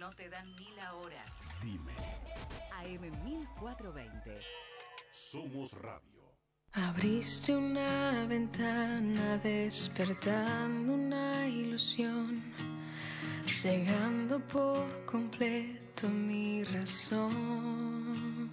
No 0.00 0.08
te 0.08 0.30
dan 0.30 0.46
ni 0.56 0.66
la 0.76 0.94
hora. 0.94 1.22
Dime. 1.60 1.92
AM1420. 2.80 4.40
Somos 5.10 5.74
Radio. 5.74 6.22
Abriste 6.72 7.54
una 7.54 8.24
ventana 8.26 9.36
despertando 9.36 10.94
una 10.94 11.46
ilusión, 11.46 12.42
cegando 13.44 14.40
por 14.46 15.04
completo 15.04 16.08
mi 16.08 16.64
razón. 16.64 18.50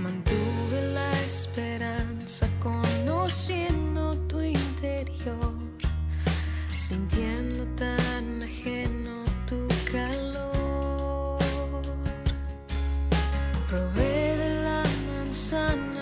Mantuve 0.00 0.82
la 0.92 1.12
esperanza 1.20 2.48
conociendo 2.60 4.18
tu 4.26 4.40
interior, 4.40 5.54
sintiendo 6.74 7.23
calor. 9.94 11.38
Probé 13.68 14.36
de 14.42 14.48
la 14.66 14.82
manzana. 15.06 15.93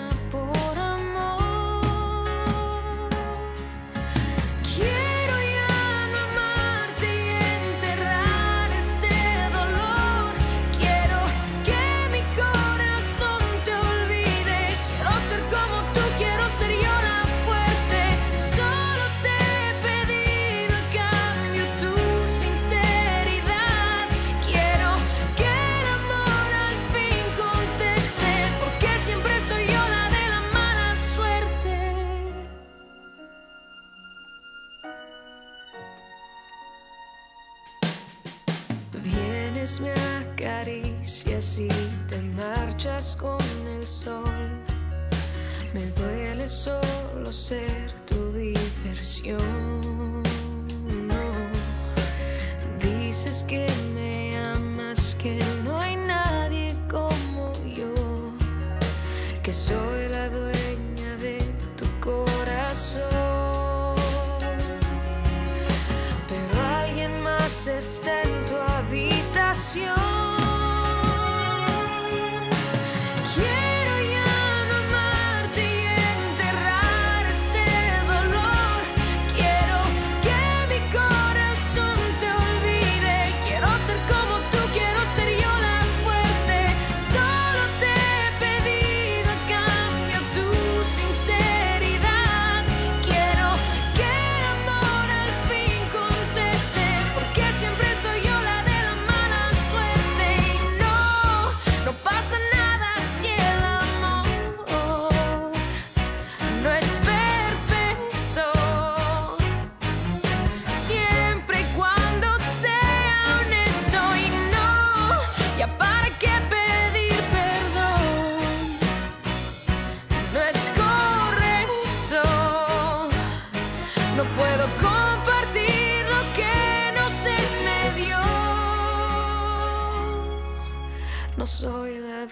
vienes, 39.63 39.79
me 39.79 39.91
acaricias 40.19 41.59
y 41.59 41.69
te 42.07 42.19
marchas 42.35 43.15
con 43.15 43.39
el 43.77 43.87
sol. 43.87 44.49
Me 45.73 45.85
duele 45.91 46.47
solo 46.47 47.31
ser 47.31 47.91
tu 48.05 48.31
diversión. 48.33 50.21
Dices 52.79 53.45
que 53.45 53.67
me 53.93 54.37
amas, 54.37 55.15
que 55.15 55.39
no 55.63 55.79
hay 55.79 55.95
nadie 55.95 56.75
como 56.89 57.53
yo, 57.63 57.93
que 59.41 59.53
soy 59.53 60.09
la 60.09 60.29
dueña 60.29 61.15
de 61.17 61.37
tu 61.77 61.85
corazón. 62.01 63.01
Pero 66.27 66.61
alguien 66.81 67.21
más 67.21 67.67
está. 67.67 68.22
canción. 69.73 70.12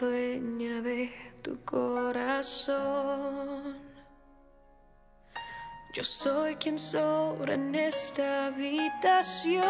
dueña 0.02 0.82
de 0.82 1.14
tu 1.44 1.64
corazón. 1.64 2.80
Yo 5.94 6.04
soy 6.04 6.56
quien 6.56 6.80
sobra 6.80 7.54
en 7.54 7.76
esta 7.76 8.48
habitación. 8.48 9.62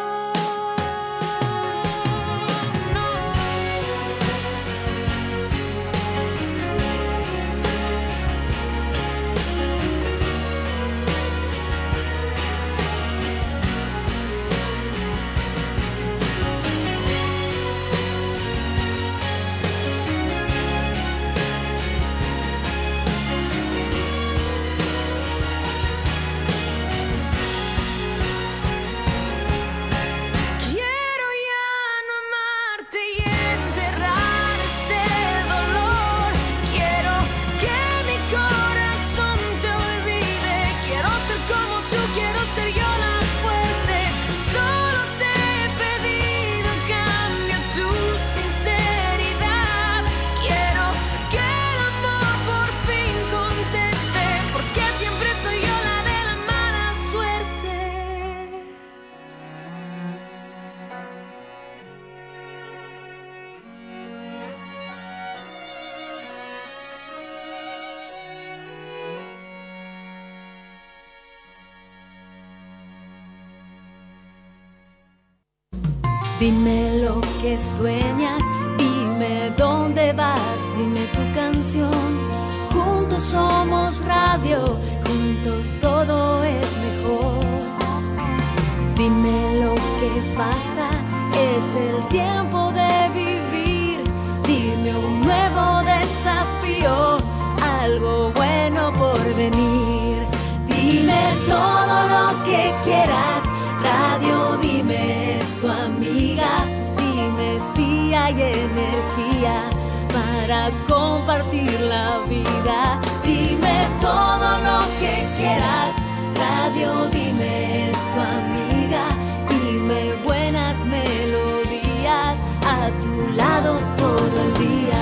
Lado 123.63 123.79
todo 123.97 124.41
el 124.41 124.53
día. 124.55 124.97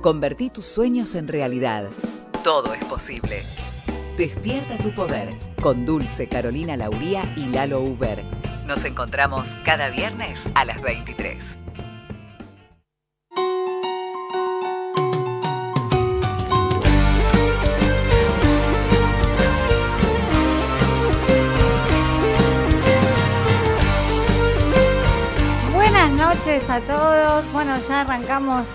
Convertí 0.00 0.50
tus 0.50 0.66
sueños 0.66 1.14
en 1.14 1.28
realidad. 1.28 1.88
Todo 2.44 2.72
es 2.74 2.84
posible. 2.84 3.42
Despierta 4.16 4.78
tu 4.78 4.94
poder 4.94 5.34
con 5.60 5.86
Dulce 5.86 6.28
Carolina 6.28 6.76
Lauría 6.76 7.32
y 7.36 7.48
Lalo 7.48 7.80
Uber. 7.80 8.22
Nos 8.66 8.84
encontramos 8.84 9.56
cada 9.64 9.88
viernes 9.88 10.48
a 10.54 10.64
las 10.64 10.80
23. 10.82 11.56
Noches 26.40 26.70
a 26.70 26.80
todos. 26.80 27.52
Bueno, 27.52 27.76
ya 27.86 28.00
arrancamos 28.00 28.66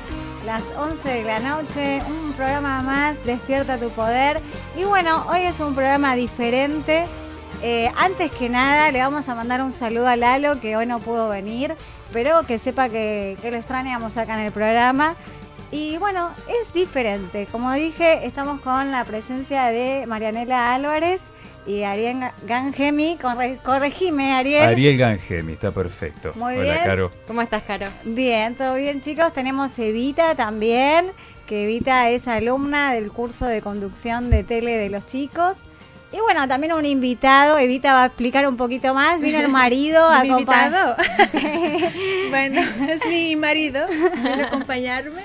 las 0.46 0.62
11 0.78 1.10
de 1.10 1.24
la 1.24 1.40
noche, 1.40 2.00
un 2.08 2.32
programa 2.34 2.84
más, 2.84 3.26
Despierta 3.26 3.80
tu 3.80 3.90
Poder. 3.90 4.40
Y 4.78 4.84
bueno, 4.84 5.26
hoy 5.28 5.40
es 5.40 5.60
un 5.60 5.74
programa 5.74 6.14
diferente. 6.14 7.08
Eh, 7.64 7.92
antes 7.98 8.30
que 8.30 8.50
nada, 8.50 8.92
le 8.92 9.00
vamos 9.00 9.28
a 9.30 9.34
mandar 9.34 9.64
un 9.64 9.72
saludo 9.72 10.08
a 10.08 10.16
Lalo, 10.16 10.60
que 10.60 10.78
hoy 10.78 10.86
no 10.86 11.00
pudo 11.00 11.28
venir, 11.30 11.74
pero 12.14 12.46
que 12.46 12.60
sepa 12.60 12.88
que, 12.90 13.36
que 13.42 13.50
lo 13.50 13.58
extrañamos 13.58 14.16
acá 14.16 14.40
en 14.40 14.46
el 14.46 14.52
programa. 14.52 15.16
Y 15.72 15.98
bueno, 15.98 16.30
es 16.62 16.72
diferente. 16.72 17.48
Como 17.52 17.74
dije, 17.74 18.28
estamos 18.28 18.62
con 18.62 18.92
la 18.92 19.06
presencia 19.06 19.66
de 19.72 20.06
Marianela 20.06 20.76
Álvarez 20.76 21.24
y 21.66 21.84
Ariel 21.84 22.20
Gangemi. 22.46 23.18
Corre- 23.22 23.58
corregime, 23.64 24.34
Ariel. 24.34 24.64
Ariel 24.68 24.98
Gangemi, 24.98 25.54
está 25.54 25.72
perfecto. 25.72 26.32
Muy 26.36 26.56
Hola, 26.56 26.64
bien. 26.74 26.84
Caro. 26.86 27.12
¿Cómo 27.28 27.42
estás, 27.42 27.64
Caro? 27.64 27.88
Bien, 28.04 28.56
todo 28.56 28.76
bien 28.76 29.02
chicos. 29.02 29.34
Tenemos 29.34 29.78
Evita 29.80 30.36
también, 30.36 31.12
que 31.48 31.64
Evita 31.66 32.10
es 32.10 32.28
alumna 32.28 32.94
del 32.94 33.12
curso 33.12 33.46
de 33.46 33.62
conducción 33.62 34.30
de 34.30 34.44
tele 34.44 34.78
de 34.78 34.90
los 34.90 35.06
chicos. 35.06 35.58
Y 36.16 36.20
bueno, 36.22 36.48
también 36.48 36.72
un 36.72 36.86
invitado, 36.86 37.58
Evita 37.60 37.94
va 37.94 38.04
a 38.04 38.06
explicar 38.06 38.48
un 38.48 38.56
poquito 38.56 38.94
más. 38.94 39.20
Vino 39.20 39.38
el 39.40 39.50
marido 39.50 40.02
a 40.08 40.20
¿Un 40.22 40.26
invitado? 40.28 40.96
Sí. 41.32 41.40
Bueno, 42.30 42.62
es 42.90 43.06
mi 43.08 43.36
marido, 43.36 43.86
viene 43.88 44.44
a 44.44 44.48
acompañarme. 44.48 45.24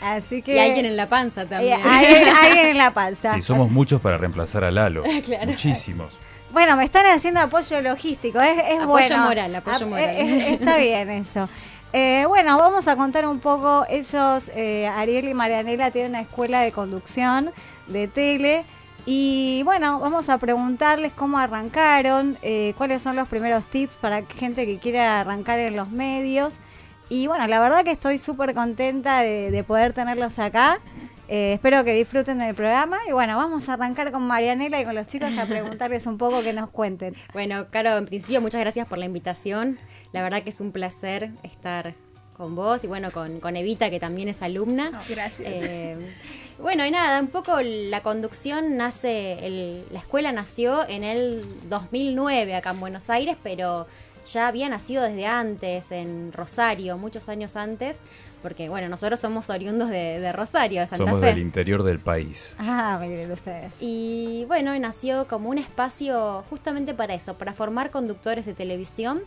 Así 0.00 0.40
que 0.42 0.54
Y 0.54 0.58
alguien 0.58 0.86
en 0.86 0.96
la 0.96 1.08
panza 1.08 1.42
Eh, 1.42 1.46
también. 1.46 1.80
hay, 1.84 2.24
alguien 2.44 2.66
en 2.68 2.78
la 2.78 2.92
panza. 2.92 3.34
Sí, 3.34 3.42
somos 3.42 3.70
muchos 3.70 4.00
para 4.00 4.16
reemplazar 4.18 4.64
a 4.64 4.70
Lalo. 4.70 5.02
Claro. 5.24 5.46
Muchísimos. 5.46 6.14
Bueno, 6.52 6.76
me 6.76 6.84
están 6.84 7.06
haciendo 7.06 7.40
apoyo 7.40 7.80
logístico, 7.80 8.40
es, 8.40 8.56
es 8.58 8.80
Apoyo 8.80 8.86
bueno. 8.88 9.24
moral, 9.24 9.54
apoyo 9.56 9.76
Ah, 9.82 9.86
moral. 9.86 10.08
eh, 10.10 10.20
eh, 10.20 10.52
está 10.54 10.76
bien 10.78 11.10
eso. 11.10 11.48
Eh, 11.92 12.24
bueno, 12.28 12.56
vamos 12.58 12.86
a 12.88 12.96
contar 12.96 13.26
un 13.26 13.38
poco. 13.40 13.84
Ellos, 13.88 14.50
eh, 14.54 14.86
Ariel 14.88 15.28
y 15.28 15.34
Marianela, 15.34 15.90
tienen 15.90 16.12
una 16.12 16.20
escuela 16.22 16.60
de 16.62 16.72
conducción 16.72 17.52
de 17.88 18.08
tele. 18.08 18.64
Y 19.06 19.62
bueno, 19.64 20.00
vamos 20.00 20.28
a 20.28 20.38
preguntarles 20.38 21.12
cómo 21.12 21.38
arrancaron, 21.38 22.38
eh, 22.42 22.74
cuáles 22.76 23.02
son 23.02 23.16
los 23.16 23.28
primeros 23.28 23.66
tips 23.66 23.96
para 23.96 24.24
gente 24.24 24.64
que 24.64 24.78
quiera 24.78 25.20
arrancar 25.20 25.58
en 25.58 25.76
los 25.76 25.90
medios. 25.90 26.56
Y 27.08 27.26
bueno, 27.26 27.46
la 27.46 27.60
verdad 27.60 27.84
que 27.84 27.90
estoy 27.90 28.16
súper 28.18 28.54
contenta 28.54 29.20
de, 29.20 29.50
de 29.50 29.64
poder 29.64 29.92
tenerlos 29.92 30.38
acá. 30.38 30.80
Eh, 31.28 31.54
espero 31.54 31.84
que 31.84 31.94
disfruten 31.94 32.38
del 32.38 32.54
programa. 32.54 32.98
Y 33.08 33.12
bueno, 33.12 33.36
vamos 33.36 33.68
a 33.68 33.74
arrancar 33.74 34.12
con 34.12 34.22
Marianela 34.26 34.80
y 34.80 34.84
con 34.84 34.94
los 34.94 35.06
chicos 35.06 35.36
a 35.38 35.46
preguntarles 35.46 36.06
un 36.06 36.18
poco 36.18 36.42
que 36.42 36.52
nos 36.52 36.70
cuenten. 36.70 37.14
Bueno, 37.32 37.66
Caro, 37.70 37.96
en 37.96 38.06
principio, 38.06 38.40
muchas 38.40 38.60
gracias 38.60 38.86
por 38.86 38.98
la 38.98 39.06
invitación. 39.06 39.78
La 40.12 40.22
verdad 40.22 40.42
que 40.42 40.50
es 40.50 40.60
un 40.60 40.72
placer 40.72 41.30
estar 41.42 41.94
con 42.34 42.54
vos 42.54 42.84
y 42.84 42.86
bueno, 42.86 43.10
con, 43.10 43.40
con 43.40 43.56
Evita, 43.56 43.90
que 43.90 43.98
también 43.98 44.28
es 44.28 44.42
alumna. 44.42 44.90
Gracias. 45.08 45.40
Eh, 45.40 45.96
bueno, 46.58 46.84
y 46.86 46.90
nada, 46.90 47.20
un 47.20 47.28
poco 47.28 47.60
la 47.62 48.02
conducción 48.02 48.76
nace, 48.76 49.44
el- 49.46 49.84
la 49.92 49.98
escuela 49.98 50.32
nació 50.32 50.88
en 50.88 51.04
el 51.04 51.44
2009 51.68 52.54
acá 52.54 52.70
en 52.70 52.80
Buenos 52.80 53.10
Aires, 53.10 53.36
pero 53.42 53.86
ya 54.26 54.48
había 54.48 54.68
nacido 54.68 55.02
desde 55.02 55.26
antes, 55.26 55.90
en 55.92 56.32
Rosario, 56.32 56.96
muchos 56.96 57.28
años 57.28 57.56
antes, 57.56 57.96
porque 58.42 58.68
bueno, 58.68 58.88
nosotros 58.88 59.20
somos 59.20 59.50
oriundos 59.50 59.88
de, 59.90 60.20
de 60.20 60.32
Rosario, 60.32 60.80
de 60.80 60.86
Santa 60.86 61.04
Somos 61.04 61.20
Fe. 61.20 61.26
del 61.26 61.38
interior 61.38 61.82
del 61.82 61.98
país. 61.98 62.56
Ah, 62.58 62.98
miren 63.00 63.30
ustedes. 63.32 63.72
Y 63.80 64.44
bueno, 64.46 64.78
nació 64.78 65.26
como 65.26 65.48
un 65.50 65.58
espacio 65.58 66.42
justamente 66.50 66.94
para 66.94 67.14
eso, 67.14 67.34
para 67.34 67.52
formar 67.52 67.90
conductores 67.90 68.46
de 68.46 68.54
televisión, 68.54 69.22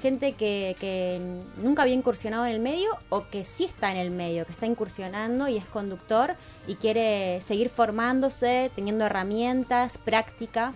gente 0.00 0.32
que, 0.32 0.76
que 0.78 1.20
nunca 1.62 1.82
había 1.82 1.94
incursionado 1.94 2.46
en 2.46 2.52
el 2.52 2.60
medio 2.60 2.88
o 3.08 3.28
que 3.28 3.44
sí 3.44 3.64
está 3.64 3.90
en 3.90 3.96
el 3.96 4.10
medio, 4.10 4.46
que 4.46 4.52
está 4.52 4.66
incursionando 4.66 5.48
y 5.48 5.56
es 5.56 5.68
conductor 5.68 6.34
y 6.66 6.76
quiere 6.76 7.40
seguir 7.40 7.68
formándose, 7.68 8.70
teniendo 8.74 9.04
herramientas, 9.06 9.98
práctica. 9.98 10.72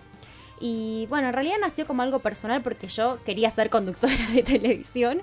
Y 0.59 1.07
bueno, 1.09 1.27
en 1.27 1.33
realidad 1.33 1.55
nació 1.59 1.85
como 1.85 2.03
algo 2.03 2.19
personal 2.19 2.61
porque 2.61 2.87
yo 2.87 3.21
quería 3.23 3.49
ser 3.51 3.69
conductora 3.69 4.13
de 4.33 4.43
televisión 4.43 5.21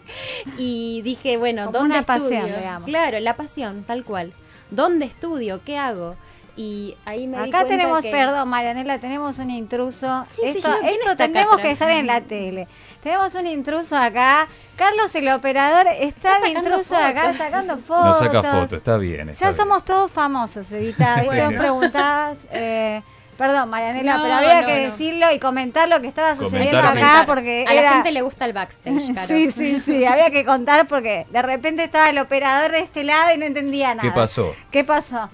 y 0.59 1.03
dije, 1.03 1.37
bueno, 1.37 1.67
Como 1.67 1.79
¿dónde 1.79 1.95
una 1.97 2.03
pasión, 2.07 2.33
estudio? 2.33 2.57
digamos. 2.57 2.87
Claro, 2.87 3.21
la 3.21 3.37
pasión, 3.37 3.85
tal 3.85 4.05
cual. 4.05 4.33
¿Dónde 4.71 5.05
estudio? 5.07 5.63
¿Qué 5.65 5.77
hago? 5.79 6.17
Y 6.63 6.95
ahí 7.07 7.27
me 7.27 7.39
Acá 7.39 7.65
tenemos, 7.65 8.03
que- 8.03 8.11
perdón, 8.11 8.47
Marianela, 8.49 8.99
tenemos 9.01 9.39
un 9.39 9.51
intruso. 9.51 10.23
Sí, 10.31 10.43
sí, 10.53 10.59
esto 10.59 10.71
yo- 10.71 10.79
¿quién 10.81 10.95
esto 11.01 11.11
acá 11.13 11.53
atrás? 11.55 11.67
que 11.67 11.71
estar 11.73 11.91
en 11.91 12.07
la 12.07 12.21
tele. 12.21 12.69
Tenemos 13.03 13.35
un 13.35 13.47
intruso 13.47 13.97
acá. 13.97 14.47
Carlos, 14.77 15.15
el 15.15 15.29
operador, 15.31 15.87
está, 15.89 16.37
Está 16.37 16.41
de 16.41 16.51
intruso 16.51 16.95
acá 16.97 17.23
fotos. 17.33 17.37
sacando 17.39 17.79
fotos. 17.79 18.05
Nos 18.05 18.19
saca 18.19 18.43
foto, 18.43 18.77
está 18.77 18.97
bien. 18.99 19.31
está 19.31 19.47
Ya 19.47 19.51
bien. 19.53 19.57
somos 19.63 19.85
todos 19.87 20.11
famosos, 20.11 20.71
Evita. 20.73 21.23
Bueno. 21.25 21.59
preguntabas. 21.59 22.47
Eh, 22.53 23.03
perdón, 23.41 23.71
Marianela, 23.71 24.17
No, 24.19 24.23
pero 24.23 24.35
había 24.35 24.61
no, 24.61 24.67
que 24.69 24.75
no. 24.87 24.91
decirlo 24.93 25.33
y 25.33 25.39
comentar 25.39 25.89
lo 25.89 26.01
que 26.01 26.07
estaba 26.09 26.37
sucediendo 26.37 26.77
Comentar, 26.79 26.85
acá 26.85 27.01
Comentar. 27.01 27.27
porque 27.27 27.65
a 27.67 27.75
la 27.75 27.93
gente 27.95 28.13
le 28.13 28.23
gusta 28.23 28.45
el 28.45 28.53
backstage, 28.53 29.13
Caro. 29.15 29.27
Sí, 29.27 29.51
sí, 29.51 29.81
sí, 29.81 30.05
había 30.05 30.31
que 30.31 30.45
contar 30.45 30.87
porque 30.87 31.27
de 31.31 31.43
repente 31.43 31.83
estaba 31.83 32.11
el 32.11 32.19
operador 32.19 32.71
de 32.71 32.81
este 32.81 33.03
lado 33.03 33.35
y 33.35 33.39
no 33.39 33.47
entendía 33.47 33.95
nada. 33.95 34.03
¿Qué 34.09 34.15
pasó? 34.15 34.55
¿Qué 34.71 34.85
pasó? 34.85 35.31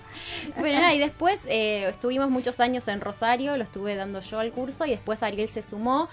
Bueno, 0.57 0.79
nada, 0.81 0.95
y 0.95 0.99
después 1.01 1.45
eh, 1.49 1.87
estuvimos 1.91 2.31
muchos 2.31 2.61
años 2.61 2.87
en 2.89 3.01
Rosario, 3.01 3.57
lo 3.57 3.65
estuve 3.65 3.97
dando 3.97 4.21
yo 4.21 4.39
al 4.39 4.53
curso 4.53 4.87
y 4.87 4.91
después 4.91 5.23
Ariel 5.23 5.49
se 5.49 5.63
sumó, 5.63 6.09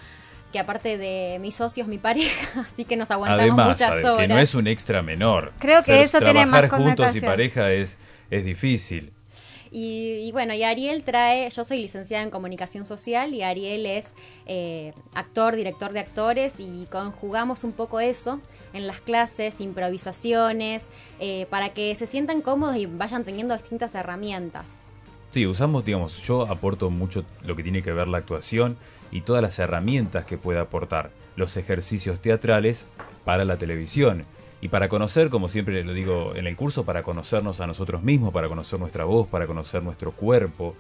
que 0.52 0.60
aparte 0.60 0.98
de 0.98 1.38
mis 1.40 1.56
socios, 1.56 1.88
mi 1.88 2.00
pareja, 2.00 2.62
así 2.74 2.86
que 2.86 2.98
nos 2.98 3.12
aguantamos 3.12 3.44
Además, 3.44 3.68
muchas 3.70 3.92
horas. 3.92 4.18
que 4.18 4.28
no 4.28 4.40
es 4.40 4.56
un 4.56 4.68
extra 4.68 5.02
menor. 5.04 5.54
Creo 5.60 5.80
que 5.84 5.94
Ser- 5.94 6.02
eso 6.06 6.20
tiene 6.20 6.46
más 6.46 6.62
Trabajar 6.68 6.80
juntos 6.88 7.16
y 7.16 7.22
pareja 7.22 7.72
es, 7.72 7.98
es 8.32 8.44
difícil. 8.46 9.13
Y, 9.74 10.20
y 10.20 10.32
bueno, 10.32 10.54
y 10.54 10.62
Ariel 10.62 11.04
trae, 11.04 11.50
yo 11.50 11.64
soy 11.64 11.80
licenciada 11.80 12.24
en 12.24 12.30
comunicación 12.30 12.86
social 12.86 13.34
y 13.34 13.42
Ariel 13.42 13.88
es 13.88 14.14
eh, 14.46 14.94
actor, 15.16 15.56
director 15.56 15.94
de 15.94 16.00
actores 16.00 16.54
y 16.60 16.86
conjugamos 16.92 17.64
un 17.64 17.72
poco 17.72 18.00
eso 18.00 18.40
en 18.74 18.86
las 18.86 19.02
clases, 19.02 19.60
improvisaciones, 19.62 20.90
eh, 21.20 21.48
para 21.50 21.70
que 21.70 21.96
se 21.96 22.06
sientan 22.06 22.42
cómodos 22.42 22.76
y 22.76 22.86
vayan 22.86 23.24
teniendo 23.24 23.56
distintas 23.56 23.96
herramientas. 23.96 24.80
Sí, 25.32 25.48
usamos, 25.48 25.84
digamos, 25.84 26.22
yo 26.28 26.44
aporto 26.44 26.92
mucho 26.92 27.26
lo 27.42 27.56
que 27.56 27.64
tiene 27.64 27.82
que 27.82 27.92
ver 27.92 28.08
la 28.08 28.20
actuación 28.20 28.78
y 29.12 29.22
todas 29.22 29.42
las 29.42 29.58
herramientas 29.58 30.26
que 30.26 30.38
puede 30.38 30.60
aportar 30.60 31.10
los 31.36 31.58
ejercicios 31.58 32.22
teatrales 32.22 32.86
para 33.26 33.44
la 33.44 33.58
televisión. 33.58 34.26
Y 34.64 34.70
para 34.70 34.88
conocer, 34.88 35.30
como 35.30 35.50
siempre 35.50 35.84
lo 35.84 35.92
digo 35.92 36.38
en 36.38 36.48
el 36.48 36.56
curso, 36.56 36.86
para 36.86 37.04
conocernos 37.04 37.60
a 37.60 37.68
nosotros 37.68 38.02
mismos, 38.02 38.32
para 38.32 38.48
conocer 38.48 38.80
nuestra 38.80 39.04
voz, 39.04 39.28
para 39.28 39.46
conocer 39.46 39.84
nuestro 39.84 40.14
cuerpo, 40.14 40.74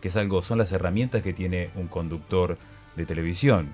que 0.00 0.08
es 0.08 0.16
algo, 0.16 0.42
son 0.42 0.58
las 0.58 0.72
herramientas 0.72 1.22
que 1.22 1.32
tiene 1.32 1.70
un 1.76 1.86
conductor 1.86 2.58
de 2.96 3.06
televisión. 3.06 3.72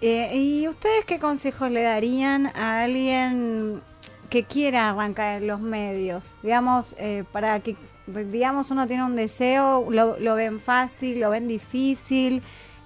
Eh, 0.00 0.36
¿Y 0.36 0.66
ustedes 0.66 1.04
qué 1.04 1.20
consejos 1.20 1.70
le 1.70 1.82
darían 1.82 2.48
a 2.56 2.82
alguien 2.82 3.80
que 4.28 4.42
quiera 4.42 4.90
arrancar 4.90 5.40
en 5.40 5.46
los 5.46 5.60
medios? 5.60 6.34
Digamos, 6.42 6.96
eh, 6.98 7.22
para 7.30 7.60
que, 7.60 7.76
digamos, 8.08 8.72
uno 8.72 8.88
tiene 8.88 9.04
un 9.04 9.14
deseo, 9.14 9.86
lo, 9.92 10.18
lo 10.18 10.34
ven 10.34 10.58
fácil, 10.58 11.20
lo 11.20 11.30
ven 11.30 11.46
difícil. 11.46 12.42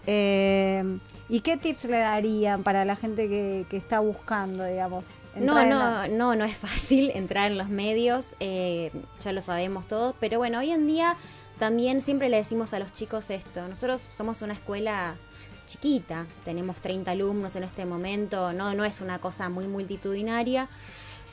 eh, 0.07 0.99
¿Y 1.31 1.41
qué 1.41 1.57
tips 1.57 1.87
le 1.87 2.01
darían 2.01 2.63
para 2.63 2.85
la 2.85 2.97
gente 2.97 3.31
que, 3.31 3.65
que 3.71 3.79
está 3.79 4.01
buscando, 4.01 4.63
digamos? 4.63 5.07
No, 5.37 5.65
no, 5.67 6.09
no, 6.09 6.35
no 6.35 6.45
es 6.45 6.57
fácil 6.57 7.11
entrar 7.15 7.51
en 7.51 7.59
los 7.59 7.69
medios, 7.69 8.37
eh, 8.41 8.91
ya 9.21 9.33
lo 9.33 9.41
sabemos 9.41 9.87
todos, 9.87 10.15
pero 10.19 10.39
bueno, 10.39 10.59
hoy 10.59 10.73
en 10.73 10.87
día 10.87 11.17
también 11.59 12.01
siempre 12.01 12.29
le 12.29 12.39
decimos 12.39 12.75
a 12.75 12.79
los 12.79 12.93
chicos 12.93 13.31
esto, 13.31 13.67
nosotros 13.69 14.09
somos 14.15 14.43
una 14.43 14.53
escuela 14.53 15.17
chiquita, 15.67 16.27
tenemos 16.45 16.81
30 16.81 17.11
alumnos 17.11 17.57
en 17.57 17.65
este 17.65 17.85
momento, 17.87 18.53
no, 18.53 18.75
no 18.75 18.85
es 18.85 19.01
una 19.01 19.19
cosa 19.19 19.49
muy 19.49 19.67
multitudinaria, 19.67 20.69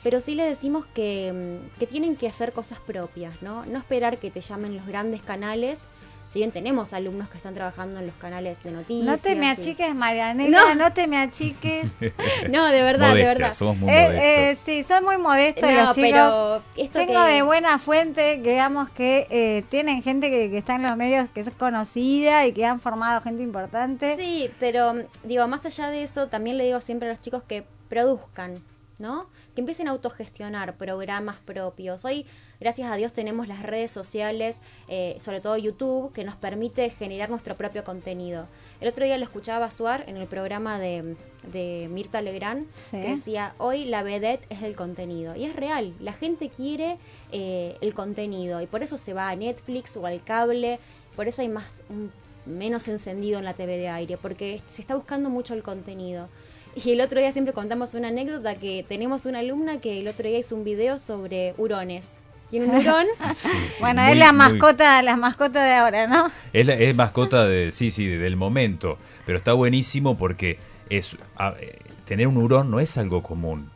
pero 0.02 0.20
sí 0.20 0.34
le 0.34 0.44
decimos 0.44 0.84
que, 0.92 1.32
mm, 1.32 1.78
que 1.78 1.86
tienen 1.86 2.16
que 2.16 2.28
hacer 2.28 2.52
cosas 2.52 2.80
propias, 2.80 3.40
¿no? 3.42 3.64
No 3.64 3.78
esperar 3.78 4.18
que 4.18 4.30
te 4.30 4.40
llamen 4.40 4.76
los 4.76 4.86
grandes 4.86 5.22
canales, 5.22 5.86
si 6.28 6.40
bien 6.40 6.50
tenemos 6.50 6.92
alumnos 6.92 7.28
que 7.28 7.36
están 7.36 7.54
trabajando 7.54 8.00
en 8.00 8.06
los 8.06 8.14
canales 8.16 8.60
de 8.62 8.72
noticias. 8.72 9.06
No 9.06 9.16
te 9.18 9.36
me 9.36 9.46
y- 9.46 9.50
achiques, 9.50 9.94
Marianela, 9.94 10.58
No. 10.58 10.74
no, 10.74 10.92
te 10.92 11.06
me 11.06 11.16
achiques. 11.18 11.98
No, 12.50 12.66
de 12.66 12.82
verdad, 12.82 13.14
de 13.14 13.24
verdad. 13.24 13.52
somos 13.52 13.76
muy 13.76 13.90
Eh, 13.90 14.02
modestos. 14.04 14.24
eh, 14.24 14.58
sí, 14.64 14.82
son 14.84 15.04
muy 15.04 15.16
modestos 15.18 15.70
No, 15.70 15.76
los 15.76 15.94
chicos. 15.94 16.10
pero 16.10 16.62
esto 16.76 16.98
Tengo 16.98 17.24
que- 17.24 17.30
de 17.32 17.42
buena 17.42 17.78
fuente, 17.78 18.42
que 18.42 18.50
digamos 18.50 18.90
que 18.90 19.26
eh, 19.30 19.64
tienen 19.70 20.02
gente 20.02 20.28
que, 20.30 20.50
que 20.50 20.58
está 20.58 20.74
en 20.74 20.82
los 20.82 20.96
medios 20.96 21.28
que 21.32 21.40
es 21.40 21.50
conocida 21.50 22.46
y 22.46 22.52
que 22.52 22.64
han 22.66 22.80
formado 22.80 23.20
gente 23.20 23.42
importante. 23.42 24.16
Sí, 24.16 24.50
pero 24.58 24.94
digo, 25.22 25.46
más 25.46 25.64
allá 25.66 25.88
de 25.90 26.02
eso, 26.02 26.26
también 26.28 26.58
le 26.58 26.64
digo 26.64 26.80
siempre 26.80 27.08
a 27.08 27.12
los 27.12 27.20
chicos 27.20 27.42
que 27.44 27.64
produzcan, 27.88 28.56
¿no? 28.98 29.28
Que 29.54 29.60
empiecen 29.60 29.88
a 29.88 29.90
autogestionar 29.92 30.76
programas 30.76 31.36
propios. 31.38 32.04
Hoy, 32.04 32.26
gracias 32.60 32.90
a 32.90 32.96
Dios, 32.96 33.12
tenemos 33.12 33.48
las 33.48 33.62
redes 33.62 33.90
sociales, 33.90 34.60
eh, 34.88 35.16
sobre 35.18 35.40
todo 35.40 35.56
YouTube, 35.56 36.12
que 36.12 36.24
nos 36.24 36.36
permite 36.36 36.88
generar 36.90 37.28
nuestro 37.30 37.56
propio 37.56 37.82
contenido. 37.84 38.46
El 38.80 38.88
otro 38.88 39.04
día 39.04 39.18
lo 39.18 39.24
escuchaba 39.24 39.70
Suar 39.70 40.04
en 40.08 40.16
el 40.16 40.26
programa 40.28 40.78
de, 40.78 41.16
de 41.50 41.88
Mirta 41.90 42.22
Legrand, 42.22 42.66
Sí. 42.76 43.00
que 43.00 43.10
decía, 43.10 43.54
hoy 43.58 43.84
la 43.86 44.02
vedette 44.02 44.46
es 44.50 44.62
el 44.62 44.76
contenido. 44.76 45.34
Y 45.34 45.44
es 45.44 45.56
real, 45.56 45.94
la 46.00 46.12
gente 46.12 46.48
quiere 46.48 46.98
eh, 47.32 47.76
el 47.80 47.94
contenido 47.94 48.60
y 48.60 48.66
por 48.66 48.82
eso 48.82 48.96
se 48.98 49.12
va 49.12 49.28
a 49.28 49.36
Netflix 49.36 49.96
o 49.96 50.06
al 50.06 50.22
cable, 50.22 50.78
por 51.16 51.26
eso 51.28 51.42
hay 51.42 51.48
más 51.48 51.82
un- 51.88 52.12
menos 52.46 52.88
encendido 52.88 53.38
en 53.38 53.44
la 53.46 53.54
TV 53.54 53.78
de 53.78 53.88
aire, 53.88 54.18
porque 54.18 54.60
se 54.68 54.82
está 54.82 54.94
buscando 54.94 55.30
mucho 55.30 55.54
el 55.54 55.62
contenido. 55.62 56.28
Y 56.76 56.90
el 56.92 57.00
otro 57.00 57.20
día 57.20 57.30
siempre 57.32 57.54
contamos 57.54 57.94
una 57.94 58.08
anécdota 58.08 58.56
que 58.56 58.84
tenemos 58.88 59.26
una 59.26 59.38
alumna 59.40 59.80
que 59.80 60.00
el 60.00 60.08
otro 60.08 60.28
día 60.28 60.38
hizo 60.38 60.56
un 60.56 60.64
video 60.64 60.98
sobre 60.98 61.54
hurones. 61.56 62.14
Tiene 62.50 62.66
un 62.66 62.76
hurón. 62.76 63.06
Sí, 63.32 63.48
sí, 63.70 63.76
bueno, 63.80 64.02
muy- 64.02 64.12
es 64.12 64.18
la 64.18 64.32
muy- 64.32 64.38
mascota, 64.38 65.02
la 65.02 65.16
mascota 65.16 65.64
de 65.64 65.72
ahora, 65.74 66.06
¿no? 66.06 66.30
Es, 66.52 66.66
la- 66.66 66.74
es 66.74 66.94
mascota 66.94 67.46
de, 67.46 67.70
sí, 67.72 67.90
sí, 67.90 68.06
del 68.06 68.36
momento, 68.36 68.98
pero 69.24 69.38
está 69.38 69.52
buenísimo 69.52 70.16
porque 70.16 70.58
es 70.90 71.16
a- 71.36 71.54
eh, 71.60 71.78
tener 72.06 72.26
un 72.26 72.36
hurón 72.38 72.70
no 72.70 72.80
es 72.80 72.98
algo 72.98 73.22
común. 73.22 73.70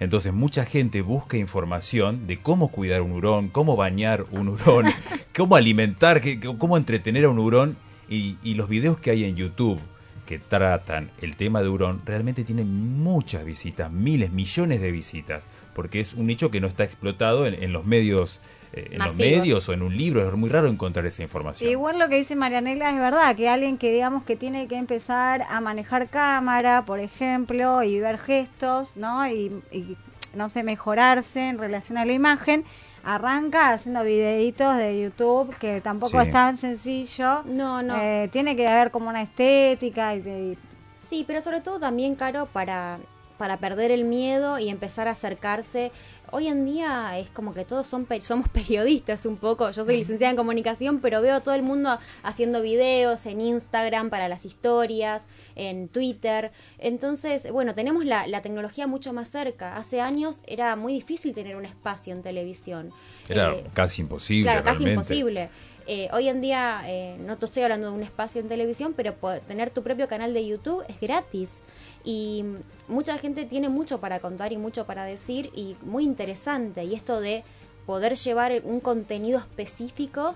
Entonces 0.00 0.32
mucha 0.32 0.64
gente 0.64 1.02
busca 1.02 1.36
información 1.36 2.26
de 2.26 2.38
cómo 2.38 2.68
cuidar 2.68 3.00
un 3.02 3.12
hurón, 3.12 3.48
cómo 3.48 3.76
bañar 3.76 4.26
un 4.32 4.48
hurón, 4.48 4.86
cómo 5.36 5.56
alimentar, 5.56 6.20
qué- 6.20 6.38
cómo 6.58 6.76
entretener 6.76 7.24
a 7.24 7.30
un 7.30 7.38
hurón 7.38 7.76
y, 8.08 8.36
y 8.42 8.54
los 8.54 8.68
videos 8.68 8.98
que 8.98 9.10
hay 9.10 9.24
en 9.24 9.36
YouTube 9.36 9.80
que 10.26 10.38
tratan 10.38 11.10
el 11.20 11.36
tema 11.36 11.62
de 11.62 11.68
hurón 11.68 12.02
realmente 12.04 12.44
tienen 12.44 12.98
muchas 12.98 13.44
visitas, 13.44 13.90
miles, 13.90 14.30
millones 14.30 14.80
de 14.80 14.90
visitas, 14.90 15.46
porque 15.74 16.00
es 16.00 16.14
un 16.14 16.26
nicho 16.26 16.50
que 16.50 16.60
no 16.60 16.66
está 16.66 16.84
explotado 16.84 17.46
en, 17.46 17.62
en 17.62 17.72
los 17.72 17.84
medios, 17.84 18.40
eh, 18.72 18.88
en 18.92 18.98
los 18.98 19.16
medios 19.16 19.68
o 19.68 19.72
en 19.72 19.82
un 19.82 19.96
libro, 19.96 20.26
es 20.26 20.34
muy 20.34 20.48
raro 20.48 20.68
encontrar 20.68 21.06
esa 21.06 21.22
información. 21.22 21.70
Igual 21.70 21.98
lo 21.98 22.08
que 22.08 22.16
dice 22.16 22.36
Marianela 22.36 22.90
es 22.90 22.98
verdad, 22.98 23.36
que 23.36 23.48
alguien 23.48 23.78
que 23.78 23.92
digamos 23.92 24.24
que 24.24 24.36
tiene 24.36 24.66
que 24.66 24.76
empezar 24.76 25.42
a 25.48 25.60
manejar 25.60 26.08
cámara, 26.08 26.84
por 26.84 27.00
ejemplo, 27.00 27.82
y 27.82 28.00
ver 28.00 28.18
gestos, 28.18 28.96
¿no? 28.96 29.28
Y, 29.28 29.62
y, 29.70 29.96
no 30.34 30.48
sé, 30.50 30.62
mejorarse 30.62 31.48
en 31.48 31.58
relación 31.58 31.98
a 31.98 32.04
la 32.04 32.12
imagen, 32.12 32.64
arranca 33.04 33.70
haciendo 33.72 34.02
videitos 34.02 34.76
de 34.76 35.00
YouTube, 35.02 35.54
que 35.58 35.80
tampoco 35.80 36.20
Sí. 36.20 36.26
es 36.28 36.30
tan 36.32 36.56
sencillo. 36.56 37.42
No, 37.44 37.82
no. 37.82 37.96
Eh, 38.00 38.28
tiene 38.32 38.56
que 38.56 38.66
haber 38.66 38.90
como 38.90 39.08
una 39.10 39.22
estética 39.22 40.14
y, 40.14 40.18
y- 40.20 40.58
Sí, 40.98 41.24
pero 41.26 41.40
sobre 41.42 41.60
todo 41.60 41.78
también, 41.78 42.14
Caro, 42.14 42.46
para, 42.46 42.98
para 43.38 43.58
perder 43.58 43.90
el 43.90 44.04
miedo 44.04 44.58
y 44.58 44.68
empezar 44.68 45.08
a 45.08 45.12
acercarse. 45.12 45.92
Hoy 46.30 46.48
en 46.48 46.64
día 46.64 47.18
es 47.18 47.30
como 47.30 47.54
que 47.54 47.64
todos 47.64 47.86
son 47.86 48.06
somos 48.20 48.48
periodistas 48.52 49.26
un 49.26 49.36
poco. 49.36 49.70
Yo 49.70 49.84
soy 49.84 49.96
licenciada 49.96 50.30
en 50.30 50.36
comunicación, 50.36 51.00
pero 51.00 51.20
veo 51.20 51.36
a 51.36 51.40
todo 51.40 51.54
el 51.54 51.62
mundo 51.62 51.98
haciendo 52.22 52.62
videos 52.62 53.26
en 53.26 53.40
Instagram 53.40 54.10
para 54.10 54.28
las 54.28 54.44
historias, 54.44 55.28
en 55.56 55.88
Twitter. 55.88 56.52
Entonces, 56.78 57.50
bueno, 57.50 57.74
tenemos 57.74 58.04
la, 58.04 58.26
la 58.26 58.42
tecnología 58.42 58.86
mucho 58.86 59.12
más 59.12 59.30
cerca. 59.30 59.76
Hace 59.76 60.00
años 60.00 60.38
era 60.46 60.76
muy 60.76 60.92
difícil 60.92 61.34
tener 61.34 61.56
un 61.56 61.64
espacio 61.64 62.14
en 62.14 62.22
televisión. 62.22 62.90
Era 63.28 63.52
Eh, 63.52 63.64
casi 63.72 64.02
imposible. 64.02 64.44
Claro, 64.44 64.62
casi 64.64 64.84
imposible. 64.84 65.48
Eh, 65.86 66.08
hoy 66.12 66.28
en 66.28 66.40
día, 66.40 66.82
eh, 66.86 67.16
no 67.20 67.36
te 67.36 67.44
estoy 67.44 67.62
hablando 67.62 67.88
de 67.88 67.92
un 67.92 68.02
espacio 68.02 68.40
en 68.40 68.48
televisión, 68.48 68.94
pero 68.96 69.14
tener 69.46 69.68
tu 69.70 69.82
propio 69.82 70.08
canal 70.08 70.32
de 70.32 70.46
YouTube 70.46 70.82
es 70.88 70.98
gratis. 70.98 71.60
Y 72.04 72.44
mucha 72.88 73.16
gente 73.18 73.46
tiene 73.46 73.68
mucho 73.70 73.98
para 74.00 74.20
contar 74.20 74.52
y 74.52 74.58
mucho 74.58 74.84
para 74.86 75.04
decir 75.04 75.50
y 75.54 75.76
muy 75.82 76.04
interesante. 76.04 76.84
Y 76.84 76.94
esto 76.94 77.20
de 77.20 77.42
poder 77.86 78.14
llevar 78.16 78.52
un 78.64 78.80
contenido 78.80 79.38
específico, 79.38 80.34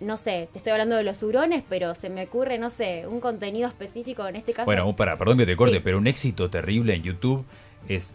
no 0.00 0.16
sé, 0.16 0.48
te 0.52 0.58
estoy 0.58 0.72
hablando 0.72 0.96
de 0.96 1.04
los 1.04 1.22
hurones, 1.22 1.62
pero 1.68 1.94
se 1.94 2.08
me 2.10 2.24
ocurre, 2.24 2.58
no 2.58 2.68
sé, 2.70 3.06
un 3.06 3.20
contenido 3.20 3.68
específico 3.68 4.26
en 4.26 4.36
este 4.36 4.52
caso. 4.52 4.66
Bueno, 4.66 4.94
para, 4.96 5.16
perdón 5.18 5.38
que 5.38 5.46
te 5.46 5.56
corte, 5.56 5.76
Sí. 5.76 5.80
pero 5.84 5.98
un 5.98 6.06
éxito 6.06 6.50
terrible 6.50 6.94
en 6.94 7.02
YouTube 7.02 7.44
es 7.88 8.14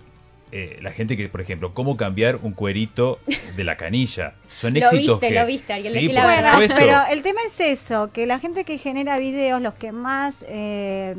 eh, 0.51 0.79
la 0.81 0.91
gente 0.91 1.15
que, 1.15 1.29
por 1.29 1.41
ejemplo, 1.41 1.73
cómo 1.73 1.95
cambiar 1.97 2.37
un 2.41 2.53
cuerito 2.53 3.19
de 3.55 3.63
la 3.63 3.77
canilla. 3.77 4.33
Son 4.49 4.73
Lo 4.75 4.79
éxitos 4.79 5.19
viste, 5.19 5.27
que... 5.33 5.39
lo 5.39 5.45
viste, 5.45 5.73
Ariel, 5.73 5.93
sí, 5.93 6.07
la 6.07 6.23
Bueno, 6.23 6.35
verdad. 6.37 6.51
supuesto. 6.53 6.75
pero 6.77 6.97
el 7.11 7.21
tema 7.21 7.41
es 7.45 7.59
eso, 7.59 8.11
que 8.11 8.25
la 8.25 8.39
gente 8.39 8.63
que 8.65 8.77
genera 8.77 9.17
videos, 9.19 9.61
los 9.61 9.73
que 9.75 9.91
más, 9.91 10.43
eh, 10.47 11.15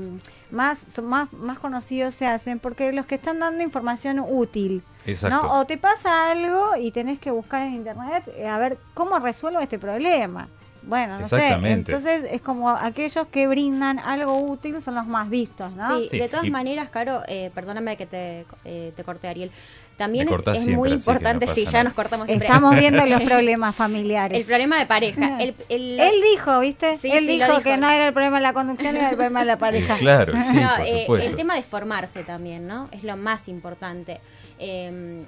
más, 0.50 0.84
son 0.92 1.06
más, 1.06 1.32
más 1.32 1.58
conocidos 1.58 2.14
se 2.14 2.26
hacen, 2.26 2.58
porque 2.58 2.92
los 2.92 3.06
que 3.06 3.14
están 3.14 3.38
dando 3.38 3.62
información 3.62 4.20
útil. 4.20 4.82
Exacto. 5.06 5.46
¿no? 5.46 5.60
O 5.60 5.64
te 5.64 5.78
pasa 5.78 6.30
algo 6.30 6.76
y 6.78 6.90
tenés 6.90 7.18
que 7.18 7.30
buscar 7.30 7.62
en 7.62 7.74
internet 7.74 8.28
eh, 8.36 8.46
a 8.46 8.58
ver 8.58 8.78
cómo 8.94 9.18
resuelvo 9.18 9.60
este 9.60 9.78
problema. 9.78 10.48
Bueno, 10.82 11.18
no 11.18 11.28
sé. 11.28 11.36
Exactamente. 11.36 11.92
Entonces 11.92 12.24
es 12.30 12.40
como 12.40 12.70
aquellos 12.70 13.26
que 13.28 13.46
brindan 13.46 13.98
algo 13.98 14.38
útil 14.40 14.80
son 14.80 14.94
los 14.94 15.06
más 15.06 15.28
vistos, 15.28 15.70
¿no? 15.72 15.98
Sí, 15.98 16.08
Sí, 16.10 16.18
de 16.18 16.28
todas 16.28 16.46
y- 16.46 16.50
maneras, 16.50 16.88
Caro, 16.90 17.20
eh, 17.28 17.50
perdóname 17.54 17.96
que 17.96 18.06
te, 18.06 18.46
eh, 18.64 18.92
te 18.96 19.04
corté, 19.04 19.28
Ariel. 19.28 19.50
También 19.98 20.26
es, 20.28 20.30
cortás 20.32 20.56
es 20.56 20.62
siempre, 20.64 20.78
muy 20.78 20.88
no 20.88 20.94
importante, 20.96 21.44
pasa 21.44 21.54
sí, 21.54 21.66
ya 21.66 21.84
nos 21.84 21.92
cortamos 21.92 22.26
siempre. 22.26 22.46
Estamos 22.48 22.74
viendo 22.78 23.04
los 23.04 23.20
problemas 23.22 23.76
familiares. 23.76 24.38
El 24.40 24.46
problema 24.46 24.78
de 24.78 24.86
pareja. 24.86 25.38
El, 25.42 25.54
el- 25.68 26.00
Él 26.00 26.12
dijo, 26.32 26.58
¿viste? 26.60 26.96
Sí, 26.96 27.10
Él 27.12 27.20
sí, 27.20 27.26
dijo, 27.38 27.46
dijo. 27.48 27.62
que 27.62 27.76
no 27.76 27.90
era 27.90 28.06
el 28.06 28.12
problema 28.14 28.38
de 28.38 28.42
la 28.42 28.52
conducción, 28.54 28.96
era 28.96 29.10
el 29.10 29.16
problema 29.16 29.40
de 29.40 29.46
la 29.46 29.58
pareja. 29.58 29.96
Claro, 29.96 30.32
sí, 30.50 30.56
no, 30.60 30.70
por 30.78 30.86
eh, 30.86 31.00
supuesto. 31.02 31.28
el 31.28 31.36
tema 31.36 31.54
de 31.56 31.62
formarse 31.62 32.22
también, 32.24 32.66
¿no? 32.66 32.88
Es 32.92 33.02
lo 33.04 33.16
más 33.18 33.46
importante. 33.48 34.20
Eh, 34.58 35.24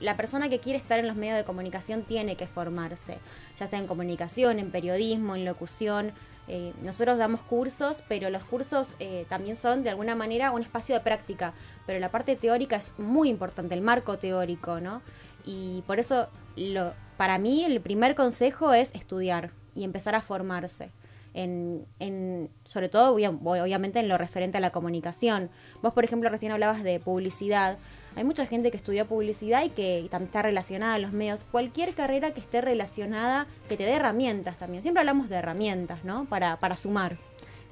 la 0.00 0.16
persona 0.18 0.50
que 0.50 0.58
quiere 0.60 0.76
estar 0.76 0.98
en 0.98 1.06
los 1.06 1.16
medios 1.16 1.36
de 1.38 1.44
comunicación 1.44 2.02
tiene 2.02 2.36
que 2.36 2.46
formarse, 2.46 3.16
ya 3.58 3.66
sea 3.66 3.78
en 3.78 3.86
comunicación, 3.86 4.58
en 4.58 4.70
periodismo, 4.70 5.34
en 5.36 5.44
locución. 5.44 6.12
Eh, 6.46 6.74
nosotros 6.82 7.16
damos 7.16 7.42
cursos, 7.42 8.04
pero 8.06 8.28
los 8.28 8.44
cursos 8.44 8.96
eh, 8.98 9.24
también 9.28 9.56
son 9.56 9.82
de 9.82 9.90
alguna 9.90 10.14
manera 10.14 10.50
un 10.50 10.60
espacio 10.60 10.94
de 10.94 11.00
práctica, 11.00 11.54
pero 11.86 11.98
la 11.98 12.10
parte 12.10 12.36
teórica 12.36 12.76
es 12.76 12.92
muy 12.98 13.30
importante, 13.30 13.74
el 13.74 13.80
marco 13.80 14.18
teórico, 14.18 14.78
¿no? 14.80 15.00
Y 15.46 15.82
por 15.86 15.98
eso, 16.00 16.28
lo, 16.56 16.92
para 17.16 17.38
mí, 17.38 17.64
el 17.64 17.80
primer 17.80 18.14
consejo 18.14 18.74
es 18.74 18.94
estudiar 18.94 19.52
y 19.74 19.84
empezar 19.84 20.14
a 20.14 20.20
formarse. 20.20 20.90
En, 21.32 21.84
en, 21.98 22.48
sobre 22.64 22.88
todo, 22.88 23.12
obvia- 23.16 23.30
obviamente, 23.30 23.98
en 23.98 24.08
lo 24.08 24.16
referente 24.18 24.58
a 24.58 24.60
la 24.60 24.70
comunicación. 24.70 25.50
Vos, 25.82 25.92
por 25.92 26.04
ejemplo, 26.04 26.30
recién 26.30 26.52
hablabas 26.52 26.84
de 26.84 27.00
publicidad. 27.00 27.76
Hay 28.16 28.24
mucha 28.24 28.46
gente 28.46 28.70
que 28.70 28.76
estudió 28.76 29.06
publicidad 29.06 29.64
y 29.64 29.70
que 29.70 30.08
está 30.10 30.42
relacionada 30.42 30.94
a 30.94 30.98
los 30.98 31.12
medios. 31.12 31.44
Cualquier 31.50 31.94
carrera 31.94 32.32
que 32.32 32.40
esté 32.40 32.60
relacionada, 32.60 33.46
que 33.68 33.76
te 33.76 33.84
dé 33.84 33.92
herramientas 33.92 34.56
también. 34.58 34.82
Siempre 34.82 35.00
hablamos 35.00 35.28
de 35.28 35.36
herramientas, 35.36 36.04
¿no? 36.04 36.24
Para, 36.26 36.56
para 36.56 36.76
sumar. 36.76 37.16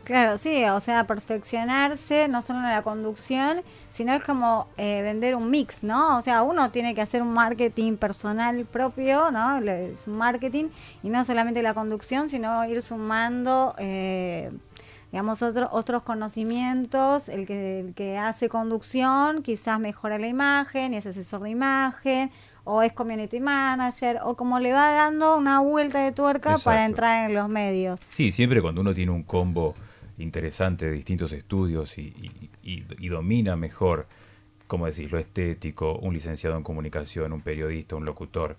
Claro, 0.05 0.37
sí, 0.37 0.65
o 0.65 0.81
sea, 0.81 1.07
perfeccionarse 1.07 2.27
no 2.27 2.43
solo 2.43 2.59
en 2.59 2.71
la 2.71 2.83
conducción, 2.83 3.63
sino 3.93 4.13
es 4.15 4.25
como 4.25 4.67
eh, 4.77 5.01
vender 5.01 5.37
un 5.37 5.49
mix, 5.49 5.85
¿no? 5.85 6.19
O 6.19 6.23
sea, 6.23 6.43
uno 6.43 6.73
tiene 6.73 6.93
que 6.93 7.03
hacer 7.03 7.23
un 7.23 7.33
marketing 7.33 7.97
personal 7.97 8.65
propio, 8.67 9.31
¿no? 9.31 9.59
Es 9.59 10.09
marketing 10.09 10.71
y 11.05 11.09
no 11.09 11.25
solamente 11.25 11.63
la 11.63 11.73
conducción, 11.73 12.29
sino 12.29 12.65
ir 12.65 12.83
sumando, 12.83 13.77
eh, 13.79 14.51
digamos, 15.13 15.43
otro- 15.43 15.69
otros 15.71 16.03
conocimientos. 16.03 17.29
El 17.29 17.47
que, 17.47 17.81
el 17.81 17.95
que 17.95 18.19
hace 18.19 18.49
conducción 18.49 19.43
quizás 19.43 19.79
mejora 19.79 20.19
la 20.19 20.27
imagen 20.27 20.95
y 20.95 20.97
es 20.97 21.07
asesor 21.07 21.43
de 21.43 21.51
imagen. 21.51 22.31
O 22.65 22.81
es 22.83 22.93
community 22.93 23.41
manager, 23.41 24.19
o 24.23 24.37
como 24.37 24.61
le 24.61 24.73
va 24.73 24.93
dando 24.93 25.37
una 25.37 25.59
vuelta 25.61 25.99
de 25.99 26.13
tuerca 26.13 26.51
para 26.65 26.85
entrar 26.85 27.29
en 27.29 27.35
los 27.35 27.49
medios. 27.49 28.01
Sí, 28.09 28.31
siempre 28.31 28.63
cuando 28.63 28.81
uno 28.83 28.95
tiene 28.95 29.11
un 29.11 29.25
combo 29.25 29.75
interesante 30.19 30.87
de 30.87 30.93
distintos 30.93 31.33
estudios 31.33 31.99
y, 31.99 32.03
y- 32.63 32.71
y- 32.71 32.85
y 33.01 33.09
domina 33.09 33.57
mejor, 33.57 34.07
como 34.69 34.87
decís, 34.87 35.11
lo 35.11 35.19
estético, 35.19 35.95
un 35.99 36.15
licenciado 36.15 36.57
en 36.57 36.63
comunicación, 36.63 37.33
un 37.33 37.41
periodista, 37.41 37.97
un 37.97 38.05
locutor, 38.05 38.57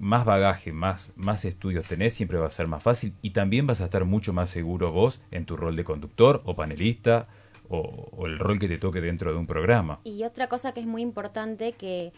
más 0.00 0.24
bagaje, 0.24 0.72
más, 0.72 1.12
más 1.14 1.44
estudios 1.44 1.86
tenés, 1.86 2.14
siempre 2.14 2.38
va 2.38 2.46
a 2.46 2.50
ser 2.50 2.66
más 2.66 2.82
fácil 2.82 3.14
y 3.22 3.30
también 3.30 3.66
vas 3.66 3.80
a 3.80 3.84
estar 3.84 4.04
mucho 4.04 4.32
más 4.32 4.48
seguro 4.48 4.90
vos 4.90 5.20
en 5.30 5.44
tu 5.46 5.56
rol 5.56 5.76
de 5.76 5.84
conductor 5.84 6.42
o 6.44 6.56
panelista 6.56 7.28
o, 7.68 8.08
o 8.16 8.26
el 8.26 8.38
rol 8.38 8.58
que 8.58 8.66
te 8.66 8.78
toque 8.78 9.00
dentro 9.00 9.30
de 9.30 9.38
un 9.38 9.46
programa. 9.46 10.00
Y 10.02 10.24
otra 10.24 10.48
cosa 10.48 10.72
que 10.72 10.80
es 10.80 10.86
muy 10.86 11.02
importante 11.02 11.72
que 11.72 12.12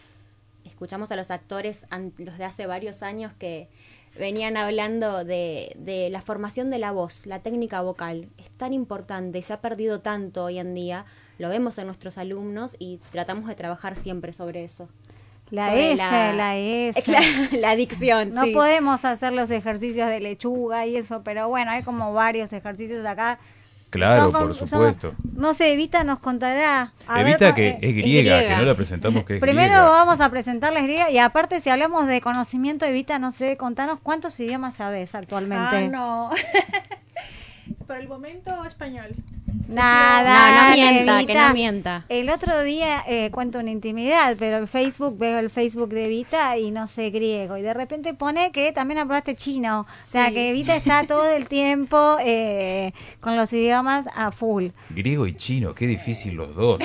escuchamos 0.63 1.11
a 1.11 1.15
los 1.15 1.29
actores, 1.29 1.85
los 2.17 2.37
de 2.37 2.45
hace 2.45 2.67
varios 2.67 3.03
años, 3.03 3.33
que 3.33 3.69
venían 4.17 4.57
hablando 4.57 5.23
de, 5.23 5.75
de 5.77 6.09
la 6.09 6.21
formación 6.21 6.69
de 6.69 6.79
la 6.79 6.91
voz, 6.91 7.25
la 7.25 7.39
técnica 7.39 7.81
vocal. 7.81 8.29
Es 8.37 8.49
tan 8.51 8.73
importante 8.73 9.39
y 9.39 9.41
se 9.41 9.53
ha 9.53 9.61
perdido 9.61 10.01
tanto 10.01 10.45
hoy 10.45 10.59
en 10.59 10.73
día. 10.73 11.05
Lo 11.37 11.49
vemos 11.49 11.77
en 11.77 11.87
nuestros 11.87 12.17
alumnos 12.17 12.75
y 12.79 12.99
tratamos 13.11 13.47
de 13.47 13.55
trabajar 13.55 13.95
siempre 13.95 14.33
sobre 14.33 14.63
eso. 14.63 14.87
La 15.51 15.75
S, 15.75 15.97
la, 16.35 16.55
S. 16.57 17.03
La, 17.11 17.19
la 17.59 17.69
adicción, 17.71 18.29
No 18.31 18.43
sí. 18.45 18.51
podemos 18.53 19.05
hacer 19.05 19.33
los 19.33 19.51
ejercicios 19.51 20.09
de 20.09 20.19
lechuga 20.19 20.85
y 20.87 20.95
eso, 20.97 21.21
pero 21.23 21.47
bueno, 21.49 21.69
hay 21.71 21.83
como 21.83 22.11
varios 22.13 22.51
ejercicios 22.53 23.05
acá. 23.05 23.37
Claro, 23.91 24.31
Son 24.31 24.41
por 24.41 24.55
son- 24.55 24.67
supuesto. 24.67 25.13
no 25.35 25.53
sé, 25.53 25.71
Evita 25.73 26.03
nos 26.03 26.17
contará. 26.17 26.93
A 27.07 27.21
Evita 27.21 27.53
que 27.53 27.67
eh, 27.67 27.79
es 27.81 27.95
griega, 27.95 28.37
griega. 28.37 28.55
que 28.55 28.61
no 28.61 28.65
la 28.67 28.73
presentamos 28.73 29.23
que 29.23 29.35
es 29.35 29.39
Primero 29.39 29.67
griega. 29.67 29.83
vamos 29.83 30.19
a 30.19 30.29
presentarles 30.31 30.81
griega 30.81 31.11
y 31.11 31.19
aparte 31.19 31.59
si 31.59 31.69
hablamos 31.69 32.07
de 32.07 32.19
conocimiento, 32.19 32.85
Evita, 32.85 33.19
no 33.19 33.31
sé, 33.31 33.55
contanos 33.55 33.99
cuántos 34.01 34.39
idiomas 34.39 34.77
sabes 34.77 35.13
actualmente. 35.13 35.75
Ah, 35.77 35.87
no. 35.91 36.31
Por 37.85 37.97
el 37.97 38.07
momento, 38.07 38.65
español. 38.65 39.13
Nada. 39.67 40.51
No, 40.55 40.69
no 40.69 40.75
mienta, 40.75 41.25
que 41.25 41.33
no 41.33 41.53
mienta. 41.53 42.05
El 42.09 42.29
otro 42.29 42.61
día 42.61 43.03
eh, 43.07 43.29
cuento 43.31 43.59
una 43.59 43.71
intimidad, 43.71 44.35
pero 44.37 44.57
el 44.57 44.67
Facebook, 44.67 45.17
veo 45.17 45.39
el 45.39 45.49
Facebook 45.49 45.89
de 45.89 46.05
Evita 46.05 46.57
y 46.57 46.71
no 46.71 46.87
sé 46.87 47.09
griego. 47.09 47.57
Y 47.57 47.61
de 47.61 47.73
repente 47.73 48.13
pone 48.13 48.51
que 48.51 48.71
también 48.71 48.99
aprobaste 48.99 49.35
chino. 49.35 49.81
O 49.81 49.85
sea, 50.03 50.31
que 50.31 50.49
Evita 50.51 50.75
está 50.75 51.03
todo 51.07 51.29
el 51.29 51.47
tiempo 51.47 52.17
eh, 52.23 52.93
con 53.19 53.35
los 53.35 53.51
idiomas 53.53 54.07
a 54.15 54.31
full. 54.31 54.67
Griego 54.89 55.27
y 55.27 55.35
chino, 55.35 55.73
qué 55.73 55.87
difícil 55.87 56.35
los 56.35 56.55
dos. 56.55 56.79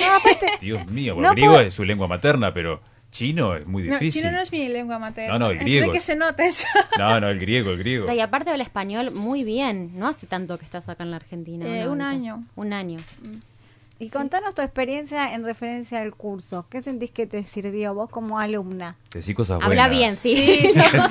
Dios 0.61 0.85
mío, 0.87 1.15
bueno, 1.15 1.29
no 1.29 1.35
griego 1.35 1.53
puedo- 1.53 1.65
es 1.67 1.73
su 1.73 1.83
lengua 1.83 2.07
materna, 2.07 2.53
pero 2.53 2.81
chino 3.11 3.55
es 3.55 3.65
muy 3.65 3.83
No, 3.83 3.93
difícil. 3.93 4.21
chino 4.21 4.31
no 4.31 4.41
es 4.41 4.51
mi 4.51 4.67
lengua 4.69 4.99
materna. 4.99 5.33
No, 5.37 5.45
no, 5.45 5.51
el 5.51 5.59
griego. 5.59 5.91
que 5.91 5.99
se 6.01 6.15
nota 6.15 6.45
eso. 6.45 6.67
No, 6.97 7.19
no, 7.19 7.27
el 7.29 7.39
griego, 7.39 7.71
el 7.71 7.77
griego. 7.77 8.11
Y 8.11 8.19
aparte 8.19 8.51
habla 8.51 8.63
español 8.63 9.11
muy 9.11 9.43
bien. 9.43 9.97
No 9.97 10.07
hace 10.07 10.27
tanto 10.27 10.57
que 10.57 10.65
estás 10.65 10.87
acá 10.89 11.03
en 11.03 11.11
la 11.11 11.17
Argentina. 11.17 11.65
Eh, 11.65 11.85
¿no, 11.85 11.91
un 11.91 12.01
año. 12.01 12.43
Un 12.55 12.73
año. 12.73 12.99
Y 14.01 14.09
contanos 14.09 14.55
tu 14.55 14.61
experiencia 14.61 15.33
en 15.33 15.43
referencia 15.43 15.99
al 16.01 16.15
curso. 16.15 16.65
¿Qué 16.69 16.81
sentís 16.81 17.11
que 17.11 17.27
te 17.27 17.43
sirvió 17.43 17.93
vos 17.93 18.09
como 18.09 18.39
alumna? 18.39 18.95
Decí 19.13 19.33
cosas 19.33 19.55
Habla 19.61 19.67
buenas. 19.67 19.89
bien, 19.89 20.15
sí. 20.15 20.37
Sí, 20.71 20.79
no. 20.93 21.09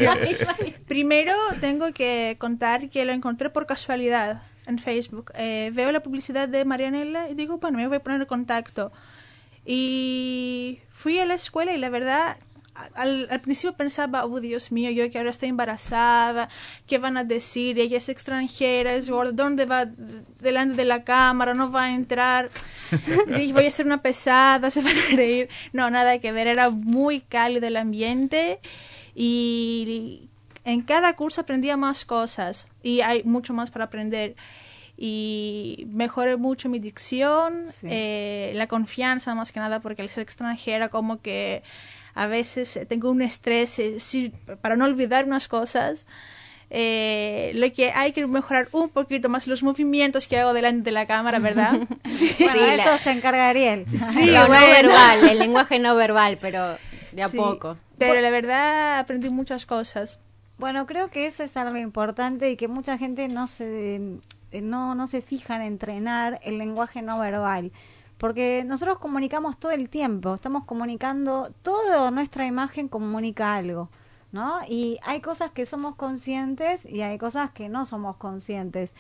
Primero 0.87 1.33
tengo 1.61 1.93
que 1.93 2.37
contar 2.39 2.89
que 2.89 3.05
lo 3.05 3.13
encontré 3.13 3.51
por 3.51 3.67
casualidad 3.67 4.41
en 4.67 4.79
Facebook. 4.79 5.33
Eh, 5.35 5.71
veo 5.75 5.93
la 5.93 6.01
publicidad 6.01 6.49
de 6.49 6.65
Marianela 6.65 7.29
y 7.29 7.35
digo, 7.35 7.59
bueno, 7.59 7.77
me 7.77 7.87
voy 7.89 7.99
a 7.99 8.01
poner 8.01 8.21
en 8.23 8.27
contacto. 8.27 8.91
Y 9.71 10.81
fui 10.93 11.19
a 11.19 11.27
la 11.27 11.35
escuela 11.35 11.75
y 11.75 11.77
la 11.77 11.91
verdad, 11.91 12.39
al, 12.95 13.29
al 13.31 13.41
principio 13.43 13.77
pensaba, 13.77 14.25
oh 14.25 14.41
Dios 14.41 14.73
mío, 14.73 14.91
yo 14.91 15.11
que 15.11 15.19
ahora 15.19 15.29
estoy 15.29 15.51
embarazada, 15.51 16.49
¿qué 16.87 16.97
van 16.97 17.19
a 17.19 17.25
decir? 17.25 17.79
Ella 17.79 17.99
es 17.99 18.09
extranjera, 18.09 18.95
es 18.95 19.11
gorda, 19.11 19.33
¿dónde 19.33 19.67
va 19.67 19.85
delante 20.41 20.75
de 20.75 20.87
la 20.87 21.05
cámara? 21.05 21.53
No 21.53 21.71
va 21.71 21.85
a 21.85 21.95
entrar. 21.95 22.49
Dije, 23.27 23.53
voy 23.53 23.67
a 23.67 23.71
ser 23.71 23.85
una 23.85 24.01
pesada, 24.01 24.71
se 24.71 24.81
van 24.81 24.97
a 24.97 25.15
reír. 25.15 25.51
No, 25.75 25.91
nada 25.91 26.19
que 26.19 26.33
ver, 26.33 26.47
era 26.47 26.71
muy 26.71 27.21
cálido 27.21 27.67
el 27.67 27.77
ambiente 27.77 28.61
y 29.15 30.31
en 30.65 30.81
cada 30.81 31.15
curso 31.15 31.43
aprendía 31.43 31.77
más 31.77 32.07
cosas 32.07 32.69
y 32.83 33.03
hay 33.03 33.23
mucho 33.25 33.53
más 33.53 33.71
para 33.71 33.85
aprender. 33.85 34.35
Y 35.01 35.87
mejoré 35.95 36.37
mucho 36.37 36.69
mi 36.69 36.81
dicción, 36.81 37.65
Sí. 37.65 37.87
eh, 37.89 38.51
la 38.57 38.67
confianza 38.67 39.33
más 39.37 39.53
que 39.53 39.61
nada, 39.61 39.79
porque 39.79 40.03
al 40.03 40.09
ser 40.09 40.25
extranjera 40.25 40.89
como 40.89 41.21
que 41.23 41.63
a 42.15 42.27
veces 42.27 42.81
tengo 42.89 43.09
un 43.11 43.23
estrés 43.23 43.79
eh, 43.79 44.01
sí, 44.01 44.33
para 44.61 44.75
no 44.75 44.87
olvidar 44.87 45.25
unas 45.25 45.47
cosas. 45.47 46.07
Eh, 46.71 47.53
lo 47.55 47.73
que 47.73 47.93
hay 47.93 48.13
que 48.13 48.27
mejorar 48.27 48.69
un 48.73 48.91
poquito 48.91 49.29
más 49.29 49.47
los 49.47 49.63
movimientos 49.63 50.27
que 50.27 50.39
hago 50.39 50.53
delante 50.53 50.83
de 50.83 50.93
la 50.93 51.07
cámara, 51.07 51.39
¿verdad? 51.39 51.79
Sí. 52.05 52.35
Bueno, 52.41 52.55
Sí, 52.59 52.65
eso 52.81 52.91
la- 52.91 52.99
se 52.99 53.11
encarga 53.13 53.49
Ariel. 53.49 53.87
Sí, 53.97 54.27
Lo 54.33 54.41
no 54.43 54.47
bueno. 54.49 54.67
verbal, 54.67 55.29
el 55.31 55.39
lenguaje 55.39 55.79
no 55.79 55.95
verbal, 55.95 56.39
pero 56.41 56.77
de 57.13 57.23
a 57.23 57.29
Sí, 57.29 57.37
poco. 57.37 57.77
Pero 57.99 58.21
la 58.21 58.31
verdad 58.31 58.99
aprendí 58.99 59.31
muchas 59.31 59.65
cosas. 59.65 60.19
Bueno, 60.59 60.87
creo 60.87 61.09
que 61.09 61.27
eso 61.27 61.45
es 61.45 61.57
algo 61.57 61.77
importante 61.79 62.51
y 62.51 62.57
que 62.57 62.67
mucha 62.69 62.99
gente 62.99 63.29
no 63.29 63.47
se 63.47 64.01
no, 64.53 64.95
no 64.95 65.07
se 65.07 65.21
fija 65.21 65.57
en 65.57 65.63
entrenar 65.63 66.39
el 66.43 66.59
lenguaje 66.59 67.03
no 67.03 67.19
verbal. 67.19 67.73
Porque 68.19 68.65
nosotros 68.67 68.99
comunicamos 68.99 69.59
todo 69.59 69.73
el 69.73 69.89
tiempo, 69.89 70.35
estamos 70.35 70.65
comunicando, 70.65 71.53
toda 71.63 72.11
nuestra 72.11 72.47
imagen 72.47 72.89
comunica 72.89 73.55
algo, 73.55 73.91
¿no? 74.33 74.59
Y 74.69 74.99
hay 75.05 75.21
cosas 75.21 75.53
que 75.53 75.65
somos 75.65 75.95
conscientes 75.95 76.85
y 76.85 77.03
hay 77.03 77.17
cosas 77.17 77.51
que 77.53 77.69
no 77.69 77.85
somos 77.85 78.17
conscientes. 78.17 78.95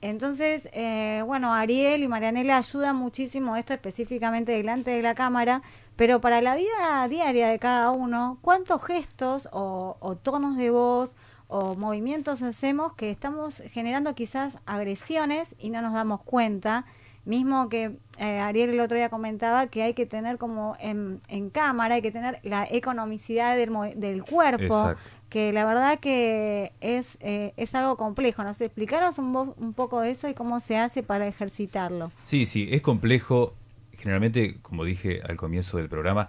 Entonces, 0.00 0.68
eh, 0.72 1.22
bueno, 1.24 1.54
Ariel 1.54 2.02
y 2.02 2.08
Marianela 2.08 2.58
ayudan 2.58 2.96
muchísimo 2.96 3.56
esto 3.56 3.72
específicamente 3.72 4.52
delante 4.52 4.90
de 4.90 5.02
la 5.02 5.14
cámara, 5.14 5.62
pero 5.96 6.20
para 6.20 6.42
la 6.42 6.56
vida 6.56 7.06
diaria 7.08 7.48
de 7.48 7.58
cada 7.60 7.92
uno, 7.92 8.38
¿cuántos 8.42 8.84
gestos 8.84 9.48
o 9.52 10.18
tonos 10.22 10.56
de 10.56 10.70
voz 10.70 11.14
o 11.48 11.74
movimientos 11.76 12.42
hacemos 12.42 12.92
que 12.94 13.10
estamos 13.10 13.62
generando 13.70 14.14
quizás 14.14 14.58
agresiones 14.66 15.54
y 15.58 15.70
no 15.70 15.82
nos 15.82 15.92
damos 15.92 16.22
cuenta? 16.22 16.84
Mismo 17.24 17.70
que 17.70 17.96
eh, 18.18 18.38
Ariel 18.38 18.70
el 18.70 18.80
otro 18.80 18.98
día 18.98 19.08
comentaba 19.08 19.68
que 19.68 19.82
hay 19.82 19.94
que 19.94 20.04
tener 20.04 20.36
como 20.36 20.76
en, 20.78 21.20
en 21.28 21.48
cámara, 21.48 21.94
hay 21.94 22.02
que 22.02 22.12
tener 22.12 22.38
la 22.42 22.66
economicidad 22.70 23.56
del, 23.56 23.72
del 23.96 24.22
cuerpo, 24.24 24.62
Exacto. 24.62 25.10
que 25.30 25.50
la 25.50 25.64
verdad 25.64 26.00
que 26.00 26.74
es, 26.82 27.16
eh, 27.20 27.54
es 27.56 27.74
algo 27.74 27.96
complejo. 27.96 28.44
¿Nos 28.44 28.60
explicaros 28.60 29.18
un, 29.18 29.54
un 29.56 29.72
poco 29.72 30.02
eso 30.02 30.28
y 30.28 30.34
cómo 30.34 30.60
se 30.60 30.76
hace 30.76 31.02
para 31.02 31.26
ejercitarlo? 31.26 32.12
Sí, 32.24 32.44
sí, 32.44 32.68
es 32.70 32.82
complejo. 32.82 33.54
Generalmente, 33.92 34.58
como 34.60 34.84
dije 34.84 35.22
al 35.26 35.38
comienzo 35.38 35.78
del 35.78 35.88
programa, 35.88 36.28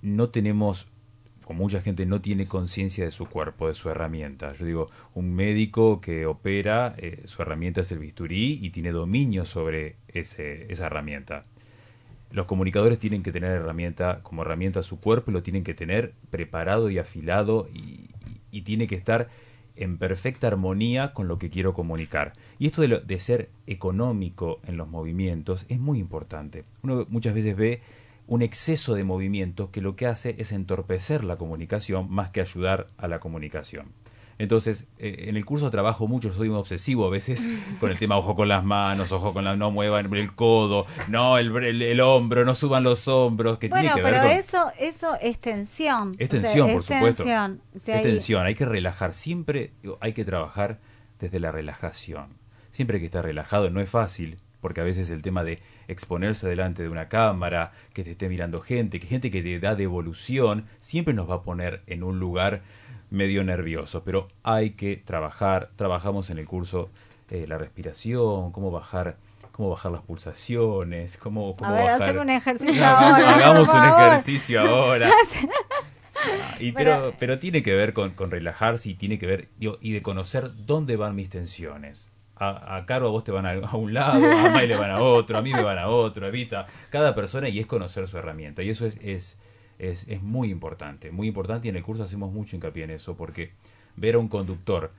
no 0.00 0.30
tenemos, 0.30 0.88
como 1.44 1.60
mucha 1.64 1.82
gente 1.82 2.06
no 2.06 2.20
tiene 2.20 2.46
conciencia 2.46 3.04
de 3.04 3.10
su 3.10 3.26
cuerpo, 3.26 3.68
de 3.68 3.74
su 3.74 3.90
herramienta. 3.90 4.52
Yo 4.54 4.66
digo, 4.66 4.90
un 5.14 5.34
médico 5.34 6.00
que 6.00 6.26
opera, 6.26 6.94
eh, 6.98 7.22
su 7.26 7.42
herramienta 7.42 7.82
es 7.82 7.92
el 7.92 7.98
bisturí 7.98 8.58
y 8.62 8.70
tiene 8.70 8.92
dominio 8.92 9.44
sobre 9.44 9.96
ese, 10.08 10.66
esa 10.72 10.86
herramienta. 10.86 11.44
Los 12.30 12.46
comunicadores 12.46 12.98
tienen 12.98 13.22
que 13.22 13.30
tener 13.30 13.50
herramienta, 13.52 14.20
como 14.22 14.42
herramienta 14.42 14.82
su 14.82 14.98
cuerpo 14.98 15.30
y 15.30 15.34
lo 15.34 15.42
tienen 15.42 15.62
que 15.62 15.74
tener 15.74 16.14
preparado 16.30 16.90
y 16.90 16.98
afilado 16.98 17.68
y, 17.72 18.10
y- 18.50 18.62
tiene 18.62 18.86
que 18.86 18.94
estar 18.96 19.28
en 19.76 19.98
perfecta 19.98 20.46
armonía 20.48 21.12
con 21.12 21.28
lo 21.28 21.38
que 21.38 21.50
quiero 21.50 21.74
comunicar. 21.74 22.32
Y 22.58 22.66
esto 22.66 22.80
de, 22.82 22.88
lo- 22.88 23.00
de 23.00 23.20
ser 23.20 23.50
económico 23.66 24.60
en 24.66 24.76
los 24.76 24.88
movimientos 24.88 25.66
es 25.68 25.78
muy 25.78 25.98
importante. 25.98 26.64
Uno 26.82 27.06
muchas 27.08 27.34
veces 27.34 27.56
ve 27.56 27.82
un 28.26 28.42
exceso 28.42 28.94
de 28.94 29.04
movimientos 29.04 29.70
que 29.70 29.80
lo 29.80 29.96
que 29.96 30.06
hace 30.06 30.34
es 30.38 30.52
entorpecer 30.52 31.24
la 31.24 31.36
comunicación 31.36 32.10
más 32.10 32.30
que 32.30 32.40
ayudar 32.40 32.88
a 32.96 33.08
la 33.08 33.20
comunicación. 33.20 33.92
Entonces, 34.36 34.86
eh, 34.98 35.26
en 35.28 35.36
el 35.36 35.44
curso 35.44 35.70
trabajo 35.70 36.08
mucho, 36.08 36.32
soy 36.32 36.48
un 36.48 36.56
obsesivo 36.56 37.06
a 37.06 37.10
veces 37.10 37.46
con 37.80 37.90
el 37.92 37.98
tema 37.98 38.16
ojo 38.16 38.34
con 38.34 38.48
las 38.48 38.64
manos, 38.64 39.12
ojo 39.12 39.32
con 39.32 39.44
la 39.44 39.54
no 39.56 39.70
muevan 39.70 40.12
el 40.12 40.34
codo, 40.34 40.86
no 41.06 41.38
el, 41.38 41.54
el, 41.62 41.82
el 41.82 42.00
hombro, 42.00 42.44
no 42.44 42.56
suban 42.56 42.82
los 42.82 43.06
hombros, 43.06 43.58
que 43.58 43.68
Bueno, 43.68 43.82
tiene 43.82 43.94
que 43.96 44.02
ver 44.02 44.12
pero 44.20 44.24
con... 44.28 44.32
eso, 44.36 44.72
eso 44.80 45.14
es 45.20 45.38
tensión. 45.38 46.16
Es 46.18 46.28
O 46.28 46.32
sea, 46.32 46.40
tensión, 46.42 46.68
por 46.72 46.80
es 46.80 46.86
supuesto. 46.86 47.22
tensión. 47.22 47.60
O 47.76 47.78
sea, 47.78 48.00
es 48.00 48.06
y- 48.06 48.10
tensión, 48.10 48.44
hay 48.46 48.54
que 48.56 48.64
relajar. 48.64 49.14
Siempre 49.14 49.72
hay 50.00 50.12
que 50.14 50.24
trabajar 50.24 50.80
desde 51.20 51.38
la 51.38 51.52
relajación. 51.52 52.30
Siempre 52.72 52.96
hay 52.96 53.02
que 53.02 53.06
estar 53.06 53.24
relajado, 53.24 53.70
no 53.70 53.80
es 53.80 53.88
fácil, 53.88 54.38
porque 54.64 54.80
a 54.80 54.84
veces 54.84 55.10
el 55.10 55.20
tema 55.20 55.44
de 55.44 55.58
exponerse 55.88 56.48
delante 56.48 56.82
de 56.82 56.88
una 56.88 57.10
cámara, 57.10 57.72
que 57.92 58.02
te 58.02 58.12
esté 58.12 58.30
mirando 58.30 58.62
gente, 58.62 58.98
que 58.98 59.06
gente 59.06 59.30
que 59.30 59.42
te 59.42 59.60
da 59.60 59.74
devolución, 59.74 60.64
siempre 60.80 61.12
nos 61.12 61.28
va 61.28 61.34
a 61.34 61.42
poner 61.42 61.82
en 61.86 62.02
un 62.02 62.18
lugar 62.18 62.62
medio 63.10 63.44
nervioso. 63.44 64.04
Pero 64.04 64.26
hay 64.42 64.70
que 64.70 64.96
trabajar. 64.96 65.68
Trabajamos 65.76 66.30
en 66.30 66.38
el 66.38 66.46
curso 66.46 66.88
eh, 67.30 67.44
la 67.46 67.58
respiración, 67.58 68.52
cómo 68.52 68.70
bajar 68.70 69.18
cómo 69.52 69.68
bajar 69.68 69.92
las 69.92 70.00
pulsaciones, 70.00 71.18
cómo, 71.18 71.54
cómo 71.54 71.68
A 71.68 71.74
ver, 71.74 71.82
bajar... 71.84 72.02
hacer 72.02 72.18
un 72.18 72.30
ejercicio 72.30 72.80
No, 72.80 72.86
ahora. 72.86 73.34
Hagamos 73.34 73.68
un 73.68 73.84
ejercicio 73.84 74.60
ahora. 74.62 75.10
Ah, 76.16 76.56
y 76.58 76.72
pero, 76.72 76.90
Pero- 76.90 77.14
pero 77.18 77.38
tiene 77.38 77.62
que 77.62 77.74
ver 77.74 77.92
con, 77.92 78.12
con 78.12 78.30
relajarse 78.30 78.88
y 78.88 78.94
tiene 78.94 79.18
que 79.18 79.26
ver 79.26 79.48
digo, 79.58 79.76
y 79.82 79.92
de 79.92 80.00
conocer 80.00 80.52
dónde 80.64 80.96
van 80.96 81.14
mis 81.14 81.28
tensiones. 81.28 82.13
A, 82.36 82.84
Caro 82.86 83.06
a 83.06 83.10
vos 83.10 83.22
te 83.22 83.30
van 83.30 83.46
a, 83.46 83.52
a 83.52 83.76
un 83.76 83.94
lado, 83.94 84.30
a 84.30 84.50
May 84.50 84.66
le 84.66 84.76
van 84.76 84.90
a 84.90 85.00
otro, 85.00 85.38
a 85.38 85.42
mí 85.42 85.52
me 85.52 85.62
van 85.62 85.78
a 85.78 85.88
otro, 85.88 86.26
Evita, 86.26 86.66
cada 86.90 87.14
persona 87.14 87.48
y 87.48 87.60
es 87.60 87.66
conocer 87.66 88.08
su 88.08 88.18
herramienta. 88.18 88.62
Y 88.62 88.70
eso 88.70 88.86
es, 88.86 88.98
es, 89.02 89.38
es, 89.78 90.08
es 90.08 90.22
muy 90.22 90.50
importante, 90.50 91.10
muy 91.10 91.28
importante 91.28 91.68
y 91.68 91.70
en 91.70 91.76
el 91.76 91.82
curso 91.82 92.02
hacemos 92.02 92.32
mucho 92.32 92.56
hincapié 92.56 92.84
en 92.84 92.90
eso 92.90 93.16
porque 93.16 93.52
ver 93.96 94.16
a 94.16 94.18
un 94.18 94.28
conductor 94.28 94.90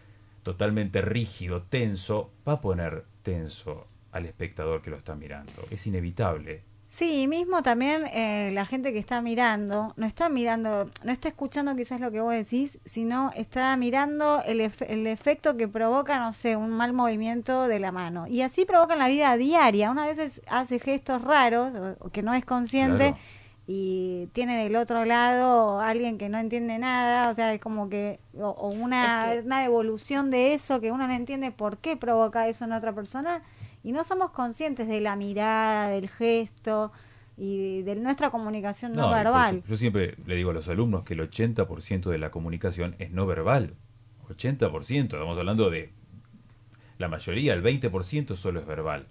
totalmente 0.44 1.02
rígido, 1.02 1.64
tenso, 1.64 2.32
va 2.48 2.54
a 2.54 2.62
poner 2.62 3.04
tenso 3.24 3.88
al 4.12 4.26
espectador 4.26 4.82
que 4.82 4.92
lo 4.92 4.98
está 4.98 5.16
mirando. 5.16 5.52
Es 5.72 5.88
inevitable. 5.88 6.62
Sí, 6.96 7.24
y 7.24 7.28
mismo 7.28 7.62
también 7.62 8.06
eh, 8.14 8.52
la 8.54 8.66
gente 8.66 8.94
que 8.94 9.00
está 9.00 9.22
mirando, 9.22 9.92
no 9.98 10.06
está 10.06 10.30
mirando, 10.30 10.90
no 11.04 11.12
está 11.12 11.28
escuchando 11.28 11.76
quizás 11.76 12.00
lo 12.00 12.10
que 12.10 12.22
vos 12.22 12.32
decís, 12.34 12.80
sino 12.86 13.32
está 13.36 13.76
mirando 13.76 14.42
el, 14.46 14.62
efe- 14.62 14.86
el 14.88 15.06
efecto 15.06 15.58
que 15.58 15.68
provoca, 15.68 16.20
no 16.20 16.32
sé, 16.32 16.56
un 16.56 16.70
mal 16.70 16.94
movimiento 16.94 17.68
de 17.68 17.80
la 17.80 17.92
mano. 17.92 18.28
Y 18.28 18.44
así 18.44 18.64
provoca 18.64 18.94
en 18.94 19.00
la 19.00 19.10
vida 19.10 19.36
diaria. 19.36 19.92
Una 19.92 20.06
vez 20.06 20.42
hace 20.48 20.80
gestos 20.80 21.22
raros, 21.22 21.74
o, 21.76 22.06
o 22.06 22.10
que 22.12 22.22
no 22.24 22.34
es 22.34 22.46
consciente, 22.46 23.10
Claro. 23.10 23.18
y 23.68 24.28
tiene 24.32 24.64
del 24.64 24.78
otro 24.78 25.04
lado 25.04 25.82
alguien 25.82 26.18
que 26.18 26.30
no 26.30 26.38
entiende 26.38 26.78
nada, 26.80 27.30
o 27.30 27.34
sea, 27.34 27.54
es 27.54 27.60
como 27.60 27.90
que, 27.90 28.22
o, 28.40 28.48
o 28.52 28.70
una, 28.70 29.34
Es 29.34 29.40
que- 29.42 29.46
una 29.48 29.66
evolución 29.66 30.32
de 30.32 30.54
eso 30.54 30.80
que 30.80 30.94
uno 30.94 31.06
no 31.08 31.14
entiende 31.14 31.52
por 31.52 31.78
qué 31.78 31.98
provoca 31.98 32.48
eso 32.48 32.64
en 32.64 32.72
otra 32.72 32.94
persona 32.94 33.42
y 33.86 33.92
no 33.92 34.04
somos 34.04 34.32
conscientes 34.32 34.88
de 34.88 35.00
la 35.00 35.16
mirada, 35.16 35.90
del 35.90 36.10
gesto 36.10 36.92
y 37.38 37.84
de 37.84 37.96
nuestra 37.96 38.32
comunicación 38.32 38.94
no, 38.94 39.04
por 39.04 39.12
verbal. 39.14 39.62
yo 39.64 39.78
siempre 39.78 40.16
le 40.26 40.36
digo 40.36 40.50
a 40.50 40.54
los 40.54 40.68
alumnos 40.70 41.04
que 41.04 41.14
el 41.14 41.20
80% 41.20 42.10
de 42.10 42.18
la 42.18 42.32
comunicación 42.32 42.96
es 42.98 43.12
no 43.12 43.28
verbal. 43.28 43.76
80%, 44.28 45.04
estamos 45.04 45.38
hablando 45.38 45.70
de 45.70 45.92
la 46.98 47.10
mayoría, 47.10 47.54
el 47.54 47.62
20% 47.62 48.36
solo 48.36 48.60
es 48.60 48.66
verbal. 48.66 49.06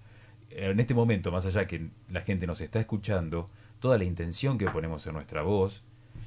En 0.51 0.81
este 0.81 0.93
momento, 0.93 1.31
más 1.31 1.47
allá 1.47 1.69
que 1.69 1.91
la 2.11 2.23
gente 2.23 2.49
nos 2.49 2.61
está 2.61 2.81
escuchando, 2.81 3.49
toda 3.79 3.97
la 3.97 4.05
intención 4.05 4.59
que 4.59 4.67
ponemos 4.67 5.07
en 5.07 5.13
nuestra 5.15 5.43
voz, 5.43 5.83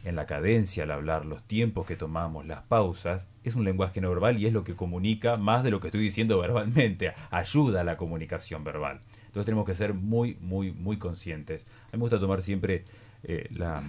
en 0.07 0.15
la 0.15 0.25
cadencia 0.25 0.83
al 0.83 0.91
hablar, 0.91 1.25
los 1.25 1.43
tiempos 1.43 1.85
que 1.85 1.97
tomamos, 1.97 2.45
las 2.45 2.61
pausas, 2.61 3.27
es 3.43 3.55
un 3.55 3.65
lenguaje 3.65 3.99
no 3.99 4.09
verbal 4.09 4.37
y 4.37 4.45
es 4.45 4.53
lo 4.53 4.63
que 4.63 4.73
comunica 4.73 5.35
más 5.35 5.65
de 5.65 5.71
lo 5.71 5.81
que 5.81 5.87
estoy 5.87 6.01
diciendo 6.01 6.39
verbalmente, 6.41 7.13
ayuda 7.29 7.81
a 7.81 7.83
la 7.83 7.97
comunicación 7.97 8.63
verbal. 8.63 9.01
Entonces 9.25 9.45
tenemos 9.45 9.65
que 9.65 9.75
ser 9.75 9.93
muy, 9.93 10.37
muy, 10.39 10.71
muy 10.71 10.97
conscientes. 10.97 11.65
A 11.87 11.91
mí 11.91 11.97
me 11.97 11.99
gusta 11.99 12.19
tomar 12.19 12.41
siempre 12.41 12.85
eh, 13.23 13.47
la, 13.51 13.83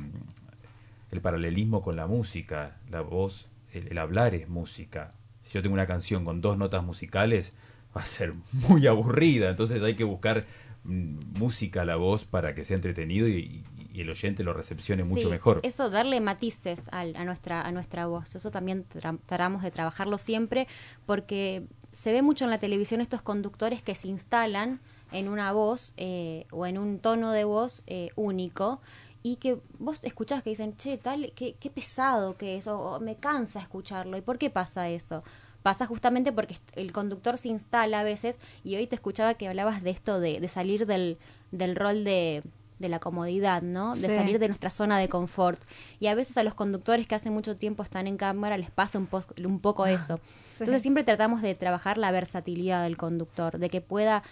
el 1.13 1.21
paralelismo 1.21 1.83
con 1.83 1.95
la 1.95 2.09
música, 2.09 2.79
la 2.91 3.01
voz, 3.01 3.49
el, 3.73 3.89
el 3.89 3.99
hablar 3.99 4.35
es 4.35 4.49
música. 4.49 5.13
Si 5.43 5.53
yo 5.53 5.63
tengo 5.63 5.75
una 5.75 5.87
canción 5.87 6.25
con 6.25 6.41
dos 6.41 6.59
notas 6.59 6.83
musicales, 6.83 7.55
va 7.97 8.03
a 8.03 8.07
ser 8.07 8.35
muy 8.53 8.87
aburrida, 8.89 9.51
entonces 9.51 9.81
hay 9.83 9.95
que 9.95 10.05
buscar 10.05 10.45
mm, 10.83 11.39
música 11.39 11.83
a 11.83 11.85
la 11.85 11.97
voz 11.97 12.25
para 12.25 12.55
que 12.57 12.65
sea 12.65 12.75
entretenido 12.75 13.29
y, 13.29 13.63
y 13.99 14.03
el 14.03 14.11
oyente 14.11 14.45
lo 14.45 14.53
recepcione 14.53 15.03
mucho 15.03 15.23
Sí, 15.23 15.27
mejor. 15.29 15.61
Eso, 15.65 15.91
darle 15.91 16.21
matices 16.21 16.83
al- 16.93 17.17
a, 17.17 17.25
nuestra, 17.25 17.63
a 17.63 17.73
nuestra 17.73 18.07
voz. 18.07 18.35
Eso 18.37 18.51
también 18.53 18.87
tra- 18.89 19.19
tratamos 19.27 19.63
de 19.63 19.73
trabajarlo 19.73 20.19
siempre 20.19 20.69
porque 21.05 21.67
se 21.91 22.13
ve 22.13 22.23
mucho 22.23 22.45
en 22.45 22.51
la 22.51 22.59
televisión 22.59 23.01
estos 23.01 23.23
conductores 23.23 23.83
que 23.83 23.95
se 23.97 24.07
instalan 24.09 24.81
en 25.11 25.29
una 25.29 25.51
voz 25.53 25.95
eh, 25.97 26.47
o 26.53 26.65
en 26.67 26.79
un 26.79 27.01
tono 27.01 27.33
de 27.33 27.43
voz 27.45 27.83
eh, 27.87 28.11
único 28.15 28.81
y 29.25 29.37
que 29.37 29.59
vos 29.81 29.99
escuchás 30.03 30.45
que 30.45 30.51
dicen, 30.51 30.77
che, 30.77 30.97
tal, 30.97 31.33
qué, 31.35 31.57
qué 31.59 31.71
pesado 31.71 32.37
que 32.37 32.57
es, 32.57 32.69
o, 32.69 32.79
o 32.79 33.01
me 33.01 33.17
cansa 33.17 33.61
escucharlo. 33.61 34.17
¿Y 34.17 34.21
por 34.21 34.39
qué 34.39 34.49
pasa 34.49 34.89
eso? 34.89 35.25
Pasa 35.65 35.87
justamente 35.87 36.31
porque 36.31 36.57
el 36.77 36.93
conductor 36.93 37.37
se 37.37 37.49
instala 37.49 37.99
a 38.01 38.05
veces 38.05 38.39
y 38.63 38.77
hoy 38.77 38.87
te 38.87 38.95
escuchaba 38.95 39.35
que 39.35 39.49
hablabas 39.49 39.83
de 39.83 39.91
esto 39.91 40.21
de, 40.21 40.39
de 40.39 40.47
salir 40.49 40.87
del, 40.87 41.19
del 41.51 41.75
rol 41.75 42.05
de, 42.05 42.45
de 42.79 42.89
la 42.89 42.99
comodidad, 43.01 43.63
¿no? 43.63 43.95
De 43.97 44.09
Sí. 44.09 44.15
salir 44.17 44.39
de 44.39 44.49
nuestra 44.49 44.71
zona 44.71 44.99
de 44.99 45.09
confort. 45.09 45.61
Y 46.01 46.07
a 46.07 46.15
veces 46.15 46.37
a 46.39 46.43
los 46.43 46.55
conductores 46.55 47.07
que 47.07 47.15
hace 47.15 47.31
mucho 47.31 47.57
tiempo 47.57 47.83
están 47.83 48.07
en 48.07 48.17
cámara 48.17 48.57
les 48.59 48.71
pasa 48.71 48.99
un, 48.99 49.07
po- 49.07 49.23
un 49.45 49.61
poco 49.61 49.87
eso. 49.87 50.19
Sí. 50.45 50.59
Entonces 50.61 50.83
siempre 50.83 51.05
tratamos 51.05 51.43
de 51.43 51.55
trabajar 51.55 51.99
la 51.99 52.11
versatilidad 52.13 52.83
del 52.85 52.97
conductor, 52.97 53.59
de 53.59 53.69
que 53.71 53.81
pueda 53.81 54.23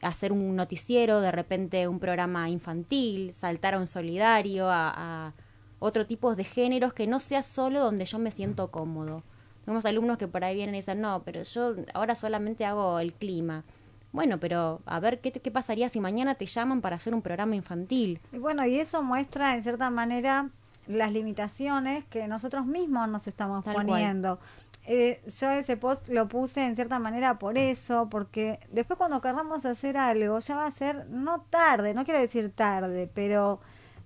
hacer 0.00 0.32
un 0.32 0.56
noticiero, 0.56 1.20
de 1.20 1.30
repente 1.30 1.88
un 1.88 1.98
programa 1.98 2.48
infantil, 2.48 3.32
saltar 3.32 3.74
a 3.74 3.78
un 3.78 3.86
solidario, 3.86 4.68
a, 4.70 4.92
a 5.28 5.32
otro 5.78 6.06
tipo 6.06 6.34
de 6.34 6.44
géneros 6.44 6.92
que 6.94 7.06
no 7.06 7.20
sea 7.20 7.42
solo 7.42 7.80
donde 7.80 8.04
yo 8.04 8.18
me 8.18 8.30
siento 8.30 8.70
cómodo. 8.70 9.22
Tenemos 9.64 9.84
alumnos 9.84 10.16
que 10.16 10.26
por 10.26 10.42
ahí 10.44 10.54
vienen 10.56 10.74
y 10.74 10.78
dicen, 10.78 11.00
no, 11.02 11.22
pero 11.24 11.42
yo 11.42 11.74
ahora 11.92 12.14
solamente 12.14 12.64
hago 12.64 12.98
el 13.00 13.12
clima. 13.12 13.64
Bueno, 14.12 14.38
pero 14.40 14.80
a 14.86 15.00
ver, 15.00 15.20
¿qué, 15.20 15.30
te- 15.30 15.40
qué 15.40 15.50
pasaría 15.50 15.88
si 15.88 16.00
mañana 16.00 16.34
te 16.34 16.46
llaman 16.46 16.80
para 16.80 16.96
hacer 16.96 17.14
un 17.14 17.22
programa 17.22 17.54
infantil? 17.56 18.20
Y 18.32 18.38
bueno, 18.38 18.64
y 18.66 18.78
eso 18.78 19.02
muestra 19.02 19.54
en 19.54 19.62
cierta 19.62 19.90
manera 19.90 20.48
las 20.86 21.12
limitaciones 21.12 22.04
que 22.06 22.26
nosotros 22.28 22.64
mismos 22.66 23.08
nos 23.08 23.26
estamos 23.26 23.64
Tal 23.64 23.74
poniendo. 23.74 24.38
Eh, 24.86 25.20
yo 25.38 25.50
ese 25.50 25.76
post 25.76 26.08
lo 26.08 26.28
puse 26.28 26.64
en 26.64 26.74
cierta 26.74 26.98
manera 26.98 27.38
por 27.38 27.58
eso, 27.58 28.08
porque 28.10 28.58
después 28.72 28.96
cuando 28.96 29.20
querramos 29.20 29.66
hacer 29.66 29.98
algo 29.98 30.38
ya 30.38 30.56
va 30.56 30.64
a 30.66 30.70
ser 30.70 31.06
no 31.10 31.42
tarde, 31.42 31.92
no 31.92 32.06
quiero 32.06 32.20
decir 32.20 32.50
tarde, 32.50 33.10
pero 33.12 33.60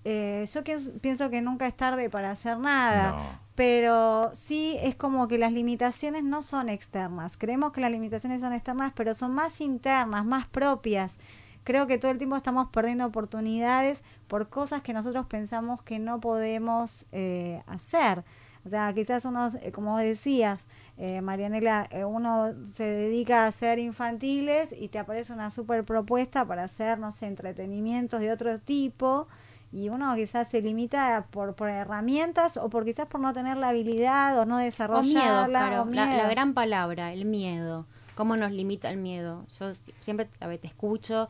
eh, 0.04 0.44
yo 0.52 0.62
pienso, 1.00 1.30
que 1.30 1.42
nunca 1.42 1.66
es 1.66 1.74
tarde 1.74 2.10
para 2.10 2.30
hacer 2.30 2.58
nada. 2.58 3.12
No. 3.12 3.42
Pero 3.54 4.30
sí 4.32 4.76
es 4.80 4.94
como 4.94 5.28
que 5.28 5.38
las 5.38 5.52
limitaciones 5.52 6.24
no 6.24 6.42
son 6.42 6.68
externas. 6.68 7.36
Creemos 7.36 7.72
que 7.72 7.80
las 7.80 7.90
limitaciones 7.90 8.40
son 8.40 8.52
externas, 8.52 8.92
pero 8.94 9.14
son 9.14 9.32
más 9.32 9.60
internas, 9.60 10.24
más 10.24 10.46
propias. 10.46 11.18
Creo 11.64 11.86
que 11.86 11.98
todo 11.98 12.10
el 12.10 12.18
tiempo 12.18 12.36
estamos 12.36 12.68
perdiendo 12.70 13.04
oportunidades 13.04 14.02
por 14.26 14.48
cosas 14.48 14.82
que 14.82 14.92
nosotros 14.92 15.26
pensamos 15.26 15.82
que 15.82 15.98
no 15.98 16.20
podemos 16.20 17.06
eh, 17.12 17.62
hacer. 17.66 18.24
O 18.64 18.68
sea, 18.68 18.92
quizás 18.94 19.24
uno, 19.24 19.48
eh, 19.60 19.72
como 19.72 19.98
decías, 19.98 20.60
eh, 20.96 21.20
Marianela, 21.20 21.86
eh, 21.90 22.04
uno 22.04 22.52
se 22.64 22.84
dedica 22.84 23.44
a 23.44 23.46
hacer 23.48 23.78
infantiles 23.78 24.72
y 24.72 24.88
te 24.88 24.98
aparece 24.98 25.32
una 25.32 25.50
super 25.50 25.84
propuesta 25.84 26.44
para 26.44 26.64
hacer, 26.64 26.98
no 26.98 27.12
sé, 27.12 27.26
entretenimientos 27.26 28.20
de 28.20 28.30
otro 28.30 28.58
tipo 28.58 29.26
y 29.72 29.88
uno 29.88 30.14
quizás 30.14 30.48
se 30.48 30.60
limita 30.60 31.26
por, 31.30 31.54
por 31.54 31.68
herramientas 31.70 32.56
o 32.58 32.68
por 32.68 32.84
quizás 32.84 33.06
por 33.06 33.20
no 33.20 33.32
tener 33.32 33.56
la 33.56 33.70
habilidad 33.70 34.38
o 34.38 34.44
no 34.44 34.56
O 34.56 34.58
desarrollarla. 34.58 35.22
miedo, 35.22 35.44
claro. 35.46 35.82
o 35.82 35.84
La, 35.86 36.06
la 36.06 36.14
miedo. 36.16 36.28
gran 36.30 36.54
palabra, 36.54 37.12
el 37.12 37.24
miedo. 37.24 37.86
¿Cómo 38.14 38.36
nos 38.36 38.52
limita 38.52 38.90
el 38.90 38.98
miedo? 38.98 39.46
Yo 39.58 39.72
siempre 40.00 40.28
a 40.40 40.46
ver, 40.46 40.58
te 40.58 40.66
escucho 40.66 41.28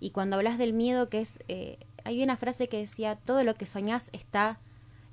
y 0.00 0.10
cuando 0.10 0.36
hablas 0.36 0.58
del 0.58 0.72
miedo, 0.72 1.08
que 1.08 1.20
es. 1.20 1.38
eh, 1.48 1.78
hay 2.04 2.22
una 2.22 2.36
frase 2.36 2.68
que 2.68 2.78
decía: 2.78 3.16
todo 3.24 3.44
lo 3.44 3.54
que 3.54 3.64
soñás 3.66 4.10
está 4.12 4.58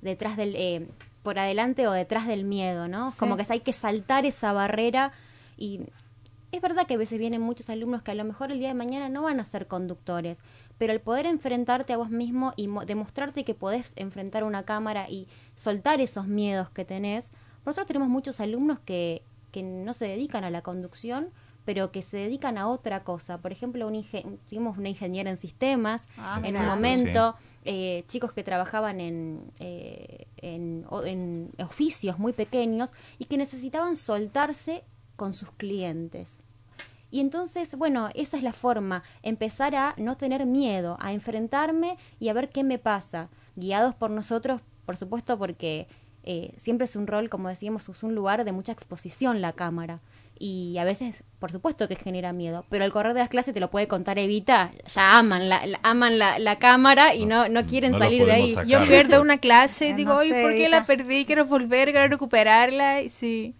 detrás 0.00 0.36
del. 0.36 0.54
eh, 0.56 0.88
por 1.22 1.38
adelante 1.38 1.86
o 1.86 1.92
detrás 1.92 2.26
del 2.26 2.42
miedo, 2.42 2.88
¿no? 2.88 3.12
Sí. 3.12 3.18
Como 3.20 3.36
que 3.36 3.46
hay 3.48 3.60
que 3.60 3.72
saltar 3.72 4.26
esa 4.26 4.52
barrera 4.52 5.12
y. 5.56 5.86
Es 6.50 6.60
verdad 6.60 6.86
que 6.86 6.94
a 6.94 6.98
veces 6.98 7.18
vienen 7.18 7.40
muchos 7.40 7.70
alumnos 7.70 8.02
que 8.02 8.10
a 8.10 8.14
lo 8.14 8.24
mejor 8.24 8.52
el 8.52 8.58
día 8.58 8.68
de 8.68 8.74
mañana 8.74 9.08
no 9.08 9.22
van 9.22 9.40
a 9.40 9.44
ser 9.44 9.66
conductores, 9.68 10.40
pero 10.78 10.92
el 10.92 11.00
poder 11.00 11.26
enfrentarte 11.26 11.92
a 11.92 11.96
vos 11.96 12.10
mismo 12.10 12.52
y 12.56 12.68
mo- 12.68 12.84
demostrarte 12.84 13.44
que 13.44 13.54
podés 13.54 13.92
enfrentar 13.96 14.44
una 14.44 14.64
cámara 14.64 15.08
y 15.08 15.28
soltar 15.54 16.00
esos 16.00 16.26
miedos 16.26 16.70
que 16.70 16.84
tenés. 16.84 17.30
Nosotros 17.64 17.86
tenemos 17.86 18.08
muchos 18.08 18.40
alumnos 18.40 18.78
que, 18.80 19.22
que 19.52 19.62
no 19.62 19.92
se 19.92 20.06
dedican 20.08 20.44
a 20.44 20.50
la 20.50 20.62
conducción, 20.62 21.28
pero 21.64 21.92
que 21.92 22.02
se 22.02 22.16
dedican 22.16 22.58
a 22.58 22.66
otra 22.68 23.04
cosa. 23.04 23.38
Por 23.38 23.52
ejemplo, 23.52 23.86
un 23.86 23.94
ingen- 23.94 24.38
tuvimos 24.48 24.76
una 24.78 24.88
ingeniera 24.88 25.30
en 25.30 25.36
sistemas 25.36 26.08
Ah, 26.18 26.40
en 26.44 26.56
un 26.56 26.62
momento, 26.66 27.36
eh, 27.64 28.02
chicos 28.08 28.32
que 28.32 28.42
trabajaban 28.42 29.00
en, 29.00 29.52
eh, 29.60 30.26
en, 30.38 30.84
o- 30.90 31.04
en 31.04 31.50
oficios 31.60 32.18
muy 32.18 32.32
pequeños 32.32 32.92
y 33.20 33.26
que 33.26 33.36
necesitaban 33.36 33.94
soltarse 33.94 34.82
con 35.14 35.34
sus 35.34 35.52
clientes. 35.52 36.42
Y 37.12 37.20
entonces, 37.20 37.76
bueno, 37.76 38.08
esa 38.14 38.36
es 38.38 38.42
la 38.42 38.52
forma, 38.54 39.04
empezar 39.22 39.76
a 39.76 39.94
no 39.98 40.16
tener 40.16 40.46
miedo, 40.46 40.96
a 40.98 41.12
enfrentarme 41.12 41.96
y 42.18 42.28
a 42.30 42.32
ver 42.32 42.48
qué 42.48 42.64
me 42.64 42.78
pasa, 42.78 43.28
guiados 43.54 43.94
por 43.94 44.10
nosotros, 44.10 44.62
por 44.86 44.96
supuesto, 44.96 45.38
porque 45.38 45.86
eh, 46.24 46.54
siempre 46.56 46.86
es 46.86 46.96
un 46.96 47.06
rol, 47.06 47.28
como 47.28 47.48
decíamos, 47.50 47.88
es 47.88 48.02
un 48.02 48.14
lugar 48.14 48.44
de 48.44 48.52
mucha 48.52 48.72
exposición 48.72 49.40
la 49.42 49.52
cámara. 49.52 50.00
Y 50.38 50.78
a 50.78 50.84
veces, 50.84 51.22
por 51.38 51.52
supuesto 51.52 51.86
que 51.86 51.94
genera 51.96 52.32
miedo, 52.32 52.64
pero 52.70 52.82
al 52.84 52.90
correr 52.92 53.12
de 53.14 53.20
las 53.20 53.28
clases 53.28 53.52
te 53.54 53.60
lo 53.60 53.70
puede 53.70 53.86
contar 53.88 54.18
Evita, 54.18 54.70
ya 54.92 55.18
aman 55.18 55.48
la, 55.50 55.66
la- 55.66 55.78
aman 55.84 56.18
la, 56.18 56.38
la 56.38 56.58
cámara 56.58 57.14
y 57.14 57.26
no, 57.26 57.48
no 57.48 57.64
quieren 57.66 57.92
no 57.92 57.98
salir 57.98 58.24
de 58.24 58.32
ahí. 58.32 58.48
sacar. 58.54 58.66
Yo 58.66 58.80
pierdo 58.88 59.20
una 59.28 59.36
clase 59.38 59.88
y 59.88 59.92
digo, 59.92 60.14
no 60.14 60.18
"Ay, 60.20 60.30
sé, 60.30 60.42
¿por 60.42 60.52
qué 60.52 60.62
Evita". 60.62 60.80
la 60.80 60.86
perdí? 60.86 61.26
Quiero 61.26 61.44
volver, 61.44 61.90
quiero 61.92 62.08
recuperarla. 62.08 63.02
Y 63.02 63.10
sí. 63.10 63.54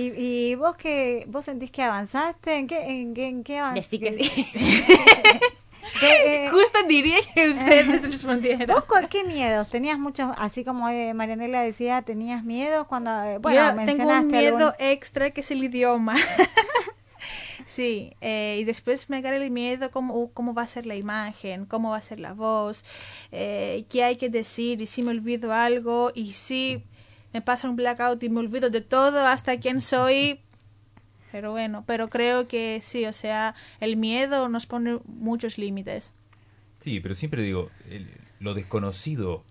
¿Y, 0.00 0.12
y 0.16 0.54
vos 0.54 0.76
que 0.76 1.24
vos 1.28 1.44
sentís 1.44 1.70
que 1.70 1.82
avanzaste? 1.82 2.56
¿En 2.56 2.66
qué, 2.68 2.78
en 2.88 3.14
qué, 3.14 3.26
en 3.26 3.42
qué 3.42 3.58
avanzaste? 3.58 3.98
Decí 3.98 3.98
que 3.98 4.14
sí. 4.14 4.46
¿Qué, 6.00 6.44
eh, 6.46 6.50
Justo 6.50 6.78
diría 6.86 7.16
que 7.34 7.48
ustedes 7.50 8.02
respondieran. 8.10 8.66
¿Vos 8.68 8.84
con 8.84 9.08
qué 9.08 9.24
miedos? 9.24 9.68
¿Tenías 9.70 9.98
muchos, 9.98 10.30
así 10.38 10.62
como 10.62 10.88
eh, 10.88 11.14
Marianela 11.14 11.62
decía, 11.62 12.02
tenías 12.02 12.44
miedos 12.44 12.86
cuando, 12.86 13.10
eh, 13.24 13.38
bueno, 13.38 13.58
Yo 13.58 13.66
tengo 13.68 13.80
un 13.80 13.86
mencionaste 13.86 14.36
miedo 14.38 14.56
algún- 14.68 14.74
extra 14.78 15.30
que 15.30 15.40
es 15.40 15.50
el 15.50 15.64
idioma. 15.64 16.14
sí, 17.66 18.12
eh, 18.20 18.58
y 18.60 18.64
después 18.64 19.08
me 19.10 19.16
agarra 19.18 19.36
el 19.36 19.50
miedo 19.50 19.90
cómo, 19.90 20.30
cómo 20.32 20.54
va 20.54 20.62
a 20.62 20.66
ser 20.66 20.86
la 20.86 20.94
imagen, 20.94 21.64
cómo 21.66 21.90
va 21.90 21.96
a 21.96 22.02
ser 22.02 22.20
la 22.20 22.32
voz, 22.34 22.84
eh, 23.32 23.84
qué 23.88 24.04
hay 24.04 24.16
que 24.16 24.28
decir 24.28 24.80
y 24.80 24.86
si 24.86 25.02
me 25.02 25.10
olvido 25.10 25.52
algo 25.52 26.12
y 26.14 26.32
si 26.32 26.82
me 27.38 27.42
pasa 27.42 27.70
un 27.70 27.76
blackout 27.76 28.20
y 28.24 28.30
me 28.30 28.40
olvido 28.40 28.68
de 28.68 28.80
todo 28.80 29.24
hasta 29.24 29.60
quién 29.60 29.80
soy. 29.80 30.40
Pero 31.30 31.52
bueno, 31.52 31.84
pero 31.86 32.10
creo 32.10 32.48
que 32.48 32.80
sí, 32.82 33.06
o 33.06 33.12
sea, 33.12 33.54
el 33.78 33.96
miedo 33.96 34.48
nos 34.48 34.66
pone 34.66 34.98
muchos 35.04 35.56
límites. 35.56 36.14
Sí, 36.80 36.98
pero 36.98 37.14
siempre 37.14 37.42
digo, 37.42 37.70
lo 38.40 38.54
desconocido 38.54 39.44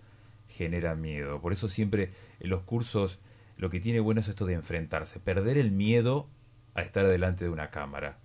genera 0.50 0.96
miedo. 0.96 1.40
Por 1.40 1.54
eso 1.54 1.70
siempre 1.70 2.12
en 2.42 2.50
los 2.50 2.64
cursos 2.64 3.20
lo 3.56 3.70
que 3.70 3.80
tiene 3.80 4.02
bueno 4.02 4.20
es 4.20 4.28
esto 4.28 4.46
de 4.46 4.56
enfrentarse, 4.56 5.22
perder 5.22 5.58
el 5.58 5.72
miedo 5.72 6.28
a 6.74 6.82
estar 6.82 7.08
delante 7.08 7.46
de 7.46 7.52
una 7.52 7.70
cámara. 7.70 8.20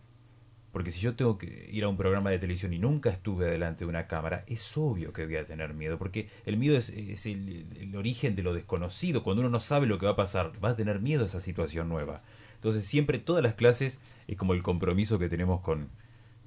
Porque 0.72 0.90
si 0.90 1.00
yo 1.00 1.14
tengo 1.14 1.36
que 1.36 1.68
ir 1.70 1.84
a 1.84 1.88
un 1.88 1.98
programa 1.98 2.30
de 2.30 2.38
televisión 2.38 2.72
y 2.72 2.78
nunca 2.78 3.10
estuve 3.10 3.44
delante 3.44 3.84
de 3.84 3.90
una 3.90 4.06
cámara, 4.06 4.44
es 4.46 4.76
obvio 4.76 5.12
que 5.12 5.26
voy 5.26 5.36
a 5.36 5.44
tener 5.44 5.74
miedo, 5.74 5.98
porque 5.98 6.28
el 6.46 6.56
miedo 6.56 6.78
es, 6.78 6.88
es 6.88 7.26
el, 7.26 7.66
el 7.78 7.94
origen 7.94 8.34
de 8.34 8.42
lo 8.42 8.54
desconocido. 8.54 9.22
Cuando 9.22 9.40
uno 9.40 9.50
no 9.50 9.60
sabe 9.60 9.86
lo 9.86 9.98
que 9.98 10.06
va 10.06 10.12
a 10.12 10.16
pasar, 10.16 10.52
va 10.64 10.70
a 10.70 10.76
tener 10.76 11.00
miedo 11.00 11.24
a 11.24 11.26
esa 11.26 11.40
situación 11.40 11.88
nueva. 11.88 12.22
Entonces 12.54 12.86
siempre 12.86 13.18
todas 13.18 13.42
las 13.42 13.54
clases 13.54 14.00
es 14.28 14.36
como 14.36 14.54
el 14.54 14.62
compromiso 14.62 15.18
que 15.18 15.28
tenemos 15.28 15.60
con, 15.60 15.90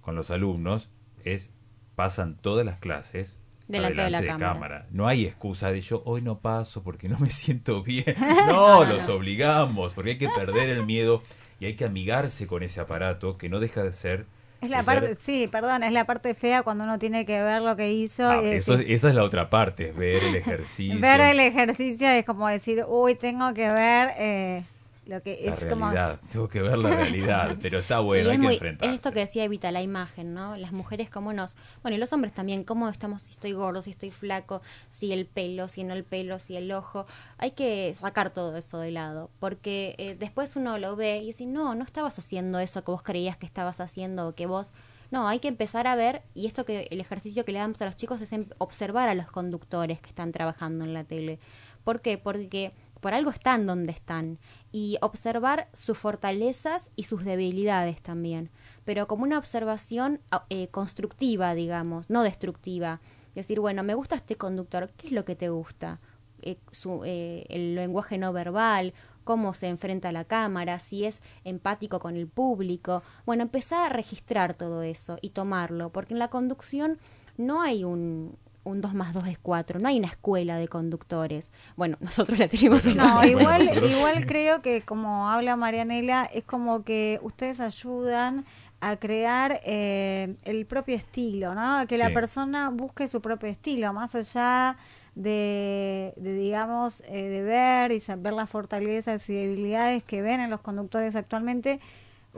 con 0.02 0.16
los 0.16 0.32
alumnos, 0.32 0.90
es 1.24 1.52
pasan 1.96 2.36
todas 2.36 2.66
las 2.66 2.80
clases 2.80 3.40
Delante 3.68 4.02
de 4.04 4.10
la 4.12 4.38
cámara. 4.38 4.86
No 4.92 5.08
hay 5.08 5.26
excusa 5.26 5.72
de 5.72 5.82
yo 5.82 6.04
hoy 6.06 6.22
no 6.22 6.40
paso 6.40 6.84
porque 6.84 7.10
no 7.10 7.18
me 7.20 7.30
siento 7.32 7.84
bien. 7.84 8.16
No, 8.48 8.86
los 8.86 9.10
obligamos, 9.10 9.94
porque 9.94 10.12
hay 10.12 10.18
que 10.18 10.30
perder 10.30 10.70
el 10.70 10.86
miedo 10.86 11.24
y 11.60 11.66
hay 11.66 11.76
que 11.76 11.86
amigarse 11.86 12.48
con 12.48 12.64
ese 12.64 12.80
aparato 12.82 13.38
que 13.38 13.50
no 13.50 13.60
deja 13.60 13.84
de 13.84 13.92
ser... 13.92 14.26
Es 14.62 14.70
la 14.70 14.84
ser- 14.84 14.86
parte, 15.02 15.16
sí, 15.16 15.48
perdón, 15.52 15.84
es 15.84 15.92
la 15.92 16.06
parte 16.06 16.34
fea 16.34 16.64
cuando 16.64 16.86
uno 16.86 16.98
tiene 16.98 17.26
que 17.26 17.42
ver 17.42 17.62
lo 17.62 17.76
que 17.76 17.92
hizo. 17.92 18.28
Ah, 18.30 18.42
y 18.42 18.48
eso- 18.56 18.78
decir- 18.78 18.92
esa 18.92 19.10
es 19.10 19.16
la 19.16 19.24
otra 19.24 19.50
parte, 19.50 19.90
es 19.90 19.96
ver 19.96 20.24
el 20.24 20.36
ejercicio. 20.36 21.00
ver 21.00 21.22
el 21.22 21.40
ejercicio 21.40 22.08
es 22.10 22.26
como 22.26 22.48
decir, 22.48 22.84
uy, 22.88 23.16
tengo 23.16 23.54
que 23.54 23.70
ver 23.70 24.12
eh, 24.18 24.64
lo 25.06 25.22
que 25.22 25.40
la 25.44 25.52
es 25.52 25.66
como... 25.68 25.92
tengo 26.32 26.50
que 26.50 26.62
ver 26.62 26.78
la 26.78 26.90
realidad, 26.90 27.58
pero 27.62 27.80
está 27.80 28.00
bueno, 28.00 28.30
y 28.30 28.32
hay 28.32 28.36
es, 28.36 28.40
que 28.40 28.46
muy, 28.46 28.54
enfrentarse. 28.56 28.90
es 28.90 28.96
esto 28.96 29.12
que 29.12 29.20
decía 29.20 29.44
Evita, 29.44 29.72
la 29.72 29.82
imagen, 29.82 30.34
¿no? 30.34 30.58
Las 30.58 30.72
mujeres 30.72 31.10
cómo 31.10 31.32
nos... 31.32 31.56
Bueno, 31.84 31.96
y 31.96 32.00
los 32.00 32.12
hombres 32.14 32.34
también, 32.34 32.64
cómo 32.64 32.90
estamos, 32.90 33.22
si 33.22 33.32
estoy 33.32 33.52
gordo, 33.54 33.82
si 33.82 33.92
estoy 33.92 34.12
flaco, 34.12 34.62
si 34.90 35.14
el 35.14 35.26
pelo, 35.26 35.68
si 35.68 35.84
no 35.84 35.94
el 35.94 36.04
pelo, 36.04 36.40
si 36.40 36.56
el 36.56 36.72
ojo. 36.72 37.06
Hay 37.38 37.52
que 37.52 37.94
sacar 37.96 38.32
todo 38.32 38.58
eso 38.58 38.80
de 38.80 38.92
lado, 38.92 39.30
porque 39.40 39.96
eh, 39.98 40.16
después 40.18 40.56
uno 40.56 40.78
lo 40.78 40.96
ve 40.96 41.18
y 41.18 41.28
dice, 41.28 41.46
no, 41.46 41.76
no 41.76 41.84
estabas 41.84 42.18
haciendo 42.18 42.60
eso 42.60 42.84
que 42.84 42.92
vos 42.92 43.04
creías 43.04 43.38
que 43.38 43.46
estabas 43.46 43.80
haciendo 43.80 44.28
o 44.28 44.36
que 44.36 44.48
vos... 44.48 44.74
No, 45.12 45.28
hay 45.28 45.40
que 45.40 45.48
empezar 45.48 45.86
a 45.86 45.96
ver, 45.96 46.24
y 46.34 46.48
esto 46.48 46.66
que 46.66 46.88
el 46.90 47.00
ejercicio 47.00 47.46
que 47.46 47.52
le 47.52 47.60
damos 47.60 47.80
a 47.82 47.86
los 47.86 47.96
chicos 47.96 48.22
es 48.22 48.34
observar 48.58 49.08
a 49.08 49.14
los 49.14 49.28
conductores 49.28 50.02
que 50.02 50.10
están 50.10 50.32
trabajando 50.32 50.84
en 50.84 50.94
la 50.96 51.04
tele. 51.04 51.38
¿Por 51.84 52.02
qué? 52.02 52.18
Porque 52.18 52.74
por 53.06 53.14
algo 53.14 53.30
están 53.30 53.68
donde 53.68 53.92
están 53.92 54.40
y 54.76 54.98
observar 55.00 55.70
sus 55.72 55.98
fortalezas 55.98 56.92
y 56.98 57.04
sus 57.04 57.24
debilidades 57.24 58.02
también, 58.02 58.50
pero 58.84 59.08
como 59.08 59.24
una 59.24 59.38
observación 59.38 60.20
ah, 60.32 60.46
eh, 60.50 60.68
constructiva, 60.68 61.56
digamos, 61.56 62.10
no 62.10 62.24
destructiva. 62.24 63.00
Decir, 63.36 63.62
bueno, 63.62 63.84
me 63.84 63.94
gusta 63.94 64.18
este 64.18 64.36
conductor, 64.36 64.92
¿qué 64.98 65.08
es 65.08 65.14
lo 65.14 65.24
que 65.24 65.38
te 65.38 65.48
gusta? 65.48 66.02
Eh, 66.42 66.58
su, 66.74 67.04
eh, 67.06 67.46
el 67.48 67.76
lenguaje 67.76 68.18
no 68.18 68.34
verbal, 68.34 68.94
cómo 69.24 69.54
se 69.54 69.70
enfrenta 69.70 70.10
a 70.10 70.12
la 70.12 70.26
cámara, 70.26 70.78
si 70.80 71.06
es 71.06 71.22
empático 71.46 72.00
con 72.00 72.18
el 72.18 72.28
público. 72.28 73.02
Bueno, 73.26 73.44
empezar 73.44 73.90
a 73.90 73.96
registrar 73.96 74.56
todo 74.56 74.84
eso 74.84 75.18
y 75.22 75.30
tomarlo, 75.30 75.90
porque 75.94 76.16
en 76.16 76.20
la 76.20 76.30
conducción 76.30 77.00
no 77.38 77.62
hay 77.62 77.86
un, 77.86 78.38
un 78.66 78.82
2 78.82 78.94
más 78.94 79.14
2 79.14 79.28
es 79.28 79.40
4, 79.40 79.80
no 79.80 79.88
hay 79.88 79.98
una 80.00 80.08
escuela 80.08 80.58
de 80.58 80.68
conductores. 80.68 81.52
Bueno, 81.78 81.98
nosotros 82.02 82.38
la 82.38 82.48
tenemos 82.48 82.84
Bueno, 82.84 83.06
No, 83.06 83.24
igual, 83.26 83.62
igual 83.86 84.26
creo 84.26 84.62
que 84.62 84.82
como 84.82 85.30
habla 85.30 85.56
Marianela, 85.56 86.26
es 86.26 86.44
como 86.44 86.84
que 86.84 87.20
ustedes 87.22 87.60
ayudan 87.62 88.46
a 88.82 88.98
crear 88.98 89.62
eh, 89.64 90.36
el 90.44 90.66
propio 90.66 90.96
estilo, 90.96 91.56
¿no? 91.56 91.78
A 91.78 91.86
que 91.86 91.98
la 91.98 92.14
persona 92.14 92.70
busque 92.70 93.08
su 93.08 93.22
propio 93.22 93.50
estilo, 93.50 93.94
más 93.94 94.14
allá 94.16 94.78
de, 95.16 96.14
de, 96.18 96.34
digamos, 96.34 97.02
eh, 97.08 97.30
de 97.30 97.42
ver 97.42 97.92
y 97.92 98.00
saber 98.00 98.34
las 98.34 98.50
fortalezas 98.50 99.30
y 99.30 99.34
debilidades 99.34 100.04
que 100.04 100.22
ven 100.22 100.42
en 100.42 100.50
los 100.50 100.62
conductores 100.62 101.16
actualmente. 101.16 101.80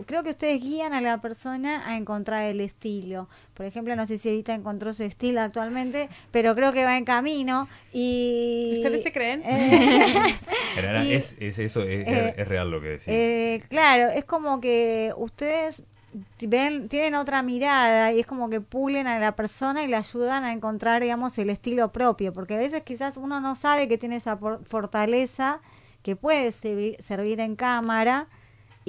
Creo 0.06 0.24
que 0.24 0.30
ustedes 0.30 0.62
guían 0.62 0.94
a 0.94 1.02
la 1.02 1.20
persona 1.20 1.88
a 1.90 1.98
encontrar 1.98 2.44
el 2.44 2.62
estilo. 2.62 3.28
Por 3.54 3.66
ejemplo, 3.66 3.96
no 3.96 4.06
sé 4.06 4.18
si 4.18 4.30
Evita 4.30 4.54
encontró 4.54 4.94
su 4.94 5.04
estilo 5.04 5.42
actualmente, 5.42 6.10
pero 6.32 6.54
creo 6.56 6.72
que 6.74 6.86
va 6.86 6.98
en 6.98 7.06
camino. 7.06 7.68
Y 7.92 8.74
¿Ustedes 8.76 9.04
se 9.04 9.12
creen? 9.12 9.42
Eh, 9.46 10.36
y- 11.06 11.14
es, 11.14 11.36
es 11.40 11.60
eso, 11.60 11.82
es, 11.84 12.08
eh, 12.08 12.34
es 12.38 12.48
real 12.48 12.70
lo 12.70 12.82
que 12.82 12.88
decís. 12.90 13.08
eh, 13.08 13.64
claro, 13.70 14.10
es 14.10 14.26
como 14.26 14.62
que 14.62 15.14
ustedes 15.18 15.84
ven, 16.42 16.88
tienen 16.90 17.16
otra 17.16 17.42
mirada 17.44 18.12
y 18.14 18.20
es 18.20 18.26
como 18.28 18.50
que 18.50 18.62
pulen 18.62 19.08
a 19.08 19.20
la 19.20 19.36
persona 19.36 19.84
y 19.84 19.88
le 19.88 19.96
ayudan 19.98 20.44
a 20.44 20.52
encontrar, 20.52 21.02
digamos, 21.02 21.38
el 21.38 21.50
estilo 21.50 21.92
propio, 21.92 22.34
porque 22.34 22.56
a 22.56 22.60
veces 22.60 22.84
quizás 22.84 23.18
uno 23.18 23.40
no 23.42 23.56
sabe 23.56 23.88
que 23.88 23.98
tiene 23.98 24.18
esa 24.18 24.38
por- 24.40 24.64
fortaleza 24.66 25.60
que 26.04 26.16
puede 26.16 26.52
servir, 26.52 26.96
servir 27.00 27.40
en 27.40 27.56
cámara 27.56 28.28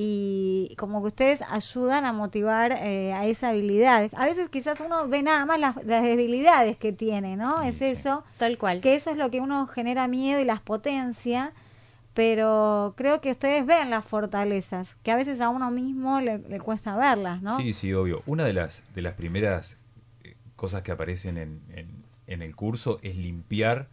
y 0.01 0.77
como 0.77 1.01
que 1.01 1.09
ustedes 1.09 1.43
ayudan 1.51 2.05
a 2.05 2.13
motivar 2.13 2.71
eh, 2.71 3.13
a 3.15 3.27
esa 3.27 3.49
habilidad. 3.49 4.09
A 4.15 4.27
veces 4.27 4.49
quizás 4.49 4.81
uno 4.81 5.09
ve 5.09 5.25
nada 5.25 5.45
más 5.45 5.59
las, 5.61 5.75
las 5.85 6.05
debilidades 6.05 6.77
que 6.77 6.93
tiene, 6.93 7.37
¿no? 7.37 7.63
Sí, 7.63 7.69
es 7.71 7.77
sí. 7.79 7.85
eso 7.87 8.23
Tal 8.37 8.59
cual. 8.59 8.81
que 8.81 8.95
eso 8.95 9.11
es 9.11 9.19
lo 9.19 9.29
que 9.31 9.41
uno 9.41 9.67
genera 9.67 10.07
miedo 10.07 10.41
y 10.41 10.45
las 10.45 10.61
potencia, 10.61 11.53
pero 12.15 12.95
creo 12.97 13.21
que 13.21 13.31
ustedes 13.33 13.67
ven 13.67 13.91
las 13.91 14.05
fortalezas, 14.07 14.97
que 15.03 15.11
a 15.11 15.17
veces 15.17 15.41
a 15.41 15.49
uno 15.49 15.71
mismo 15.71 16.21
le, 16.21 16.39
le 16.39 16.61
cuesta 16.61 16.97
verlas, 16.97 17.43
¿no? 17.43 17.57
Sí, 17.59 17.73
sí, 17.73 17.93
obvio. 17.93 18.23
Una 18.27 18.45
de 18.45 18.53
las, 18.53 18.85
de 18.95 19.03
las 19.03 19.15
primeras 19.15 19.79
eh, 20.23 20.37
cosas 20.57 20.83
que 20.83 20.93
aparecen 20.93 21.39
en, 21.39 21.61
en- 21.71 22.05
en 22.29 22.43
el 22.43 22.55
curso 22.55 22.99
es 23.03 23.17
limpiar 23.17 23.89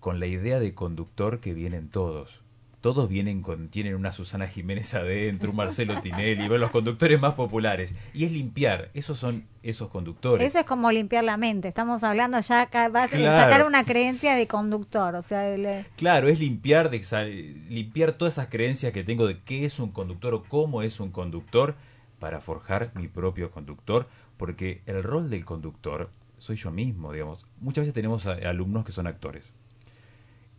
con 0.00 0.18
la 0.20 0.26
idea 0.26 0.58
de 0.60 0.74
conductor 0.74 1.40
que 1.40 1.54
vienen 1.54 1.88
todos. 1.88 2.42
Todos 2.86 3.08
vienen 3.08 3.42
con, 3.42 3.66
tienen 3.68 3.96
una 3.96 4.12
Susana 4.12 4.46
Jiménez 4.46 4.94
adentro, 4.94 5.50
un 5.50 5.56
Marcelo 5.56 6.00
Tinelli, 6.00 6.46
los 6.46 6.70
conductores 6.70 7.20
más 7.20 7.34
populares. 7.34 7.96
Y 8.14 8.22
es 8.26 8.30
limpiar, 8.30 8.90
esos 8.94 9.18
son 9.18 9.44
esos 9.64 9.88
conductores. 9.88 10.46
Eso 10.46 10.60
es 10.60 10.66
como 10.66 10.92
limpiar 10.92 11.24
la 11.24 11.36
mente. 11.36 11.66
Estamos 11.66 12.04
hablando 12.04 12.38
ya 12.38 12.60
acá, 12.60 12.86
va 12.88 13.02
a 13.02 13.08
Claro. 13.08 13.36
sacar 13.36 13.66
una 13.66 13.82
creencia 13.84 14.36
de 14.36 14.46
conductor, 14.46 15.16
o 15.16 15.22
sea, 15.22 15.48
el- 15.52 15.84
Claro, 15.96 16.28
es 16.28 16.38
limpiar, 16.38 16.88
de, 16.90 17.56
limpiar 17.68 18.12
todas 18.12 18.34
esas 18.34 18.46
creencias 18.50 18.92
que 18.92 19.02
tengo 19.02 19.26
de 19.26 19.40
qué 19.40 19.64
es 19.64 19.80
un 19.80 19.90
conductor 19.90 20.32
o 20.34 20.44
cómo 20.44 20.82
es 20.82 21.00
un 21.00 21.10
conductor 21.10 21.74
para 22.20 22.40
forjar 22.40 22.92
mi 22.94 23.08
propio 23.08 23.50
conductor, 23.50 24.06
porque 24.36 24.82
el 24.86 25.02
rol 25.02 25.28
del 25.28 25.44
conductor 25.44 26.08
soy 26.38 26.54
yo 26.54 26.70
mismo, 26.70 27.12
digamos. 27.12 27.44
Muchas 27.60 27.82
veces 27.82 27.94
tenemos 27.94 28.26
alumnos 28.26 28.84
que 28.84 28.92
son 28.92 29.08
actores. 29.08 29.50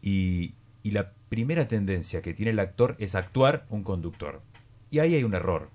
Y, 0.01 0.55
y 0.87 0.91
la 0.91 1.11
primera 1.29 1.67
tendencia 1.67 2.21
que 2.21 2.33
tiene 2.33 2.51
el 2.51 2.59
actor 2.59 2.95
es 2.99 3.13
actuar 3.15 3.65
un 3.69 3.83
conductor. 3.83 4.41
Y 4.89 4.99
ahí 4.99 5.15
hay 5.15 5.23
un 5.25 5.33
error, 5.33 5.69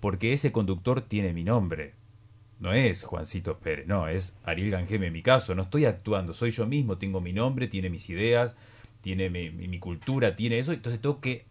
porque 0.00 0.32
ese 0.32 0.50
conductor 0.50 1.00
tiene 1.02 1.32
mi 1.32 1.44
nombre. 1.44 1.94
No 2.58 2.72
es 2.72 3.04
Juancito 3.04 3.58
Pérez, 3.58 3.86
no, 3.86 4.08
es 4.08 4.34
Ariel 4.44 4.70
Gangeme 4.70 5.06
en 5.08 5.12
mi 5.12 5.22
caso. 5.22 5.54
No 5.54 5.62
estoy 5.62 5.84
actuando, 5.84 6.32
soy 6.32 6.50
yo 6.50 6.66
mismo, 6.66 6.98
tengo 6.98 7.20
mi 7.20 7.32
nombre, 7.32 7.68
tiene 7.68 7.90
mis 7.90 8.08
ideas, 8.10 8.54
tiene 9.02 9.30
mi, 9.30 9.50
mi- 9.50 9.68
mi 9.68 9.78
cultura, 9.78 10.34
tiene 10.34 10.58
eso. 10.58 10.72
Entonces 10.72 11.00
tengo 11.00 11.20
que 11.20 11.46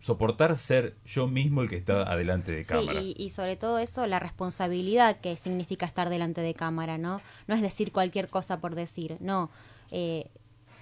soportar 0.00 0.56
ser 0.56 0.96
yo 1.04 1.26
mismo 1.26 1.62
el 1.62 1.68
que 1.68 1.76
está 1.76 2.02
adelante 2.02 2.52
de 2.52 2.64
Sí, 2.64 2.70
cámara. 2.72 3.00
y, 3.00 3.14
y 3.18 3.30
sobre 3.30 3.56
todo 3.56 3.78
eso, 3.78 4.06
la 4.06 4.18
responsabilidad 4.18 5.18
que 5.20 5.36
significa 5.36 5.86
estar 5.86 6.10
delante 6.10 6.40
de 6.42 6.54
cámara, 6.54 6.98
¿no? 6.98 7.20
No 7.48 7.54
es 7.54 7.62
decir 7.62 7.90
cualquier 7.90 8.28
cosa 8.28 8.60
por 8.60 8.74
decir, 8.74 9.16
no. 9.20 9.50
Eh, 9.90 10.30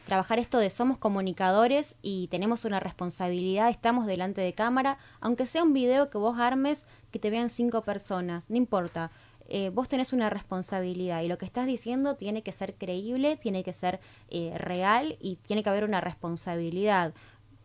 trabajar 0.05 0.39
esto 0.39 0.59
de 0.59 0.71
somos 0.71 0.99
comunicadores 0.99 1.97
y 2.03 2.29
tenemos 2.29 2.65
una 2.65 2.81
responsabilidad, 2.81 3.71
estamos 3.71 4.07
delante 4.07 4.41
de 4.41 4.53
cámara, 4.53 4.99
aunque 5.21 5.47
sea 5.47 5.63
un 5.63 5.73
video 5.73 6.11
que 6.11 6.19
vos 6.19 6.39
armes 6.39 6.87
que 7.11 7.19
te 7.19 7.31
vean 7.31 7.51
cinco 7.51 7.83
personas, 7.83 8.49
no 8.51 8.57
importa. 8.57 9.11
Eh, 9.49 9.71
vos 9.71 9.89
tenés 9.89 10.13
una 10.13 10.31
responsabilidad 10.31 11.23
y 11.23 11.29
lo 11.29 11.37
que 11.37 11.45
estás 11.45 11.67
diciendo 11.67 12.17
tiene 12.17 12.43
que 12.43 12.53
ser 12.53 12.75
creíble, 12.75 13.37
tiene 13.37 13.63
que 13.65 13.73
ser 13.73 14.01
eh, 14.31 14.53
real 14.55 15.17
y 15.21 15.37
tiene 15.37 15.63
que 15.63 15.71
haber 15.71 15.85
una 15.85 16.01
responsabilidad. 16.01 17.13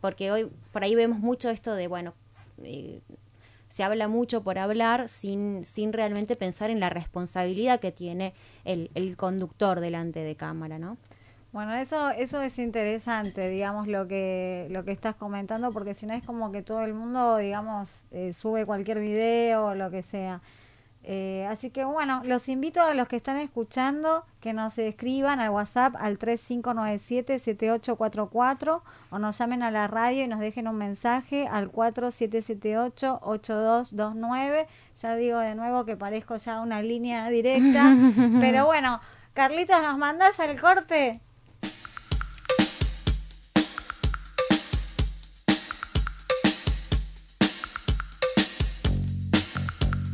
Porque 0.00 0.30
hoy 0.30 0.50
por 0.72 0.84
ahí 0.84 0.94
vemos 0.94 1.18
mucho 1.18 1.50
esto 1.50 1.74
de, 1.74 1.88
bueno, 1.88 2.14
eh, 2.58 3.00
se 3.68 3.84
habla 3.84 4.08
mucho 4.08 4.42
por 4.42 4.58
hablar 4.58 5.08
sin, 5.08 5.64
sin 5.64 5.92
realmente 5.92 6.36
pensar 6.36 6.70
en 6.70 6.80
la 6.80 6.90
responsabilidad 6.90 7.80
que 7.80 7.92
tiene 7.92 8.34
el, 8.64 8.90
el 8.94 9.16
conductor 9.16 9.80
delante 9.80 10.20
de 10.20 10.36
cámara, 10.36 10.78
¿no? 10.78 10.98
Bueno, 11.52 11.74
eso 11.74 12.10
eso 12.10 12.42
es 12.42 12.58
interesante, 12.58 13.48
digamos, 13.48 13.88
lo 13.88 14.06
que 14.06 14.66
lo 14.70 14.84
que 14.84 14.92
estás 14.92 15.14
comentando, 15.14 15.72
porque 15.72 15.94
si 15.94 16.04
no 16.06 16.12
es 16.12 16.22
como 16.24 16.52
que 16.52 16.62
todo 16.62 16.82
el 16.84 16.92
mundo, 16.92 17.38
digamos, 17.38 18.04
eh, 18.10 18.34
sube 18.34 18.66
cualquier 18.66 19.00
video 19.00 19.64
o 19.66 19.74
lo 19.74 19.90
que 19.90 20.02
sea. 20.02 20.42
Eh, 21.04 21.46
así 21.48 21.70
que 21.70 21.84
bueno, 21.84 22.20
los 22.26 22.50
invito 22.50 22.82
a 22.82 22.92
los 22.92 23.08
que 23.08 23.16
están 23.16 23.38
escuchando 23.38 24.26
que 24.40 24.52
nos 24.52 24.76
escriban 24.76 25.40
al 25.40 25.48
WhatsApp 25.50 25.94
al 25.98 26.18
3597-7844 26.18 28.82
o 29.10 29.18
nos 29.18 29.38
llamen 29.38 29.62
a 29.62 29.70
la 29.70 29.86
radio 29.86 30.24
y 30.24 30.28
nos 30.28 30.40
dejen 30.40 30.68
un 30.68 30.76
mensaje 30.76 31.48
al 31.48 31.72
4778-8229. 31.72 34.66
Ya 35.00 35.16
digo 35.16 35.38
de 35.38 35.54
nuevo 35.54 35.86
que 35.86 35.96
parezco 35.96 36.36
ya 36.36 36.60
una 36.60 36.82
línea 36.82 37.30
directa, 37.30 37.96
pero 38.40 38.66
bueno, 38.66 39.00
Carlitos, 39.32 39.80
¿nos 39.80 39.96
mandás 39.96 40.38
al 40.40 40.60
corte? 40.60 41.22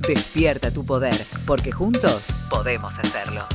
Despierta 0.06 0.70
tu 0.70 0.84
poder, 0.84 1.16
porque 1.46 1.72
juntos 1.72 2.26
podemos 2.50 2.98
hacerlo. 2.98 3.46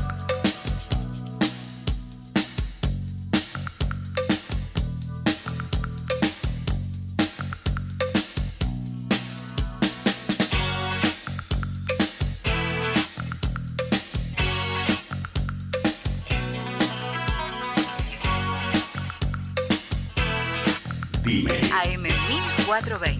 Dime. 21.23 21.51
AM 21.71 22.01
1420. 22.01 23.18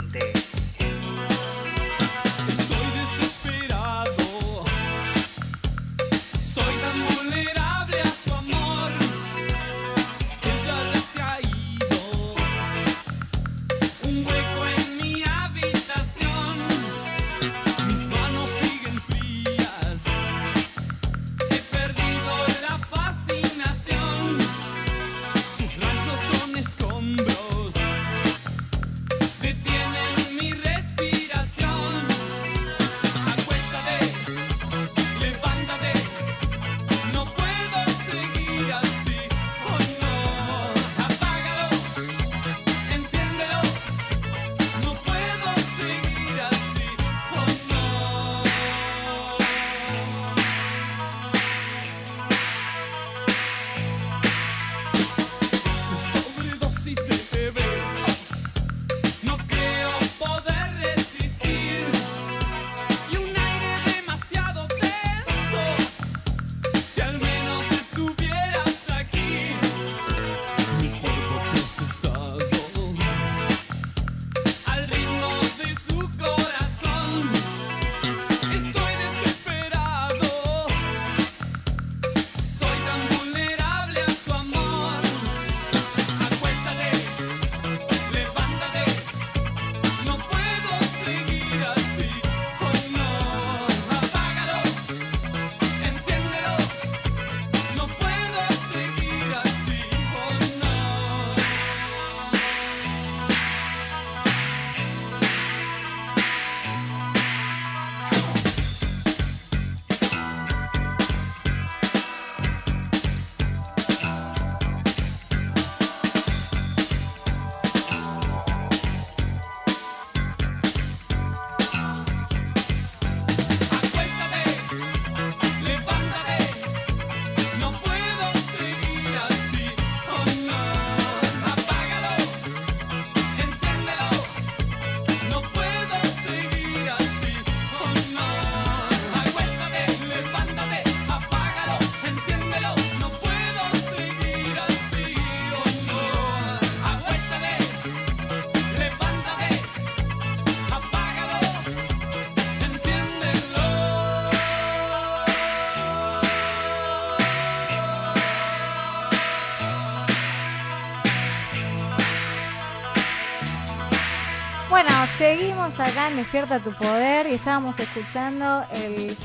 Acá 165.78 166.08
en 166.10 166.16
Despierta 166.16 166.60
tu 166.60 166.74
Poder 166.74 167.28
y 167.28 167.34
estábamos 167.36 167.78
escuchando 167.80 168.66
el, 168.72 169.16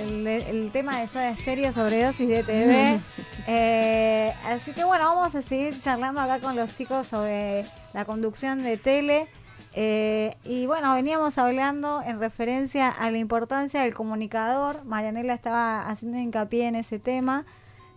el- 0.00 0.26
el 0.26 0.72
tema 0.72 0.98
de 0.98 1.06
Soda 1.06 1.34
Stereo 1.36 1.72
sobre 1.72 2.02
dosis 2.02 2.28
de 2.28 2.42
TV. 2.42 3.00
Eh, 3.46 4.34
así 4.46 4.72
que 4.72 4.82
bueno, 4.84 5.04
vamos 5.14 5.34
a 5.34 5.42
seguir 5.42 5.78
charlando 5.80 6.20
acá 6.20 6.40
con 6.40 6.56
los 6.56 6.74
chicos 6.74 7.06
sobre 7.06 7.64
la 7.92 8.04
conducción 8.04 8.62
de 8.62 8.76
tele. 8.76 9.28
Eh, 9.74 10.34
y 10.44 10.66
bueno, 10.66 10.94
veníamos 10.94 11.38
hablando 11.38 12.02
en 12.04 12.18
referencia 12.20 12.88
a 12.88 13.10
la 13.10 13.18
importancia 13.18 13.82
del 13.82 13.94
comunicador. 13.94 14.84
Marianela 14.84 15.34
estaba 15.34 15.86
haciendo 15.88 16.18
hincapié 16.18 16.66
en 16.68 16.74
ese 16.76 16.98
tema 16.98 17.44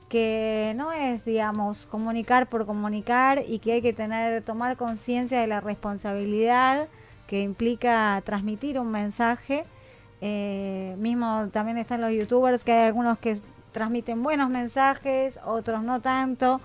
que 0.09 0.73
no 0.77 0.91
es, 0.93 1.25
digamos, 1.25 1.85
comunicar 1.87 2.47
por 2.47 2.65
comunicar 2.65 3.41
y 3.47 3.59
que 3.59 3.73
hay 3.73 3.81
que 3.81 3.93
tener, 3.93 4.41
tomar 4.43 4.77
conciencia 4.77 5.41
de 5.41 5.47
la 5.47 5.59
responsabilidad 5.61 6.87
que 7.27 7.41
implica 7.41 8.21
transmitir 8.25 8.79
un 8.79 8.89
mensaje. 8.89 9.65
Eh, 10.21 10.95
mismo 10.97 11.49
también 11.51 11.77
están 11.77 12.01
los 12.01 12.11
youtubers, 12.11 12.63
que 12.63 12.71
hay 12.71 12.85
algunos 12.87 13.19
que 13.19 13.37
transmiten 13.71 14.23
buenos 14.23 14.49
mensajes, 14.49 15.39
otros 15.45 15.83
no 15.83 16.01
tanto. 16.01 16.59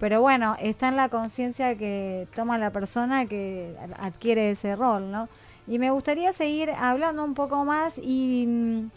Pero 0.00 0.20
bueno, 0.20 0.56
está 0.60 0.88
en 0.88 0.96
la 0.96 1.08
conciencia 1.08 1.76
que 1.76 2.26
toma 2.34 2.58
la 2.58 2.70
persona 2.70 3.26
que 3.26 3.74
adquiere 3.98 4.50
ese 4.50 4.76
rol, 4.76 5.10
¿no? 5.10 5.28
Y 5.66 5.78
me 5.78 5.90
gustaría 5.90 6.32
seguir 6.32 6.70
hablando 6.70 7.24
un 7.24 7.34
poco 7.34 7.64
más 7.64 7.98
y, 7.98 8.46
mm, 8.46 8.90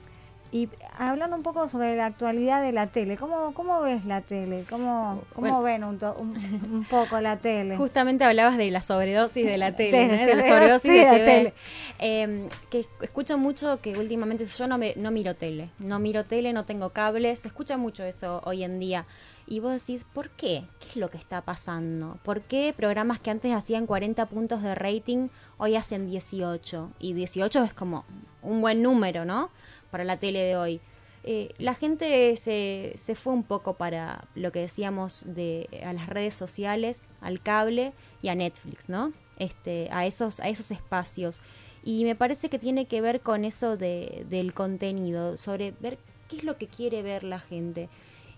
y 0.52 0.68
hablando 0.98 1.36
un 1.36 1.44
poco 1.44 1.68
sobre 1.68 1.96
la 1.96 2.08
actualidad 2.08 2.62
de 2.62 2.72
la 2.72 2.88
tele. 2.88 3.18
¿Cómo, 3.18 3.54
cómo 3.54 3.82
ves 3.82 4.06
la 4.06 4.22
tele? 4.22 4.66
¿Cómo, 4.70 5.22
cómo 5.36 5.62
Bueno. 5.62 5.62
ven 5.62 5.84
un, 5.84 6.00
to- 6.00 6.16
un, 6.20 6.30
un 6.74 6.86
poco 6.90 7.20
la 7.22 7.38
tele? 7.38 7.78
Justamente 7.78 8.24
hablabas 8.24 8.58
de 8.58 8.72
la 8.72 8.82
sobredosis 8.82 9.46
de 9.46 9.58
la 9.58 9.76
tele, 9.76 10.08
¿no? 10.08 10.14
de 10.26 10.36
la 10.36 10.48
sobredosis 10.48 10.92
de 10.92 10.98
de 10.98 11.06
la 11.06 11.12
TV. 11.12 11.26
tele. 11.26 11.54
Eh, 12.00 12.50
que 12.72 12.80
es- 12.80 12.90
escucho 13.02 13.38
mucho 13.38 13.80
que 13.82 13.98
últimamente 13.98 14.46
yo 14.46 14.68
no, 14.68 14.78
me, 14.78 14.94
no 14.98 15.12
miro 15.12 15.36
tele, 15.36 15.70
no 15.80 16.00
miro 16.00 16.26
tele, 16.26 16.52
no 16.54 16.66
tengo 16.66 16.90
cables, 16.90 17.40
se 17.40 17.48
escucha 17.48 17.78
mucho 17.78 18.04
eso 18.04 18.42
hoy 18.46 18.64
en 18.64 18.80
día. 18.80 19.06
Y 19.52 19.62
vos 19.62 19.72
decís, 19.74 20.06
¿por 20.14 20.30
qué? 20.30 20.64
¿Qué 20.80 20.90
es 20.90 20.96
lo 20.96 21.10
que 21.10 21.18
está 21.18 21.42
pasando? 21.42 22.20
¿Por 22.24 22.42
qué 22.42 22.72
programas 22.78 23.20
que 23.20 23.32
antes 23.32 23.52
hacían 23.52 23.88
40 23.88 24.28
puntos 24.28 24.62
de 24.62 24.76
rating 24.76 25.30
hoy 25.58 25.76
hacen 25.76 26.08
18? 26.08 26.92
Y 27.00 27.14
18 27.14 27.64
es 27.64 27.74
como 27.74 28.06
un 28.44 28.62
buen 28.62 28.84
número, 28.84 29.26
¿no? 29.26 29.50
Para 29.92 30.04
la 30.04 30.18
tele 30.18 30.40
de 30.44 30.56
hoy. 30.56 30.82
Eh, 31.24 31.54
la 31.58 31.74
gente 31.74 32.36
se, 32.38 32.94
se 32.98 33.14
fue 33.16 33.34
un 33.34 33.44
poco 33.44 33.74
para 33.74 34.24
lo 34.36 34.52
que 34.52 34.60
decíamos 34.60 35.24
de 35.28 35.68
a 35.86 35.92
las 35.94 36.08
redes 36.08 36.34
sociales, 36.34 37.02
al 37.22 37.42
cable 37.42 37.92
y 38.22 38.30
a 38.30 38.36
Netflix, 38.36 38.88
¿no? 38.88 39.12
Este, 39.38 39.90
a 39.92 40.06
esos, 40.06 40.40
a 40.40 40.48
esos 40.48 40.72
espacios. 40.72 41.42
Y 41.84 42.04
me 42.06 42.16
parece 42.16 42.50
que 42.50 42.60
tiene 42.60 42.86
que 42.86 43.02
ver 43.02 43.22
con 43.22 43.44
eso 43.46 43.76
de, 43.78 44.26
del 44.30 44.54
contenido, 44.54 45.36
sobre 45.38 45.74
ver 45.80 45.98
qué 46.30 46.38
es 46.38 46.44
lo 46.44 46.58
que 46.58 46.68
quiere 46.68 47.02
ver 47.04 47.24
la 47.24 47.40
gente. 47.40 47.90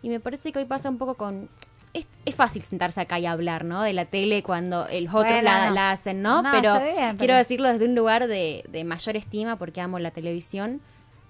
Y 0.02 0.10
me 0.10 0.20
parece 0.20 0.52
que 0.52 0.60
hoy 0.60 0.66
pasa 0.66 0.90
un 0.90 0.98
poco 0.98 1.16
con... 1.16 1.50
Es, 1.94 2.08
es 2.26 2.34
fácil 2.36 2.62
sentarse 2.62 3.02
acá 3.02 3.20
y 3.20 3.26
hablar, 3.26 3.66
¿no? 3.66 3.82
De 3.84 3.94
la 3.94 4.06
tele 4.06 4.42
cuando 4.44 4.88
el 4.88 5.08
otros 5.08 5.26
Bueno, 5.26 5.42
la, 5.44 5.68
no. 5.68 5.74
la 5.74 5.92
hacen, 5.92 6.22
¿no? 6.22 6.42
No, 6.42 6.50
pero 6.52 6.80
bien, 6.80 6.94
quiero 6.96 7.18
pero- 7.18 7.36
decirlo 7.36 7.68
desde 7.72 7.86
un 7.86 7.94
lugar 7.96 8.28
de, 8.28 8.64
de 8.70 8.84
mayor 8.86 9.18
estima 9.18 9.58
porque 9.58 9.82
amo 9.82 10.00
la 10.00 10.12
televisión. 10.12 10.82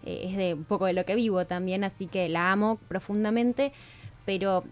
Eh, 0.06 0.24
es 0.26 0.38
de 0.38 0.54
un 0.54 0.64
poco 0.64 0.86
de 0.86 0.94
lo 0.94 1.06
que 1.06 1.16
vivo 1.16 1.46
también, 1.46 1.84
así 1.84 2.08
que 2.08 2.30
la 2.30 2.52
amo 2.52 2.80
profundamente. 2.88 3.72
Pero 4.26 4.64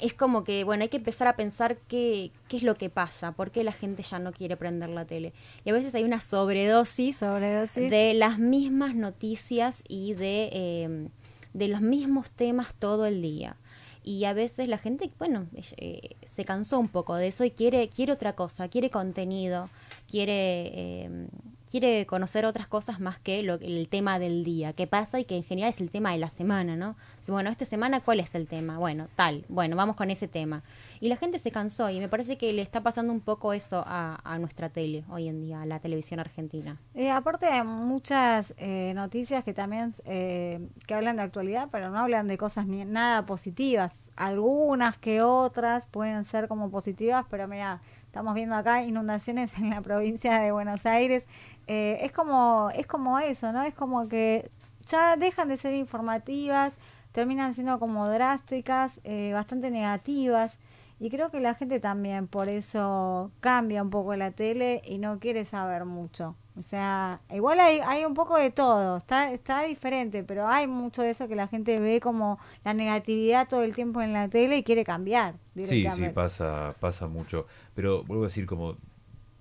es 0.00 0.14
como 0.14 0.44
que, 0.44 0.64
bueno, 0.64 0.82
hay 0.82 0.88
que 0.88 0.96
empezar 0.96 1.28
a 1.28 1.36
pensar 1.36 1.78
qué, 1.88 2.30
qué 2.48 2.56
es 2.56 2.62
lo 2.62 2.76
que 2.76 2.90
pasa, 2.90 3.32
por 3.32 3.50
qué 3.50 3.64
la 3.64 3.72
gente 3.72 4.02
ya 4.02 4.18
no 4.18 4.32
quiere 4.32 4.56
prender 4.56 4.90
la 4.90 5.04
tele. 5.04 5.32
Y 5.64 5.70
a 5.70 5.72
veces 5.72 5.94
hay 5.94 6.04
una 6.04 6.20
sobredosis 6.20 7.16
Sobredosis. 7.16 7.90
de 7.90 8.14
las 8.14 8.38
mismas 8.38 8.94
noticias 8.94 9.82
y 9.88 10.14
de, 10.14 10.50
eh, 10.52 11.08
de 11.52 11.68
los 11.68 11.80
mismos 11.80 12.30
temas 12.30 12.74
todo 12.74 13.06
el 13.06 13.22
día. 13.22 13.56
Y 14.02 14.26
a 14.26 14.34
veces 14.34 14.68
la 14.68 14.76
gente, 14.76 15.10
bueno, 15.18 15.46
eh, 15.78 16.16
se 16.26 16.44
cansó 16.44 16.78
un 16.78 16.88
poco 16.88 17.14
de 17.16 17.28
eso 17.28 17.44
y 17.44 17.50
quiere, 17.50 17.88
quiere 17.88 18.12
otra 18.12 18.34
cosa, 18.34 18.68
quiere 18.68 18.90
contenido, 18.90 19.70
quiere, 20.10 20.66
eh, 20.74 21.28
quiere 21.70 22.06
conocer 22.06 22.46
otras 22.46 22.68
cosas 22.68 23.00
más 23.00 23.18
que 23.18 23.42
lo, 23.42 23.54
el 23.54 23.88
tema 23.88 24.18
del 24.18 24.44
día, 24.44 24.72
que 24.72 24.86
pasa 24.86 25.20
y 25.20 25.24
que 25.24 25.36
en 25.36 25.42
general 25.42 25.70
es 25.70 25.80
el 25.80 25.90
tema 25.90 26.12
de 26.12 26.18
la 26.18 26.28
semana, 26.28 26.76
¿no? 26.76 26.96
Bueno, 27.26 27.50
esta 27.50 27.64
semana, 27.64 28.00
¿cuál 28.00 28.20
es 28.20 28.34
el 28.34 28.46
tema? 28.46 28.78
Bueno, 28.78 29.08
tal, 29.16 29.44
bueno, 29.48 29.76
vamos 29.76 29.96
con 29.96 30.10
ese 30.10 30.28
tema. 30.28 30.62
Y 31.04 31.10
la 31.10 31.16
gente 31.16 31.38
se 31.38 31.50
cansó 31.50 31.90
y 31.90 32.00
me 32.00 32.08
parece 32.08 32.38
que 32.38 32.50
le 32.54 32.62
está 32.62 32.82
pasando 32.82 33.12
un 33.12 33.20
poco 33.20 33.52
eso 33.52 33.84
a, 33.86 34.38
nuestra 34.40 34.70
tele 34.70 35.04
hoy 35.10 35.28
en 35.28 35.38
día, 35.42 35.60
a 35.60 35.66
la 35.66 35.78
televisión 35.78 36.18
argentina. 36.18 36.80
Eh, 36.94 37.10
aparte 37.10 37.44
hay 37.44 37.62
muchas 37.62 38.54
eh, 38.56 38.94
noticias 38.94 39.44
que 39.44 39.52
también 39.52 39.92
eh, 40.06 40.66
que 40.86 40.94
hablan 40.94 41.16
de 41.16 41.22
actualidad, 41.22 41.68
pero 41.70 41.90
no 41.90 41.98
hablan 41.98 42.26
de 42.26 42.38
cosas 42.38 42.66
ni 42.66 42.86
nada 42.86 43.26
positivas. 43.26 44.12
Algunas 44.16 44.96
que 44.96 45.20
otras 45.20 45.84
pueden 45.84 46.24
ser 46.24 46.48
como 46.48 46.70
positivas, 46.70 47.26
pero 47.28 47.46
mira, 47.48 47.82
estamos 48.06 48.34
viendo 48.34 48.54
acá 48.54 48.82
inundaciones 48.82 49.58
en 49.58 49.68
la 49.68 49.82
provincia 49.82 50.38
de 50.38 50.52
Buenos 50.52 50.86
Aires. 50.86 51.26
Eh, 51.66 51.98
es 52.00 52.12
como 52.12 52.70
es 52.74 52.86
como 52.86 53.18
eso, 53.18 53.52
¿no? 53.52 53.62
Es 53.62 53.74
como 53.74 54.08
que 54.08 54.50
ya 54.86 55.16
dejan 55.18 55.48
de 55.48 55.58
ser 55.58 55.74
informativas, 55.74 56.78
terminan 57.12 57.52
siendo 57.52 57.78
como 57.78 58.08
drásticas, 58.08 59.02
eh, 59.04 59.32
bastante 59.34 59.70
negativas. 59.70 60.58
Y 61.00 61.10
creo 61.10 61.30
que 61.30 61.40
la 61.40 61.54
gente 61.54 61.80
también 61.80 62.28
por 62.28 62.48
eso 62.48 63.32
cambia 63.40 63.82
un 63.82 63.90
poco 63.90 64.14
la 64.14 64.30
tele 64.30 64.80
y 64.84 64.98
no 64.98 65.18
quiere 65.18 65.44
saber 65.44 65.84
mucho. 65.84 66.36
O 66.56 66.62
sea, 66.62 67.20
igual 67.32 67.58
hay, 67.58 67.80
hay 67.80 68.04
un 68.04 68.14
poco 68.14 68.38
de 68.38 68.52
todo, 68.52 68.98
está, 68.98 69.32
está 69.32 69.62
diferente, 69.64 70.22
pero 70.22 70.46
hay 70.46 70.68
mucho 70.68 71.02
de 71.02 71.10
eso 71.10 71.26
que 71.26 71.34
la 71.34 71.48
gente 71.48 71.80
ve 71.80 71.98
como 71.98 72.38
la 72.62 72.74
negatividad 72.74 73.48
todo 73.48 73.64
el 73.64 73.74
tiempo 73.74 74.00
en 74.02 74.12
la 74.12 74.28
tele 74.28 74.58
y 74.58 74.62
quiere 74.62 74.84
cambiar. 74.84 75.34
Sí, 75.56 75.84
sí, 75.90 76.08
pasa, 76.14 76.76
pasa 76.78 77.08
mucho. 77.08 77.46
Pero 77.74 78.04
vuelvo 78.04 78.22
a 78.22 78.28
decir, 78.28 78.46
como 78.46 78.76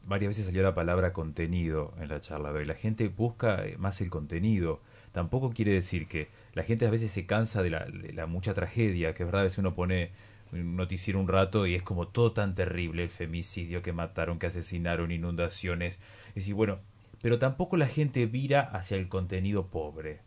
varias 0.06 0.30
veces 0.30 0.45
salió 0.45 0.64
la 0.64 0.74
palabra 0.74 1.14
contenido 1.14 1.93
en 1.99 2.10
la 2.10 2.20
charla 2.20 2.51
de 2.51 2.60
hoy. 2.60 2.66
La 2.66 2.74
gente 2.74 3.08
busca 3.10 3.64
eh, 3.64 3.78
más 3.78 4.01
el 4.01 4.10
contenido. 4.10 4.82
Tampoco 5.12 5.51
quiere 5.51 5.72
decir 5.72 6.08
que 6.08 6.30
la 6.54 6.64
gente 6.64 6.88
a 6.88 6.89
veces 6.89 7.12
se 7.12 7.28
cansa 7.28 7.62
de 7.62 7.70
la, 7.70 7.86
de 7.86 8.12
la 8.14 8.26
mucha 8.26 8.56
tragedia, 8.56 9.14
que 9.14 9.22
es 9.22 9.28
verdad, 9.28 9.41
a 9.41 9.43
veces 9.43 9.60
uno 9.60 9.76
pone 9.76 10.12
noticiero 10.54 11.20
un 11.20 11.28
rato 11.28 11.66
y 11.68 11.76
es 11.76 11.84
como 11.84 12.08
todo 12.08 12.32
tan 12.34 12.56
terrible, 12.56 13.04
el 13.04 13.10
femicidio, 13.10 13.82
que 13.82 13.93
mataron, 13.93 14.39
que 14.39 14.47
asesinaron, 14.47 15.12
inundaciones. 15.12 15.99
Es 16.30 16.36
decir, 16.36 16.54
bueno, 16.54 16.80
pero 17.22 17.39
tampoco 17.39 17.78
la 17.78 17.88
gente 17.88 18.26
vira 18.26 18.62
hacia 18.62 18.97
el 18.97 19.08
contenido 19.08 19.68
pobre. 19.68 20.22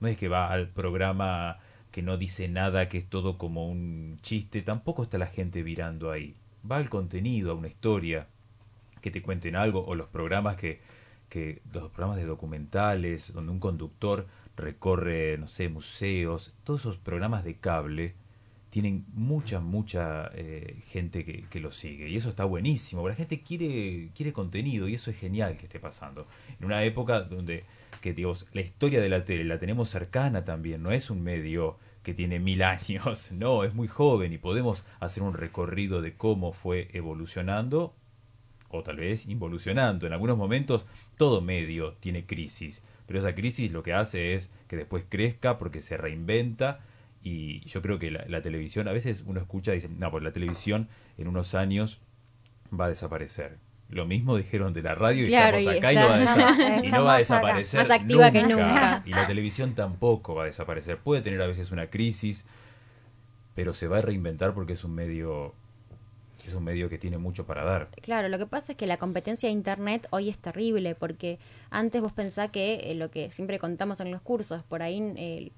No 0.00 0.08
es 0.08 0.16
que 0.16 0.28
va 0.28 0.50
al 0.52 0.68
programa 0.68 1.58
que 1.90 2.02
no 2.02 2.18
dice 2.18 2.48
nada, 2.48 2.88
que 2.88 2.98
es 2.98 3.08
todo 3.08 3.38
como 3.38 3.68
un 3.70 4.18
chiste, 4.20 4.60
tampoco 4.62 5.02
está 5.02 5.16
la 5.18 5.26
gente 5.26 5.62
virando 5.62 6.10
ahí. 6.10 6.36
Va 6.70 6.76
al 6.76 6.90
contenido, 6.90 7.52
a 7.52 7.54
una 7.54 7.68
historia, 7.68 8.26
que 9.00 9.10
te 9.10 9.22
cuenten 9.22 9.56
algo, 9.56 9.82
o 9.86 9.94
los 9.94 10.08
programas 10.08 10.56
que, 10.56 10.80
que 11.28 11.62
los 11.72 11.90
programas 11.90 12.18
de 12.18 12.26
documentales, 12.26 13.32
donde 13.32 13.52
un 13.52 13.60
conductor 13.60 14.26
recorre, 14.56 15.38
no 15.38 15.48
sé, 15.48 15.68
museos, 15.68 16.54
todos 16.64 16.80
esos 16.80 16.98
programas 16.98 17.44
de 17.44 17.56
cable 17.56 18.14
tienen 18.76 19.06
mucha, 19.14 19.58
mucha 19.58 20.30
eh, 20.34 20.82
gente 20.88 21.24
que, 21.24 21.46
que 21.48 21.60
lo 21.60 21.72
sigue. 21.72 22.10
Y 22.10 22.16
eso 22.16 22.28
está 22.28 22.44
buenísimo. 22.44 23.08
La 23.08 23.14
gente 23.14 23.40
quiere, 23.40 24.10
quiere 24.14 24.34
contenido 24.34 24.86
y 24.86 24.94
eso 24.94 25.10
es 25.10 25.18
genial 25.18 25.56
que 25.56 25.64
esté 25.64 25.80
pasando. 25.80 26.26
En 26.60 26.66
una 26.66 26.84
época 26.84 27.22
donde, 27.22 27.64
que 28.02 28.12
digamos, 28.12 28.44
la 28.52 28.60
historia 28.60 29.00
de 29.00 29.08
la 29.08 29.24
tele 29.24 29.44
la 29.44 29.58
tenemos 29.58 29.88
cercana 29.88 30.44
también. 30.44 30.82
No 30.82 30.90
es 30.90 31.08
un 31.08 31.22
medio 31.22 31.78
que 32.02 32.12
tiene 32.12 32.38
mil 32.38 32.62
años. 32.62 33.32
No, 33.32 33.64
es 33.64 33.72
muy 33.72 33.88
joven 33.88 34.34
y 34.34 34.36
podemos 34.36 34.84
hacer 35.00 35.22
un 35.22 35.32
recorrido 35.32 36.02
de 36.02 36.12
cómo 36.12 36.52
fue 36.52 36.90
evolucionando 36.92 37.94
o 38.68 38.82
tal 38.82 38.96
vez 38.96 39.24
involucionando. 39.24 40.06
En 40.06 40.12
algunos 40.12 40.36
momentos 40.36 40.84
todo 41.16 41.40
medio 41.40 41.94
tiene 41.94 42.26
crisis, 42.26 42.82
pero 43.06 43.20
esa 43.20 43.34
crisis 43.34 43.72
lo 43.72 43.82
que 43.82 43.94
hace 43.94 44.34
es 44.34 44.52
que 44.68 44.76
después 44.76 45.06
crezca 45.08 45.56
porque 45.56 45.80
se 45.80 45.96
reinventa 45.96 46.80
y 47.26 47.58
yo 47.64 47.82
creo 47.82 47.98
que 47.98 48.12
la, 48.12 48.24
la 48.28 48.40
televisión, 48.40 48.86
a 48.86 48.92
veces 48.92 49.24
uno 49.26 49.40
escucha 49.40 49.72
y 49.72 49.76
dice, 49.76 49.88
no, 49.88 50.12
pues 50.12 50.22
la 50.22 50.30
televisión 50.30 50.88
en 51.18 51.26
unos 51.26 51.56
años 51.56 51.98
va 52.72 52.84
a 52.84 52.88
desaparecer. 52.88 53.58
Lo 53.88 54.06
mismo 54.06 54.36
dijeron 54.36 54.72
de 54.72 54.82
la 54.82 54.94
radio 54.94 55.24
y 55.24 55.26
Claro, 55.26 55.56
estamos 55.56 55.74
y 55.74 55.78
acá 55.78 55.92
y 55.92 55.96
no, 55.96 56.06
va 56.06 56.14
a 56.14 56.84
y 56.84 56.88
no 56.88 57.04
va 57.04 57.18
desaparecer. 57.18 57.80
Más 57.80 57.90
activa 57.90 58.30
que 58.30 58.44
nunca. 58.44 59.02
Y 59.04 59.10
la 59.10 59.26
televisión 59.26 59.74
tampoco 59.74 60.36
va 60.36 60.44
a 60.44 60.46
desaparecer. 60.46 60.98
Puede 60.98 61.20
tener 61.20 61.42
a 61.42 61.48
veces 61.48 61.72
una 61.72 61.90
crisis, 61.90 62.46
pero 63.56 63.74
se 63.74 63.88
va 63.88 63.98
a 63.98 64.02
reinventar 64.02 64.54
porque 64.54 64.74
es 64.74 64.84
un 64.84 64.94
medio 64.94 65.52
es 66.46 66.54
un 66.54 66.62
medio 66.62 66.88
que 66.88 66.96
tiene 66.96 67.18
mucho 67.18 67.44
para 67.44 67.64
dar. 67.64 67.88
Claro, 68.02 68.28
lo 68.28 68.38
que 68.38 68.46
pasa 68.46 68.70
es 68.70 68.78
que 68.78 68.86
la 68.86 68.98
competencia 68.98 69.48
de 69.48 69.52
Internet 69.52 70.06
hoy 70.10 70.28
es 70.28 70.38
terrible, 70.38 70.94
porque 70.94 71.40
antes 71.70 72.00
vos 72.00 72.12
pensás 72.12 72.50
que 72.52 72.92
eh, 72.92 72.94
lo 72.94 73.10
que 73.10 73.32
siempre 73.32 73.58
contamos 73.58 73.98
en 73.98 74.12
los 74.12 74.20
cursos, 74.20 74.62
por 74.62 74.80
ahí 74.80 75.12
eh, 75.16 75.50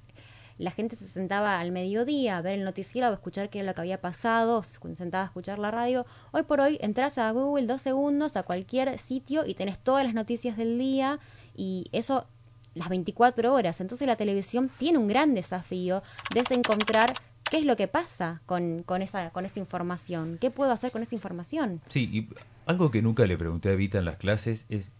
la 0.58 0.70
gente 0.70 0.96
se 0.96 1.06
sentaba 1.08 1.60
al 1.60 1.70
mediodía 1.72 2.36
a 2.36 2.42
ver 2.42 2.54
el 2.58 2.64
noticiero, 2.64 3.06
a 3.06 3.12
escuchar 3.12 3.48
qué 3.48 3.60
era 3.60 3.68
lo 3.68 3.74
que 3.74 3.80
había 3.80 4.00
pasado, 4.00 4.62
se 4.62 4.78
sentaba 4.96 5.22
a 5.22 5.26
escuchar 5.26 5.58
la 5.58 5.70
radio. 5.70 6.04
Hoy 6.32 6.42
por 6.42 6.60
hoy 6.60 6.78
entras 6.80 7.16
a 7.18 7.30
Google 7.30 7.66
dos 7.66 7.80
segundos, 7.82 8.36
a 8.36 8.42
cualquier 8.42 8.98
sitio 8.98 9.46
y 9.46 9.54
tenés 9.54 9.78
todas 9.78 10.04
las 10.04 10.14
noticias 10.14 10.56
del 10.56 10.78
día 10.78 11.18
y 11.54 11.86
eso 11.92 12.26
las 12.74 12.88
24 12.88 13.54
horas. 13.54 13.80
Entonces 13.80 14.06
la 14.06 14.16
televisión 14.16 14.70
tiene 14.78 14.98
un 14.98 15.06
gran 15.08 15.34
desafío 15.34 16.02
de 16.34 16.42
encontrar 16.54 17.14
qué 17.50 17.58
es 17.58 17.64
lo 17.64 17.76
que 17.76 17.88
pasa 17.88 18.42
con, 18.46 18.82
con, 18.82 19.00
esa, 19.02 19.30
con 19.30 19.46
esta 19.46 19.58
información, 19.58 20.38
qué 20.40 20.50
puedo 20.50 20.70
hacer 20.70 20.90
con 20.90 21.02
esta 21.02 21.14
información. 21.14 21.80
Sí, 21.88 22.08
y 22.12 22.28
algo 22.66 22.90
que 22.90 23.00
nunca 23.00 23.24
le 23.26 23.38
pregunté 23.38 23.70
a 23.70 23.72
Evita 23.72 23.98
en 23.98 24.04
las 24.04 24.16
clases 24.16 24.66
es, 24.68 24.90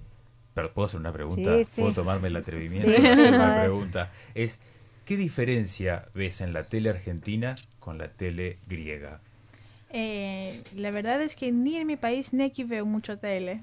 pero 0.55 0.73
puedo 0.73 0.87
hacer 0.87 0.99
una 1.01 1.13
pregunta, 1.13 1.57
Sí, 1.59 1.65
sí. 1.65 1.81
puedo 1.83 1.95
tomarme 1.95 2.29
el 2.29 2.37
atrevimiento 2.37 2.91
Sí, 2.91 3.03
de 3.03 3.09
hacer 3.11 3.35
a 3.35 3.37
una 3.37 3.61
pregunta, 3.63 4.13
es 4.35 4.61
¿qué 5.09 5.17
diferencia 5.17 6.05
ves 6.13 6.43
en 6.43 6.53
la 6.53 6.65
tele 6.65 6.91
argentina 6.91 7.55
con 7.81 7.97
la 7.97 8.09
tele 8.09 8.59
griega? 8.69 9.21
Eh, 9.91 10.63
la 10.77 10.91
verdad 10.91 11.23
es 11.23 11.35
que 11.35 11.51
ni 11.51 11.77
en 11.77 11.87
mi 11.87 11.97
país 11.97 12.35
ni 12.35 12.45
aquí 12.45 12.63
veo 12.63 12.85
mucho 12.85 13.17
tele. 13.19 13.63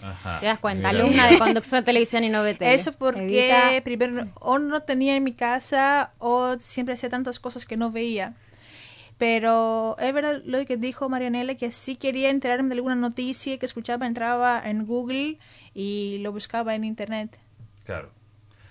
Ajá. 0.00 0.40
Te 0.40 0.46
das 0.46 0.58
cuenta, 0.58 0.90
Mira, 0.90 1.02
alumna 1.02 1.24
mira. 1.24 1.32
de 1.32 1.38
conducción 1.38 1.82
de 1.82 1.84
televisión 1.84 2.24
y 2.24 2.30
no 2.30 2.42
ve 2.42 2.54
tele. 2.54 2.72
Eso 2.74 2.92
porque 2.92 3.50
Evita- 3.50 3.82
primero 3.84 4.26
o 4.40 4.58
no 4.58 4.80
tenía 4.84 5.14
en 5.16 5.22
mi 5.22 5.34
casa 5.34 6.12
o 6.16 6.56
siempre 6.60 6.94
hacía 6.94 7.10
tantas 7.10 7.38
cosas 7.38 7.66
que 7.66 7.76
no 7.76 7.90
veía. 7.90 8.32
Pero 9.18 9.96
es 9.98 10.12
verdad 10.14 10.40
lo 10.46 10.64
que 10.64 10.78
dijo 10.78 11.10
Marianela, 11.10 11.54
que 11.56 11.70
sí 11.72 11.96
quería 11.96 12.30
enterarme 12.30 12.70
de 12.70 12.74
alguna 12.76 12.94
noticia 12.94 13.58
que 13.58 13.66
escuchaba, 13.66 14.06
entraba 14.06 14.62
en 14.64 14.86
Google 14.86 15.38
y 15.74 16.18
lo 16.22 16.32
buscaba 16.32 16.74
en 16.74 16.84
Internet. 16.84 17.38
Claro. 17.84 18.10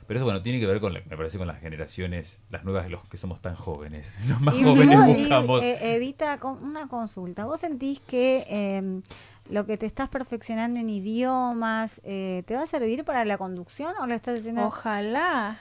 Pero 0.07 0.19
eso, 0.19 0.25
bueno, 0.25 0.41
tiene 0.41 0.59
que 0.59 0.67
ver 0.67 0.79
con, 0.79 0.93
la- 0.93 1.01
me 1.09 1.17
parece, 1.17 1.37
con 1.37 1.47
las 1.47 1.59
generaciones, 1.59 2.39
las 2.49 2.63
nuevas, 2.63 2.89
los 2.89 3.07
que 3.09 3.17
somos 3.17 3.41
tan 3.41 3.55
jóvenes. 3.55 4.17
Los 4.27 4.39
más 4.41 4.55
Y 4.55 4.63
jóvenes 4.63 4.97
vos, 4.99 5.07
y, 5.17 5.19
buscamos. 5.21 5.63
eh, 5.63 5.95
Evita, 5.95 6.37
con- 6.39 6.63
una 6.63 6.87
consulta. 6.87 7.45
¿Vos 7.45 7.59
sentís 7.59 7.99
que 7.99 8.45
eh, 8.49 9.01
lo 9.49 9.65
que 9.65 9.77
te 9.77 9.85
estás 9.85 10.09
perfeccionando 10.09 10.79
en 10.79 10.89
idiomas 10.89 12.01
eh, 12.03 12.43
te 12.45 12.55
va 12.55 12.63
a 12.63 12.67
servir 12.67 13.03
para 13.03 13.25
la 13.25 13.37
conducción 13.37 13.93
o 13.99 14.05
lo 14.07 14.13
estás 14.13 14.39
haciendo? 14.39 14.65
Ojalá. 14.65 15.57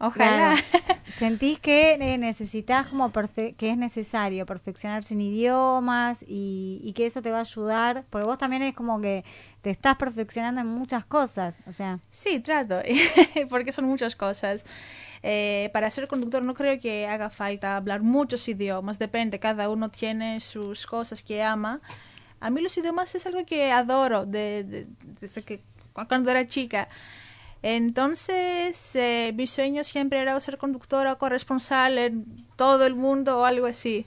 Ojalá. 0.00 0.54
Claro. 0.54 0.98
¿Sentís 1.08 1.58
que 1.58 1.94
eh, 1.94 2.18
necesitas 2.18 2.86
como 2.88 3.10
que 3.10 3.70
es 3.70 3.76
necesario 3.76 4.46
perfeccionarse 4.46 5.14
en 5.14 5.22
idiomas 5.22 6.22
y, 6.28 6.80
y 6.84 6.92
que 6.92 7.06
eso 7.06 7.22
te 7.22 7.30
va 7.30 7.38
a 7.38 7.40
ayudar? 7.40 8.04
Porque 8.10 8.26
vos 8.26 8.38
también 8.38 8.62
es 8.62 8.74
como 8.74 9.00
que 9.00 9.24
te 9.62 9.70
estás 9.70 9.96
perfeccionando 9.96 10.60
en 10.60 10.66
muchas 10.68 11.04
cosas, 11.04 11.58
o 11.66 11.72
sea, 11.72 11.98
Sí, 12.10 12.38
trato, 12.40 12.80
porque 13.48 13.72
son 13.72 13.86
muchas 13.86 14.14
cosas. 14.14 14.64
Eh, 15.24 15.70
para 15.72 15.90
ser 15.90 16.06
conductor 16.06 16.42
no 16.44 16.54
creo 16.54 16.78
que 16.78 17.08
haga 17.08 17.30
falta 17.30 17.74
hablar 17.76 18.02
muchos 18.02 18.46
idiomas, 18.46 18.98
depende, 19.00 19.40
cada 19.40 19.68
uno 19.70 19.90
tiene 19.90 20.38
sus 20.40 20.86
cosas 20.86 21.22
que 21.22 21.42
ama. 21.42 21.80
A 22.40 22.50
mí 22.50 22.60
los 22.60 22.76
idiomas 22.78 23.14
es 23.16 23.26
algo 23.26 23.44
que 23.44 23.72
adoro 23.72 24.26
de- 24.26 24.62
de- 24.62 24.86
desde 25.20 25.42
que 25.42 25.60
cu- 25.92 26.06
cuando 26.06 26.30
era 26.30 26.46
chica. 26.46 26.86
Entonces, 27.62 28.94
eh, 28.96 29.32
mi 29.34 29.46
sueño 29.46 29.82
siempre 29.84 30.20
era 30.20 30.38
ser 30.40 30.58
conductora 30.58 31.12
o 31.12 31.18
corresponsal 31.18 31.98
en 31.98 32.24
todo 32.56 32.86
el 32.86 32.94
mundo 32.94 33.40
o 33.40 33.44
algo 33.44 33.66
así. 33.66 34.06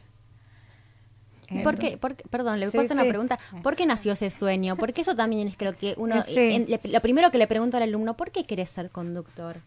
¿Por 1.63 1.77
qué? 1.77 1.97
por 1.97 2.15
qué- 2.15 2.23
perdón, 2.29 2.61
le 2.61 2.67
Sí, 2.67 2.71
puedo 2.71 2.85
hacer 2.85 2.95
una 2.95 3.03
sí. 3.03 3.09
pregunta. 3.09 3.37
¿Por 3.61 3.75
qué 3.75 3.85
nació 3.85 4.13
ese 4.13 4.29
sueño? 4.29 4.77
Porque 4.77 5.01
eso 5.01 5.17
también 5.17 5.49
es 5.49 5.61
lo 5.61 5.75
que 5.75 5.95
uno... 5.97 6.21
Sí. 6.21 6.37
en- 6.39 6.65
le- 6.69 6.79
lo 6.83 7.01
primero 7.01 7.29
que 7.29 7.37
le 7.37 7.45
pregunto 7.47 7.75
al 7.75 7.83
alumno, 7.83 8.15
¿por 8.15 8.31
qué 8.31 8.45
querés 8.45 8.69
ser 8.69 8.89
conductor? 8.89 9.57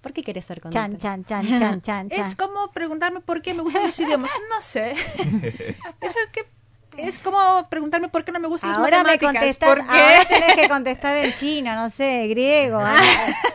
¿Por 0.00 0.12
qué 0.12 0.24
querés 0.24 0.44
ser 0.46 0.60
conductor? 0.60 0.98
chan, 0.98 1.24
chan, 1.24 1.44
chan, 1.46 1.58
chan, 1.58 1.80
chan, 1.82 2.08
chan. 2.10 2.20
Es 2.26 2.34
como 2.34 2.72
preguntarme 2.72 3.20
por 3.20 3.40
qué 3.40 3.54
me 3.54 3.62
gustan 3.62 3.86
los 3.86 4.00
idiomas. 4.00 4.32
No 4.50 4.60
sé. 4.60 4.92
Es, 6.00 6.12
lo 6.16 6.32
que- 6.32 6.46
es 6.98 7.18
como 7.18 7.38
preguntarme 7.68 8.08
por 8.08 8.24
qué 8.24 8.32
no 8.32 8.38
me 8.40 8.48
gustan 8.48 8.70
Ahora 8.74 8.98
las 8.98 9.06
me 9.06 9.12
matemáticas. 9.12 9.32
contestás, 9.34 9.68
¿Por 9.68 9.78
qué? 9.86 10.00
ahora 10.00 10.24
tenés 10.28 10.54
que 10.56 10.68
contestar 10.68 11.16
en 11.16 11.32
chino, 11.34 11.74
no 11.74 11.88
sé, 11.90 12.26
griego. 12.28 12.78
ah, 12.82 12.96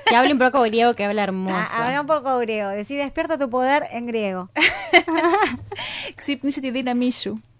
Que 0.05 0.15
hable 0.15 0.33
un 0.33 0.39
poco 0.39 0.61
griego, 0.63 0.93
que 0.95 1.05
habla 1.05 1.23
hermoso. 1.23 1.71
Habla 1.77 2.01
un 2.01 2.07
poco 2.07 2.37
griego. 2.39 2.69
Decí, 2.69 2.95
despierta 2.95 3.37
tu 3.37 3.49
poder 3.49 3.85
en 3.91 4.07
griego. 4.07 4.49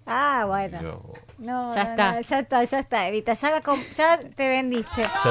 Ah, 0.09 0.45
bueno. 0.47 0.81
Yo- 0.81 1.13
No, 1.39 1.73
Ya 1.75 1.83
no, 1.83 1.89
está. 1.91 2.11
no, 2.13 2.21
ya 2.21 2.39
está, 2.39 2.63
ya 2.63 2.79
está, 2.79 3.07
Evita. 3.09 3.33
Ya, 3.33 3.51
la 3.51 3.61
com- 3.61 3.83
ya 3.93 4.17
te 4.17 4.47
vendiste. 4.47 5.01
Ya 5.01 5.21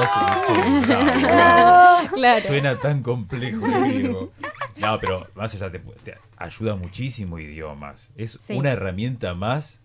se 0.45 0.53
dice, 0.53 1.25
bravo. 1.25 2.07
Claro. 2.13 2.41
Suena 2.47 2.79
tan 2.79 3.01
complejo 3.03 3.65
el 3.65 3.83
griego. 3.93 4.31
No, 4.77 4.99
pero 4.99 5.27
más 5.35 5.53
allá 5.55 5.69
te, 5.71 5.79
te 5.79 6.15
ayuda 6.37 6.75
muchísimo 6.75 7.39
idiomas. 7.39 8.11
Es 8.15 8.39
Sí. 8.41 8.53
una 8.53 8.69
herramienta 8.71 9.33
más 9.33 9.81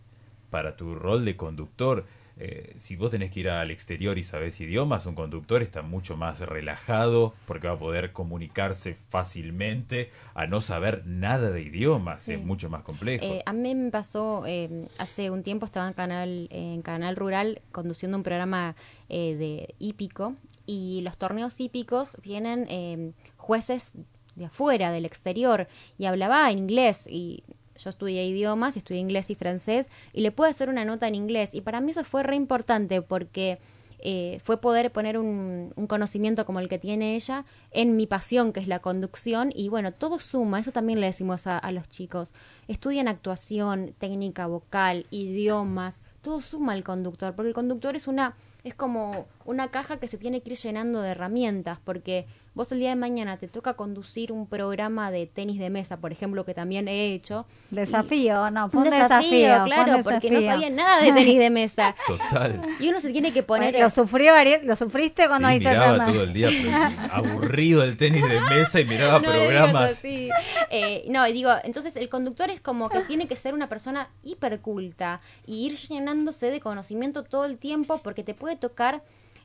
para 0.53 0.77
tu 0.77 0.95
rol 0.95 1.25
de 1.25 1.35
conductor. 1.35 2.05
Eh, 2.37 2.75
si 2.77 2.97
vos 2.97 3.11
tenés 3.11 3.31
que 3.31 3.41
ir 3.41 3.49
al 3.49 3.71
exterior 3.71 4.19
y 4.19 4.23
sabés 4.23 4.61
idiomas, 4.61 5.07
un 5.07 5.15
conductor 5.15 5.63
está 5.63 5.81
mucho 5.83 6.17
más 6.17 6.41
relajado 6.41 7.35
porque 7.47 7.69
va 7.69 7.75
a 7.75 7.79
poder 7.79 8.13
comunicarse 8.13 8.95
fácilmente 8.95 10.11
a 10.35 10.47
no 10.47 10.61
saber 10.61 11.05
nada 11.07 11.51
de 11.51 11.63
idiomas. 11.63 12.21
Sí. 12.21 12.35
Es 12.35 12.45
mucho 12.45 12.69
más 12.69 12.83
complejo. 12.83 13.25
Eh, 13.25 13.43
a 13.47 13.53
mí 13.55 13.75
me 13.75 13.91
pasó, 13.91 14.45
eh, 14.47 14.87
hace 14.99 15.31
un 15.31 15.43
tiempo 15.43 15.65
estaba 15.65 15.89
en 15.89 15.95
Canal, 15.95 16.49
en 16.51 16.83
Canal 16.83 17.17
Rural 17.17 17.63
conduciendo 17.73 18.19
un 18.19 18.23
programa 18.23 18.77
eh, 19.09 19.35
de 19.37 19.75
hípico 19.79 20.35
y 20.67 21.01
los 21.03 21.17
torneos 21.17 21.59
hípicos 21.61 22.19
vienen 22.23 23.15
jueces 23.37 23.95
de 24.37 24.47
afuera, 24.47 24.91
del 24.91 25.05
exterior, 25.05 25.67
y 25.99 26.07
hablaba 26.07 26.51
en 26.51 26.59
inglés 26.59 27.07
y 27.09 27.45
yo 27.83 27.91
estudié 27.91 28.27
idiomas, 28.27 28.77
estudié 28.77 29.01
inglés 29.01 29.31
y 29.31 29.35
francés 29.35 29.89
y 30.13 30.21
le 30.21 30.33
pude 30.33 30.51
hacer 30.51 30.69
una 30.69 30.85
nota 30.85 31.09
en 31.09 31.15
inglés 31.15 31.55
y 31.55 31.61
para 31.63 31.81
mí 31.81 31.91
eso 31.91 32.05
fue 32.05 32.23
re 32.23 32.37
importante 32.37 33.03
porque 33.03 33.59
eh, 34.05 34.41
fue 34.43 34.61
poder 34.61 34.91
poner 34.91 35.17
un, 35.17 35.73
un 35.77 35.87
conocimiento 35.87 36.45
como 36.45 36.59
el 36.59 36.69
que 36.69 36.81
tiene 36.81 37.15
ella 37.15 37.45
en 37.71 37.97
mi 37.97 38.09
pasión, 38.09 38.53
que 38.53 38.59
es 38.59 38.67
la 38.67 38.81
conducción, 38.81 39.53
y 39.55 39.69
bueno, 39.69 39.93
todo 39.93 40.19
suma, 40.19 40.59
eso 40.59 40.73
también 40.73 41.01
le 41.01 41.07
decimos 41.07 41.47
a, 41.47 41.57
a 41.57 41.71
los 41.71 41.89
chicos. 41.89 42.33
Estudian 42.67 43.07
actuación, 43.07 43.95
técnica 43.97 44.49
vocal, 44.49 45.07
idiomas, 45.11 46.01
todo 46.21 46.41
suma 46.41 46.73
al 46.73 46.83
conductor, 46.83 47.37
porque 47.37 47.51
el 47.51 47.55
conductor 47.55 47.95
es 47.95 48.09
una, 48.09 48.35
es 48.65 48.75
como 48.75 49.29
una 49.45 49.71
caja 49.71 49.99
que 49.99 50.09
se 50.09 50.19
tiene 50.19 50.41
que 50.41 50.51
ir 50.51 50.59
llenando 50.59 51.01
de 51.01 51.11
herramientas, 51.11 51.79
porque 51.85 52.27
vos 52.55 52.71
el 52.73 52.79
día 52.81 52.91
de 52.91 52.97
mañana 52.97 53.37
te 53.39 53.49
toca 53.49 53.75
conducir 53.75 54.31
un 54.33 54.47
programa 54.47 55.11
de 55.11 55.27
tenis 55.27 55.59
de 55.59 55.71
mesa, 55.71 55.97
por 55.99 56.13
ejemplo, 56.13 56.45
que 56.45 56.55
también 56.55 56.87
he 56.89 57.13
hecho. 57.15 57.47
y- 57.71 57.77
Desafío, 57.77 58.51
no, 58.51 58.69
fue 58.69 58.83
un 58.83 58.91
desafío, 58.91 59.09
desafío. 59.49 59.57
fue 59.61 59.67
claro, 59.67 59.97
un 59.97 60.03
porque 60.05 60.31
no 60.31 60.41
sabía 60.43 60.71
nada 60.71 61.03
de 61.03 61.13
tenis 61.13 61.39
de 61.39 61.51
mesa. 61.51 61.95
Total. 62.07 62.61
Y 62.81 62.89
uno 62.89 63.01
se 63.01 63.11
tiene 63.11 63.33
que 63.33 63.43
poner... 63.43 63.79
Lo 63.79 63.89
sufrió 63.91 64.35
Ariel, 64.35 64.67
lo 64.67 64.77
sufriste 64.77 65.27
cuando 65.29 65.49
Sí, 65.49 65.55
hice 65.57 65.69
el 65.69 65.75
miraba 65.75 65.93
programa. 65.95 66.13
todo 66.13 66.23
el 66.25 66.33
día 66.33 67.09
aburrido 67.13 67.83
el 67.85 67.97
tenis 67.97 68.23
de 68.29 68.41
mesa 68.41 68.81
y 68.81 68.85
miraba 68.85 69.19
No 69.23 69.31
programas. 69.31 70.03
Eh, 70.05 71.05
no, 71.09 71.27
y 71.27 71.33
digo, 71.33 71.51
entonces 71.65 71.97
el 71.97 72.09
conductor 72.09 72.51
es 72.51 72.61
como 72.61 72.89
que 72.89 73.01
tiene 73.01 73.27
que 73.29 73.37
ser 73.37 73.55
una 73.55 73.69
persona 73.69 74.09
hiperculta 74.23 75.21
y 75.47 75.67
ir 75.67 75.77
llenándose 75.77 76.51
de 76.51 76.61
conocimiento 76.61 77.23
todo 77.25 77.45
el 77.45 77.59
tiempo 77.59 77.99
porque 78.03 78.23
te 78.25 78.35
puede 78.35 78.57
tocar, 78.57 79.03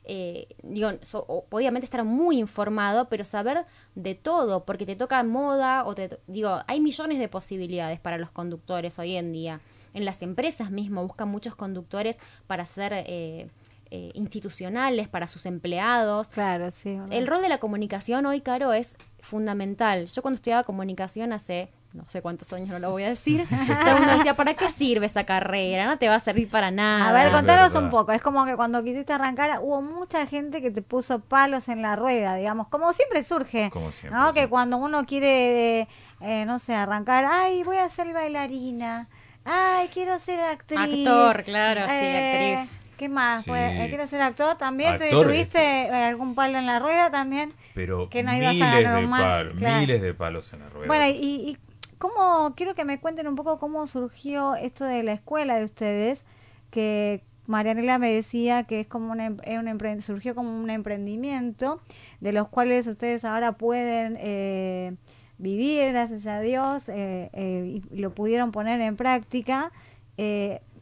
eh, 0.08 0.48
digo, 0.62 0.90
so- 1.02 1.44
obviamente 1.50 1.84
estar 1.84 2.02
muy 2.04 2.38
informado, 2.38 3.08
pero 3.08 3.24
saber 3.24 3.64
de 3.94 4.14
todo, 4.14 4.64
porque 4.64 4.86
te 4.86 4.96
toca 4.96 5.22
moda 5.22 5.84
o 5.84 5.94
te, 5.94 6.18
digo, 6.26 6.60
hay 6.66 6.80
millones 6.80 7.18
de 7.18 7.28
posibilidades 7.28 8.00
para 8.00 8.18
los 8.18 8.30
conductores 8.30 8.98
hoy 8.98 9.14
en 9.16 9.32
día. 9.32 9.60
En 9.94 10.04
las 10.04 10.22
empresas 10.22 10.70
mismo 10.70 11.02
buscan 11.06 11.28
muchos 11.28 11.54
conductores 11.54 12.16
para 12.46 12.64
ser 12.64 12.92
eh, 12.94 13.48
eh, 13.90 14.10
institucionales, 14.14 15.08
para 15.08 15.28
sus 15.28 15.46
empleados. 15.46 16.28
Claro, 16.28 16.70
sí. 16.70 16.92
verdad. 16.98 17.12
El 17.12 17.26
rol 17.26 17.40
de 17.42 17.48
la 17.48 17.58
comunicación 17.58 18.26
hoy, 18.26 18.40
Caro, 18.40 18.72
es 18.72 18.96
fundamental. 19.20 20.06
Yo 20.06 20.22
cuando 20.22 20.36
estudiaba 20.36 20.64
comunicación 20.64 21.32
hace 21.32 21.70
no 21.98 22.08
sé 22.08 22.22
cuántos 22.22 22.52
años, 22.52 22.68
no 22.68 22.78
lo 22.78 22.90
voy 22.90 23.02
a 23.02 23.08
decir, 23.10 23.44
todo 23.48 23.90
el 23.90 23.96
mundo 23.98 24.16
decía, 24.16 24.34
¿para 24.34 24.54
qué 24.54 24.68
sirve 24.70 25.06
esa 25.06 25.24
carrera? 25.24 25.86
No 25.86 25.98
te 25.98 26.08
va 26.08 26.14
a 26.14 26.20
servir 26.20 26.48
para 26.48 26.70
nada. 26.70 27.08
A 27.08 27.12
ver, 27.12 27.30
contanos 27.32 27.74
un 27.74 27.90
poco. 27.90 28.12
Es 28.12 28.22
como 28.22 28.44
que 28.46 28.54
cuando 28.56 28.82
quisiste 28.84 29.12
arrancar 29.12 29.58
hubo 29.60 29.82
mucha 29.82 30.26
gente 30.26 30.62
que 30.62 30.70
te 30.70 30.80
puso 30.82 31.18
palos 31.20 31.68
en 31.68 31.82
la 31.82 31.96
rueda, 31.96 32.36
digamos, 32.36 32.68
como 32.68 32.92
siempre 32.92 33.22
surge. 33.22 33.70
Como 33.70 33.90
siempre, 33.92 34.18
¿no? 34.18 34.28
sí. 34.32 34.38
Que 34.40 34.48
cuando 34.48 34.76
uno 34.78 35.04
quiere, 35.04 35.88
eh, 36.20 36.44
no 36.46 36.58
sé, 36.58 36.74
arrancar, 36.74 37.24
ay, 37.26 37.62
voy 37.64 37.76
a 37.78 37.88
ser 37.90 38.12
bailarina, 38.12 39.08
ay, 39.44 39.88
quiero 39.92 40.18
ser 40.18 40.40
actriz. 40.40 41.06
Actor, 41.06 41.42
claro, 41.44 41.82
sí, 41.84 41.90
Eh, 41.92 42.56
actriz. 42.56 42.78
¿Qué 42.98 43.08
más? 43.08 43.44
Sí. 43.44 43.50
Pues, 43.50 43.76
eh, 43.76 43.86
quiero 43.90 44.08
ser 44.08 44.20
actor 44.22 44.56
también. 44.56 44.96
¿Tu- 44.96 45.04
Actor, 45.04 45.26
¿Tuviste 45.28 45.60
eh, 45.86 46.04
algún 46.06 46.34
palo 46.34 46.58
en 46.58 46.66
la 46.66 46.80
rueda 46.80 47.10
también? 47.10 47.52
Pero 47.72 48.08
Que 48.10 48.24
no 48.24 48.34
ibas 48.34 48.48
a 48.48 48.52
miles 48.54 48.82
ganar 48.82 49.00
de 49.00 49.06
más, 49.06 49.22
palos, 49.22 49.54
claro. 49.54 49.78
miles 49.80 50.02
de 50.02 50.14
palos 50.14 50.52
en 50.52 50.58
la 50.58 50.68
rueda. 50.68 50.86
Bueno, 50.88 51.06
y, 51.06 51.12
y 51.50 51.58
cómo, 51.98 52.54
quiero 52.56 52.74
que 52.74 52.84
me 52.84 53.00
cuenten 53.00 53.26
un 53.28 53.34
poco 53.36 53.58
cómo 53.58 53.86
surgió 53.86 54.54
esto 54.54 54.84
de 54.84 55.02
la 55.02 55.12
escuela 55.12 55.58
de 55.58 55.64
ustedes, 55.64 56.24
que 56.70 57.22
Marianela 57.46 57.98
me 57.98 58.12
decía 58.12 58.64
que 58.64 58.80
es 58.80 58.86
como 58.86 59.12
un, 59.12 59.20
em- 59.20 59.38
es 59.44 59.58
un 59.58 59.66
empre- 59.66 60.00
surgió 60.00 60.34
como 60.34 60.60
un 60.62 60.70
emprendimiento, 60.70 61.80
de 62.20 62.32
los 62.32 62.48
cuales 62.48 62.86
ustedes 62.86 63.24
ahora 63.24 63.52
pueden 63.52 64.16
eh, 64.20 64.94
vivir, 65.38 65.88
gracias 65.92 66.26
a 66.26 66.40
Dios, 66.40 66.88
eh, 66.88 67.30
eh, 67.32 67.80
y 67.90 67.96
lo 67.96 68.14
pudieron 68.14 68.52
poner 68.52 68.80
en 68.80 68.96
práctica. 68.96 69.72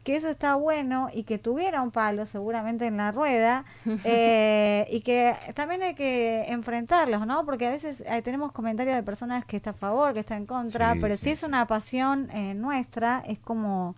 Que 0.07 0.15
eso 0.15 0.29
está 0.29 0.55
bueno 0.55 1.09
y 1.13 1.25
que 1.25 1.37
tuvieron 1.37 1.91
palo 1.91 2.27
seguramente 2.27 2.87
en 2.87 2.97
la 2.97 3.11
rueda 3.11 3.65
eh, 4.05 4.87
y 4.89 5.01
que 5.01 5.35
también 5.55 5.83
hay 5.83 5.97
que 5.97 6.45
enfrentarlos, 6.47 7.27
¿no? 7.27 7.45
Porque 7.45 7.67
a 7.67 7.71
veces 7.71 8.05
eh, 8.07 8.23
tenemos 8.23 8.53
comentarios 8.53 8.95
de 8.95 9.03
personas 9.03 9.45
que 9.45 9.57
está 9.57 9.71
a 9.71 9.75
favor, 9.75 10.15
que 10.15 10.21
está 10.21 10.37
en 10.37 10.47
contra, 10.47 10.93
Sí, 10.93 11.01
pero 11.01 11.17
sí, 11.17 11.25
si 11.25 11.31
es 11.31 11.43
una 11.43 11.67
pasión 11.67 12.31
eh, 12.31 12.55
nuestra, 12.55 13.19
es 13.27 13.41
como 13.41 13.97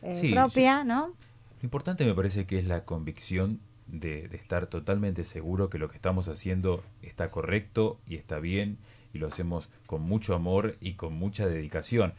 eh, 0.00 0.14
Sí, 0.14 0.32
propia, 0.32 0.82
¿no? 0.82 1.08
Lo 1.08 1.64
importante 1.66 2.06
me 2.06 2.14
parece 2.14 2.46
que 2.46 2.58
es 2.58 2.66
la 2.66 2.86
convicción 2.86 3.60
de, 3.86 4.28
de 4.28 4.38
estar 4.38 4.66
totalmente 4.68 5.24
seguro 5.24 5.68
que 5.68 5.76
lo 5.76 5.90
que 5.90 5.96
estamos 5.96 6.28
haciendo 6.28 6.82
está 7.02 7.30
correcto 7.30 8.00
y 8.06 8.16
está 8.16 8.38
bien 8.38 8.78
y 9.12 9.18
lo 9.18 9.26
hacemos 9.26 9.68
con 9.86 10.00
mucho 10.00 10.34
amor 10.34 10.78
y 10.80 10.94
con 10.94 11.12
mucha 11.12 11.46
dedicación. 11.46 12.14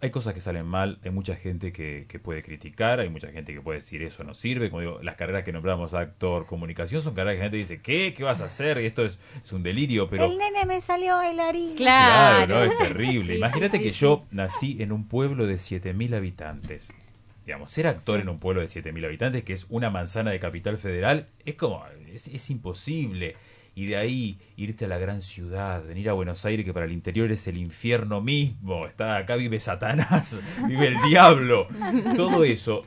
Hay 0.00 0.10
cosas 0.10 0.34
que 0.34 0.40
salen 0.40 0.66
mal, 0.66 0.98
hay 1.04 1.10
mucha 1.10 1.36
gente 1.36 1.72
que, 1.72 2.06
que 2.08 2.18
puede 2.18 2.42
criticar, 2.42 3.00
hay 3.00 3.08
mucha 3.08 3.28
gente 3.30 3.54
que 3.54 3.60
puede 3.60 3.78
decir 3.78 4.02
eso 4.02 4.24
no 4.24 4.34
sirve. 4.34 4.70
Como 4.70 4.80
digo, 4.80 5.00
las 5.02 5.16
carreras 5.16 5.44
que 5.44 5.52
nombramos 5.52 5.94
actor, 5.94 6.46
comunicación, 6.46 7.00
son 7.02 7.14
carreras 7.14 7.34
que 7.34 7.38
la 7.38 7.44
gente 7.44 7.56
dice, 7.56 7.80
¿qué? 7.80 8.12
¿Qué 8.14 8.24
vas 8.24 8.40
a 8.40 8.46
hacer? 8.46 8.80
Y 8.80 8.86
esto 8.86 9.04
es, 9.04 9.18
es 9.42 9.52
un 9.52 9.62
delirio, 9.62 10.08
pero... 10.08 10.24
El 10.24 10.36
nene 10.36 10.66
me 10.66 10.80
salió 10.80 11.16
bailarín. 11.16 11.76
Claro. 11.76 12.46
Claro, 12.46 12.66
no, 12.66 12.72
es 12.72 12.78
terrible. 12.78 13.24
Sí, 13.34 13.38
Imagínate 13.38 13.78
sí, 13.78 13.82
que 13.84 13.92
sí, 13.92 14.00
yo 14.00 14.24
nací 14.30 14.76
en 14.80 14.92
un 14.92 15.08
pueblo 15.08 15.46
de 15.46 15.54
7.000 15.54 16.16
habitantes. 16.16 16.92
Digamos, 17.46 17.70
ser 17.70 17.86
actor 17.86 18.20
en 18.20 18.28
un 18.28 18.38
pueblo 18.38 18.60
de 18.60 18.66
7.000 18.66 19.04
habitantes, 19.04 19.44
que 19.44 19.52
es 19.52 19.66
una 19.68 19.90
manzana 19.90 20.30
de 20.30 20.40
capital 20.40 20.78
federal, 20.78 21.28
es 21.44 21.54
como, 21.54 21.84
es, 22.14 22.28
es 22.28 22.50
imposible. 22.50 23.36
Y 23.76 23.86
de 23.86 23.96
ahí 23.96 24.38
irte 24.56 24.84
a 24.84 24.88
la 24.88 24.98
gran 24.98 25.20
ciudad, 25.20 25.82
venir 25.84 26.08
a 26.08 26.12
Buenos 26.12 26.44
Aires, 26.44 26.64
que 26.64 26.72
para 26.72 26.86
el 26.86 26.92
interior 26.92 27.32
es 27.32 27.48
el 27.48 27.58
infierno 27.58 28.20
mismo. 28.20 28.86
Está 28.86 29.16
acá 29.16 29.34
vive 29.34 29.58
Satanás, 29.58 30.38
vive 30.68 30.88
el 30.88 30.96
diablo. 31.08 31.66
Todo 32.16 32.44
eso 32.44 32.84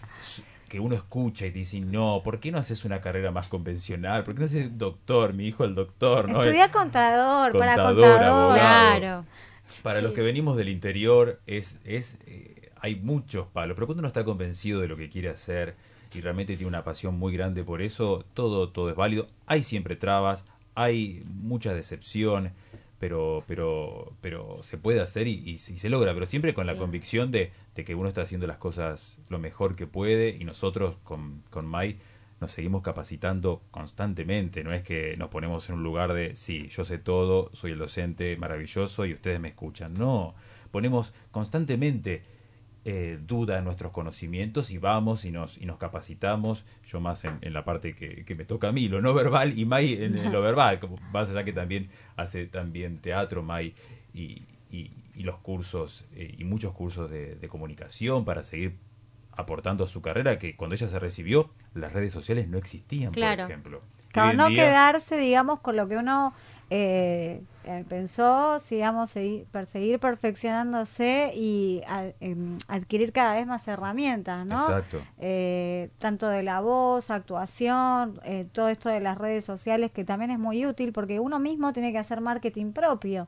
que 0.69 0.79
uno 0.79 0.95
escucha 0.95 1.45
y 1.45 1.51
te 1.51 1.59
dice, 1.59 1.79
no, 1.79 2.21
¿por 2.23 2.39
qué 2.39 2.51
no 2.51 2.57
haces 2.57 2.85
una 2.85 3.01
carrera 3.01 3.31
más 3.31 3.47
convencional? 3.47 4.23
¿Por 4.23 4.33
qué 4.33 4.39
no 4.39 4.45
haces 4.45 4.77
doctor? 4.77 5.33
Mi 5.33 5.47
hijo 5.47 5.63
el 5.63 5.75
doctor, 5.75 6.29
¿no? 6.29 6.39
Estudia 6.39 6.69
contador, 6.71 7.57
para 7.57 7.75
Contador, 7.75 8.23
abogado. 8.23 8.53
Claro. 8.53 9.25
Para 9.83 10.01
los 10.01 10.13
que 10.13 10.21
venimos 10.21 10.57
del 10.57 10.69
interior, 10.69 11.39
es, 11.47 11.79
es 11.83 12.17
eh, 12.27 12.71
hay 12.81 12.95
muchos 12.95 13.47
palos, 13.47 13.75
pero 13.75 13.87
cuando 13.87 13.99
uno 13.99 14.07
está 14.07 14.23
convencido 14.23 14.81
de 14.81 14.87
lo 14.87 14.97
que 14.97 15.09
quiere 15.09 15.29
hacer 15.29 15.75
y 16.13 16.21
realmente 16.21 16.55
tiene 16.55 16.67
una 16.69 16.83
pasión 16.83 17.17
muy 17.17 17.33
grande 17.33 17.63
por 17.63 17.81
eso, 17.81 18.25
todo, 18.33 18.69
todo 18.69 18.89
es 18.89 18.95
válido. 18.95 19.27
Hay 19.45 19.63
siempre 19.63 19.95
trabas, 19.95 20.45
hay 20.75 21.23
mucha 21.25 21.73
decepción, 21.73 22.51
pero, 22.99 23.43
pero, 23.47 24.13
pero 24.21 24.61
se 24.63 24.77
puede 24.77 25.01
hacer 25.01 25.27
y, 25.27 25.33
y- 25.45 25.51
y 25.53 25.57
se 25.57 25.89
logra, 25.89 26.13
pero 26.13 26.25
siempre 26.25 26.53
con 26.53 26.65
la 26.65 26.73
convicción 26.79 27.29
de, 27.31 27.51
de 27.75 27.83
que 27.83 27.93
uno 27.95 28.07
está 28.09 28.21
haciendo 28.23 28.47
las 28.47 28.57
cosas 28.57 29.19
lo 29.29 29.37
mejor 29.39 29.75
que 29.75 29.85
puede 29.87 30.29
y 30.39 30.43
nosotros 30.45 30.95
con, 31.03 31.43
con 31.49 31.65
Mai 31.67 31.97
nos 32.39 32.51
seguimos 32.51 32.83
capacitando 32.83 33.63
constantemente, 33.71 34.63
no 34.63 34.71
es 34.71 34.83
que 34.83 35.15
nos 35.17 35.29
ponemos 35.29 35.67
en 35.69 35.75
un 35.75 35.83
lugar 35.83 36.13
de, 36.13 36.35
sí, 36.35 36.67
yo 36.69 36.85
sé 36.85 36.99
todo, 36.99 37.49
soy 37.53 37.71
el 37.71 37.79
docente 37.79 38.37
maravilloso 38.37 39.05
y 39.07 39.13
ustedes 39.13 39.39
me 39.39 39.47
escuchan, 39.49 39.95
no, 39.95 40.35
ponemos 40.69 41.13
constantemente 41.31 42.21
eh, 42.89 43.19
duda 43.21 43.57
en 43.57 43.65
nuestros 43.65 43.91
conocimientos 43.91 44.71
y 44.71 44.77
vamos 44.77 45.25
y 45.25 45.31
nos, 45.31 45.57
y 45.57 45.65
nos 45.65 45.77
capacitamos, 45.77 46.63
yo 46.85 47.01
más 47.01 47.25
en, 47.25 47.37
en 47.41 47.51
la 47.51 47.65
parte 47.65 47.93
que, 47.93 48.23
que 48.23 48.33
me 48.33 48.45
toca 48.45 48.69
a 48.69 48.71
mí, 48.71 48.87
lo 48.87 49.01
no 49.01 49.13
verbal 49.13 49.59
y 49.59 49.65
Mai 49.65 49.93
en, 50.01 50.17
en 50.17 50.31
lo 50.31 50.41
verbal, 50.41 50.79
como 50.79 50.95
más 51.11 51.29
allá 51.29 51.43
que 51.43 51.51
también 51.51 51.89
hace 52.15 52.45
también 52.45 52.99
teatro 52.99 53.43
Mai 53.43 53.73
y, 54.13 54.43
y- 54.71 54.91
y 55.13 55.23
los 55.23 55.37
cursos 55.39 56.05
eh, 56.13 56.33
y 56.37 56.43
muchos 56.45 56.73
cursos 56.73 57.09
de, 57.11 57.35
de 57.35 57.47
comunicación 57.49 58.23
para 58.23 58.43
seguir 58.43 58.77
aportando 59.31 59.83
a 59.83 59.87
su 59.87 60.01
carrera 60.01 60.39
que 60.39 60.55
cuando 60.55 60.75
ella 60.75 60.87
se 60.87 60.97
recibió 60.99 61.49
las 61.73 61.91
redes 61.93 62.13
sociales 62.13 62.47
no 62.47 62.57
existían 62.57 63.11
Claro. 63.11 63.43
por 63.43 63.51
ejemplo 63.51 63.81
Claro, 64.11 64.37
no 64.37 64.47
día- 64.49 64.65
quedarse, 64.65 65.17
digamos, 65.17 65.59
con 65.59 65.75
lo 65.75 65.87
que 65.87 65.97
uno 65.97 66.33
eh, 66.69 67.41
eh, 67.63 67.85
pensó, 67.87 68.57
digamos, 68.69 69.09
seguir, 69.09 69.45
perseguir 69.51 69.99
perfeccionándose 69.99 71.31
y 71.35 71.81
em, 72.19 72.57
adquirir 72.67 73.11
cada 73.13 73.35
vez 73.35 73.45
más 73.47 73.67
herramientas, 73.67 74.45
¿no? 74.45 74.55
Exacto. 74.69 75.01
Eh, 75.19 75.89
tanto 75.99 76.27
de 76.27 76.43
la 76.43 76.59
voz, 76.61 77.09
actuación, 77.09 78.19
eh, 78.23 78.45
todo 78.51 78.69
esto 78.69 78.89
de 78.89 78.99
las 79.01 79.17
redes 79.17 79.45
sociales, 79.45 79.91
que 79.91 80.03
también 80.03 80.31
es 80.31 80.39
muy 80.39 80.65
útil 80.65 80.91
porque 80.93 81.19
uno 81.19 81.39
mismo 81.39 81.73
tiene 81.73 81.91
que 81.91 81.97
hacer 81.99 82.21
marketing 82.21 82.71
propio. 82.73 83.27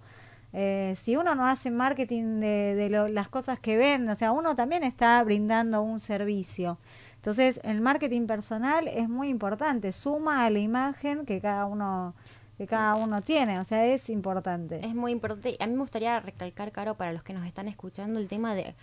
Eh, 0.52 0.96
si 1.00 1.16
uno 1.16 1.36
no 1.36 1.46
hace 1.46 1.70
marketing 1.70 2.40
de, 2.40 2.74
de 2.76 2.90
lo- 2.90 3.08
las 3.08 3.30
cosas 3.30 3.60
que 3.60 3.78
vende, 3.78 4.12
o 4.12 4.16
sea, 4.16 4.32
uno 4.32 4.56
también 4.56 4.84
está 4.84 5.24
brindando 5.24 5.82
un 5.82 6.00
servicio. 6.00 6.78
Entonces, 7.20 7.60
el 7.66 7.82
marketing 7.82 8.28
personal 8.28 8.88
es 8.88 9.10
muy 9.10 9.28
importante, 9.28 9.92
suma 9.92 10.46
a 10.46 10.50
la 10.50 10.60
imagen 10.60 11.26
que 11.26 11.42
cada 11.42 11.66
uno 11.66 12.16
que 12.58 12.68
cada 12.68 12.96
uno 12.96 13.22
tiene, 13.22 13.58
o 13.58 13.64
sea, 13.64 13.86
es 13.86 14.10
importante. 14.10 14.86
Es 14.86 14.94
muy 14.94 15.14
importante. 15.14 15.56
A 15.62 15.68
mí 15.68 15.74
me 15.74 15.80
gustaría 15.80 16.20
recalcar, 16.20 16.74
Caro, 16.74 16.96
para 16.96 17.14
los 17.14 17.24
que 17.24 17.32
nos 17.32 17.46
están 17.48 17.70
escuchando, 17.70 18.20
el 18.20 18.28
tema 18.28 18.54
de 18.54 18.76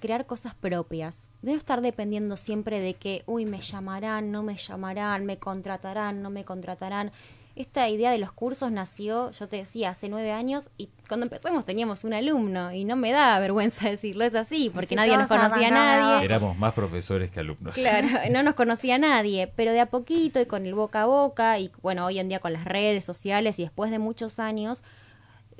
crear 0.00 0.26
cosas 0.26 0.54
propias. 0.54 1.28
De 1.42 1.50
no 1.50 1.58
estar 1.58 1.80
dependiendo 1.80 2.36
siempre 2.36 2.78
de 2.78 2.94
que, 2.94 3.24
uy, 3.26 3.46
me 3.46 3.60
llamarán, 3.60 4.30
no 4.30 4.44
me 4.44 4.56
llamarán, 4.56 5.26
me 5.26 5.38
contratarán, 5.38 6.22
no 6.22 6.30
me 6.30 6.44
contratarán. 6.44 7.10
Esta 7.56 7.88
idea 7.88 8.10
de 8.12 8.18
los 8.18 8.32
cursos 8.32 8.70
nació, 8.72 9.32
yo 9.32 9.48
te 9.48 9.56
decía, 9.56 9.90
hace 9.90 10.08
nueve 10.08 10.30
años 10.32 10.70
y 10.78 10.88
cuando 11.08 11.26
empezamos 11.26 11.64
teníamos 11.66 12.04
un 12.04 12.14
alumno 12.14 12.72
y 12.72 12.84
no 12.84 12.96
me 12.96 13.10
da 13.12 13.38
vergüenza 13.40 13.88
decirlo, 13.90 14.24
es 14.24 14.34
así, 14.34 14.70
porque 14.72 14.88
Sí, 14.90 14.94
nadie 14.94 15.16
nos 15.16 15.26
conocía 15.26 15.68
a 15.68 15.70
nadie. 15.70 16.24
éramos 16.24 16.56
más 16.56 16.72
profesores 16.72 17.30
que 17.30 17.40
alumnos 17.40 17.74
Claro, 17.74 18.06
no 18.30 18.42
nos 18.42 18.54
conocía 18.54 18.98
nadie, 18.98 19.52
pero 19.56 19.72
de 19.72 19.80
a 19.80 19.86
poquito 19.86 20.40
y 20.40 20.46
con 20.46 20.64
el 20.64 20.74
boca 20.74 21.02
a 21.02 21.06
boca 21.06 21.58
y 21.58 21.70
bueno, 21.82 22.06
hoy 22.06 22.18
en 22.18 22.28
día 22.28 22.38
con 22.38 22.52
las 22.52 22.64
redes 22.64 23.04
sociales 23.04 23.58
y 23.58 23.62
después 23.62 23.90
de 23.90 23.98
muchos 23.98 24.38
años, 24.38 24.82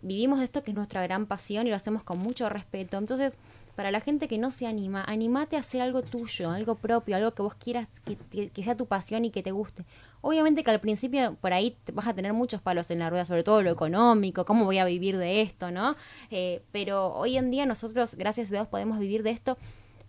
vivimos 0.02 0.38
de 0.38 0.44
esto 0.46 0.62
que 0.62 0.70
es 0.70 0.76
nuestra 0.76 1.02
gran 1.02 1.26
pasión 1.26 1.66
y 1.66 1.70
lo 1.70 1.76
hacemos 1.76 2.02
con 2.04 2.18
mucho 2.18 2.48
respeto. 2.48 2.96
Entonces, 2.96 3.36
para 3.80 3.90
la 3.90 4.02
gente 4.02 4.28
que 4.28 4.36
no 4.36 4.50
se 4.50 4.66
anima, 4.66 5.02
animate 5.04 5.56
a 5.56 5.60
hacer 5.60 5.80
algo 5.80 6.02
tuyo, 6.02 6.50
algo 6.50 6.74
propio, 6.74 7.16
algo 7.16 7.32
que 7.32 7.40
vos 7.40 7.54
quieras 7.54 7.88
que, 8.00 8.62
sea 8.62 8.76
tu 8.76 8.84
pasión 8.84 9.24
y 9.24 9.30
que 9.30 9.42
te 9.42 9.52
guste. 9.52 9.86
Obviamente 10.20 10.62
que 10.62 10.70
al 10.70 10.80
principio 10.80 11.38
por 11.40 11.54
ahí 11.54 11.78
vas 11.94 12.06
a 12.06 12.12
tener 12.12 12.34
muchos 12.34 12.60
palos 12.60 12.90
en 12.90 12.98
la 12.98 13.08
rueda, 13.08 13.24
sobre 13.24 13.42
todo 13.42 13.62
lo 13.62 13.70
económico, 13.70 14.44
cómo 14.44 14.66
voy 14.66 14.76
a 14.76 14.84
vivir 14.84 15.16
de 15.16 15.40
esto, 15.40 15.70
¿no? 15.70 15.96
Eh, 16.30 16.60
pero 16.72 17.14
hoy 17.14 17.38
en 17.38 17.50
día 17.50 17.64
nosotros, 17.64 18.16
gracias 18.16 18.48
a 18.48 18.56
Dios, 18.56 18.66
podemos 18.68 18.98
vivir 18.98 19.22
de 19.22 19.30
esto 19.30 19.56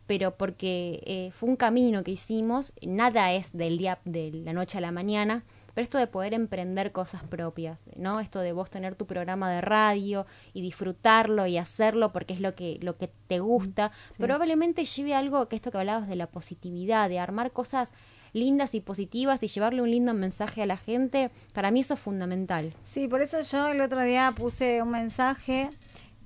pero 0.06 0.36
porque 0.36 1.02
eh, 1.06 1.30
fue 1.32 1.48
un 1.48 1.56
camino 1.56 2.04
que 2.04 2.12
hicimos, 2.12 2.74
nada 2.82 3.32
es 3.32 3.54
del 3.54 3.78
día, 3.78 4.00
de 4.04 4.32
la 4.44 4.52
noche 4.52 4.80
a 4.80 4.82
la 4.82 4.92
mañana, 4.92 5.46
pero 5.74 5.84
esto 5.84 5.98
de 5.98 6.08
poder 6.08 6.34
emprender 6.34 6.92
cosas 6.92 7.24
propias, 7.24 7.86
¿no? 7.96 8.20
Esto 8.20 8.40
de 8.40 8.52
vos 8.52 8.70
tener 8.70 8.96
tu 8.96 9.06
programa 9.06 9.50
de 9.50 9.62
radio 9.62 10.26
y 10.54 10.62
disfrutarlo 10.62 11.48
y 11.48 11.58
hacerlo 11.58 12.12
porque 12.12 12.34
es 12.34 12.42
lo 12.42 12.56
que, 12.56 12.78
lo 12.82 12.98
que 12.98 13.12
te 13.28 13.40
gusta, 13.40 13.92
probablemente 14.18 14.86
lleve 14.86 15.14
algo 15.14 15.48
que 15.48 15.56
esto 15.56 15.72
que 15.72 15.78
hablabas 15.78 16.08
de 16.08 16.16
la 16.16 16.28
positividad, 16.28 17.10
de 17.10 17.20
armar 17.20 17.52
cosas 17.52 17.94
lindas 18.34 18.76
y 18.76 18.82
positivas 18.82 19.44
y 19.44 19.48
llevarle 19.48 19.82
un 19.82 19.92
lindo 19.92 20.14
mensaje 20.14 20.62
a 20.62 20.66
la 20.66 20.78
gente, 20.78 21.32
para 21.54 21.72
mí 21.72 21.82
eso 21.82 21.96
es 21.96 22.00
fundamental. 22.00 22.74
Sí, 22.84 23.08
por 23.08 23.22
eso 23.22 23.42
yo 23.42 23.68
el 23.68 23.82
otro 23.82 24.02
día 24.02 24.34
puse 24.36 24.82
un 24.82 24.92
mensaje 24.92 25.70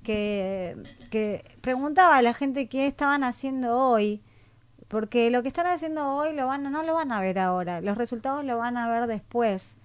que, 0.02 0.76
que 1.10 1.44
preguntaba 1.60 2.16
a 2.16 2.22
la 2.22 2.32
gente 2.32 2.68
qué 2.68 2.86
estaban 2.86 3.24
haciendo 3.24 3.76
hoy, 3.78 4.22
porque 4.88 5.30
lo 5.30 5.42
que 5.42 5.48
están 5.48 5.66
haciendo 5.66 6.14
hoy 6.14 6.34
lo 6.34 6.46
van, 6.46 6.70
no 6.70 6.82
lo 6.82 6.94
van 6.94 7.12
a 7.12 7.20
ver 7.20 7.38
ahora, 7.38 7.80
los 7.80 7.96
resultados 7.98 8.44
lo 8.44 8.58
van 8.58 8.76
a 8.76 8.88
ver 8.88 9.06
después. 9.06 9.76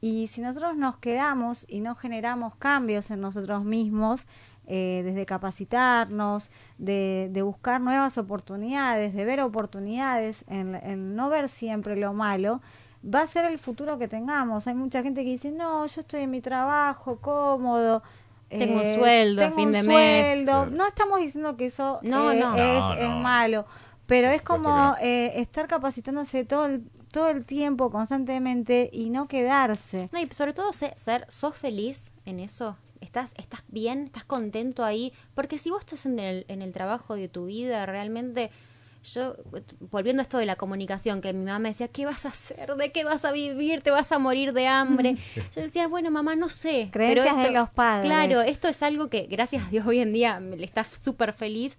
Y 0.00 0.28
si 0.28 0.40
nosotros 0.40 0.76
nos 0.76 0.96
quedamos 0.98 1.64
y 1.68 1.80
no 1.80 1.94
generamos 1.96 2.54
cambios 2.54 3.10
en 3.10 3.20
nosotros 3.20 3.64
mismos, 3.64 4.26
eh, 4.70 5.02
desde 5.04 5.26
capacitarnos, 5.26 6.50
de, 6.78 7.28
de 7.32 7.42
buscar 7.42 7.80
nuevas 7.80 8.18
oportunidades, 8.18 9.14
de 9.14 9.24
ver 9.24 9.40
oportunidades, 9.40 10.44
en, 10.48 10.74
en 10.76 11.16
no 11.16 11.28
ver 11.28 11.48
siempre 11.48 11.96
lo 11.96 12.12
malo, 12.12 12.60
va 13.04 13.22
a 13.22 13.26
ser 13.26 13.44
el 13.46 13.58
futuro 13.58 13.98
que 13.98 14.08
tengamos. 14.08 14.66
Hay 14.66 14.74
mucha 14.74 15.02
gente 15.02 15.24
que 15.24 15.30
dice, 15.30 15.52
no, 15.52 15.86
yo 15.86 16.00
estoy 16.00 16.22
en 16.22 16.30
mi 16.30 16.40
trabajo, 16.40 17.16
cómodo. 17.16 18.02
eh, 18.50 18.58
Tengo 18.58 18.78
un 18.80 18.84
sueldo 18.86 19.42
a 19.42 19.44
tengo 19.46 19.56
fin 19.56 19.66
un 19.68 19.72
de 19.72 19.82
mes". 19.82 20.26
sueldo". 20.36 20.52
Claro. 20.52 20.70
No 20.70 20.86
estamos 20.86 21.20
diciendo 21.20 21.56
que 21.56 21.66
eso 21.66 21.98
No, 22.02 22.30
eh, 22.32 22.36
no. 22.38 22.54
Es, 22.56 22.80
No, 22.84 22.94
es 22.94 23.08
no. 23.10 23.16
malo, 23.20 23.66
pero 24.08 24.28
es 24.30 24.42
como 24.42 24.96
eh, 25.00 25.32
estar 25.36 25.68
capacitándose 25.68 26.44
todo 26.44 26.64
el, 26.66 26.82
todo 27.12 27.28
el 27.28 27.44
tiempo, 27.44 27.90
constantemente, 27.90 28.88
y 28.92 29.10
no 29.10 29.28
quedarse. 29.28 30.08
No, 30.12 30.18
y 30.18 30.26
sobre 30.32 30.54
todo 30.54 30.72
se- 30.72 30.96
ser, 30.98 31.26
sos 31.28 31.56
feliz 31.56 32.10
en 32.24 32.40
eso. 32.40 32.76
Estás, 33.00 33.34
estás 33.36 33.62
bien, 33.68 34.04
estás 34.06 34.24
contento 34.24 34.82
ahí. 34.84 35.12
Porque 35.34 35.58
si 35.58 35.70
vos 35.70 35.80
estás 35.80 36.06
en 36.06 36.18
el, 36.18 36.46
en 36.48 36.62
el 36.62 36.72
trabajo 36.72 37.14
de 37.14 37.28
tu 37.28 37.44
vida, 37.46 37.86
realmente. 37.86 38.50
Yo, 39.14 39.36
volviendo 39.92 40.20
a 40.20 40.24
esto 40.24 40.38
de 40.38 40.46
la 40.46 40.56
comunicación, 40.56 41.20
que 41.20 41.32
mi 41.32 41.44
mamá 41.44 41.60
me 41.60 41.68
decía, 41.68 41.86
¿qué 41.88 42.04
vas 42.04 42.26
a 42.26 42.30
hacer? 42.30 42.74
¿De 42.74 42.90
qué 42.90 43.04
vas 43.04 43.24
a 43.24 43.30
vivir? 43.30 43.80
¿Te 43.82 43.90
vas 43.92 44.10
a 44.10 44.18
morir 44.18 44.52
de 44.52 44.66
hambre? 44.66 45.14
Yo 45.54 45.62
decía, 45.62 45.86
bueno, 45.86 46.10
mamá, 46.10 46.34
no 46.34 46.48
sé. 46.48 46.88
Creencias 46.90 47.34
pero 47.36 47.46
de 47.46 47.50
los 47.52 47.72
padres. 47.72 48.06
Claro, 48.10 48.40
esto 48.40 48.68
es 48.68 48.82
algo 48.82 49.08
que, 49.08 49.26
gracias 49.26 49.66
a 49.66 49.70
Dios, 49.70 49.86
hoy 49.86 50.00
en 50.00 50.12
día 50.12 50.40
me 50.40 50.56
le 50.56 50.64
está 50.64 50.82
súper 50.84 51.32
feliz. 51.32 51.78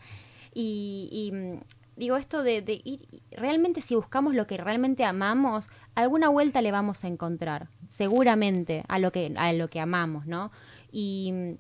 Y, 0.54 1.10
y, 1.12 1.60
digo, 2.00 2.18
esto 2.18 2.42
de, 2.42 2.62
de 2.64 2.82
ir, 2.84 3.08
realmente 3.32 3.82
si 3.82 3.94
buscamos 3.94 4.34
lo 4.34 4.48
que 4.48 4.58
realmente 4.58 5.04
amamos, 5.06 5.70
alguna 5.96 6.30
vuelta 6.30 6.62
le 6.62 6.72
vamos 6.72 7.04
a 7.04 7.08
encontrar, 7.08 7.68
seguramente, 7.88 8.84
a 8.88 8.98
lo 9.00 9.12
que, 9.12 9.32
a 9.38 9.54
lo 9.54 9.70
que 9.70 9.80
amamos, 9.80 10.26
¿no? 10.26 10.52
Y, 10.92 11.58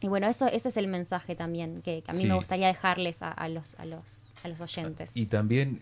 y 0.00 0.06
bueno, 0.08 0.28
eso, 0.28 0.46
ese 0.46 0.68
es 0.68 0.76
el 0.76 0.86
mensaje 0.86 1.34
también 1.34 1.82
que, 1.82 2.02
que 2.02 2.10
a 2.10 2.14
mí 2.14 2.20
Sí. 2.20 2.26
me 2.28 2.34
gustaría 2.34 2.68
dejarles 2.68 3.22
a, 3.22 3.30
a 3.32 3.48
los, 3.48 3.74
a, 3.80 3.84
los, 3.86 4.22
a 4.44 4.48
los 4.48 4.60
oyentes. 4.60 5.10
Y 5.16 5.26
también, 5.26 5.80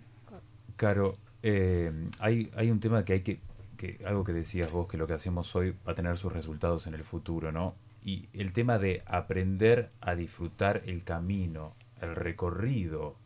Caro, 0.76 1.16
eh, 1.42 1.92
hay, 2.20 2.50
hay 2.57 2.70
un 2.70 2.80
tema 2.80 3.04
que 3.04 3.12
hay 3.14 3.20
que, 3.20 3.40
que, 3.76 4.00
algo 4.07 4.24
que 4.24 4.32
decías 4.32 4.70
vos, 4.70 4.86
que 4.88 4.96
lo 4.96 5.07
que 5.07 5.14
hacemos 5.14 5.54
hoy 5.57 5.74
va 5.86 5.92
a 5.92 5.94
tener 5.94 6.16
sus 6.16 6.32
resultados 6.32 6.86
en 6.86 6.94
el 6.94 7.04
futuro, 7.04 7.52
¿no? 7.52 7.74
Y 8.04 8.28
el 8.32 8.52
tema 8.52 8.78
de 8.78 9.02
aprender 9.07 9.90
a 10.00 10.14
disfrutar 10.14 10.82
el 10.86 11.02
camino, 11.02 11.74
el 12.00 12.14
recorrido, 12.14 13.16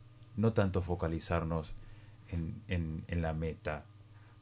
no 0.41 0.53
tanto 0.53 0.83
focalizarnos 0.83 1.73
en, 2.31 2.55
en, 2.69 3.05
en 3.09 3.23
la 3.23 3.33
meta. 3.33 3.85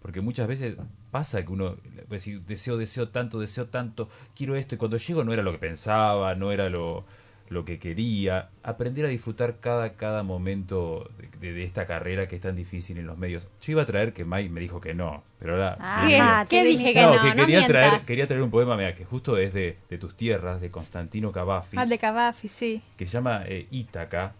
Porque 0.00 0.20
muchas 0.20 0.46
veces 0.46 0.76
pasa 1.10 1.44
que 1.44 1.50
uno 1.52 1.76
decir, 2.08 2.40
deseo, 2.42 2.76
deseo 2.76 3.08
tanto, 3.08 3.40
deseo 3.40 3.66
tanto, 3.66 4.08
quiero 4.36 4.54
esto, 4.56 4.74
y 4.74 4.78
cuando 4.78 4.96
llego 4.96 5.24
no 5.24 5.32
era 5.32 5.42
lo 5.42 5.52
que 5.52 5.58
pensaba, 5.58 6.34
no 6.36 6.52
era 6.52 6.70
lo, 6.70 7.04
lo 7.48 7.64
que 7.64 7.80
quería. 7.80 8.48
Aprender 8.62 9.06
a 9.06 9.08
disfrutar 9.08 9.56
cada, 9.58 9.94
cada 9.94 10.22
momento 10.22 11.10
de, 11.40 11.52
de 11.52 11.64
esta 11.64 11.84
carrera 11.84 12.28
que 12.28 12.36
es 12.36 12.42
tan 12.42 12.54
difícil 12.54 12.98
en 12.98 13.06
los 13.06 13.18
medios. 13.18 13.48
Yo 13.60 13.72
iba 13.72 13.82
a 13.82 13.86
traer 13.86 14.12
que 14.12 14.24
Mai 14.24 14.48
me 14.48 14.60
dijo 14.60 14.80
que 14.80 14.94
no, 14.94 15.24
pero 15.40 15.54
ahora... 15.54 15.76
Ah, 15.80 16.02
quería- 16.02 16.46
¿Qué? 16.48 16.56
¿Qué 16.62 16.64
dije 16.68 16.92
que 16.92 17.02
no, 17.02 17.14
no? 17.16 17.22
que 17.22 17.28
no 17.30 17.34
quería, 17.34 17.66
traer, 17.66 18.00
quería 18.06 18.26
traer 18.28 18.42
un 18.42 18.50
poema 18.50 18.76
mira, 18.76 18.94
que 18.94 19.04
justo 19.04 19.36
es 19.36 19.52
de, 19.52 19.78
de 19.90 19.98
tus 19.98 20.14
tierras, 20.16 20.60
de 20.60 20.70
Constantino 20.70 21.32
Cavafis, 21.32 21.78
Ah, 21.80 21.86
de 21.86 21.98
Cavafi, 21.98 22.48
sí. 22.48 22.82
que 22.96 23.04
se 23.06 23.12
llama 23.14 23.42
eh, 23.46 23.66
Ítaca. 23.72 24.34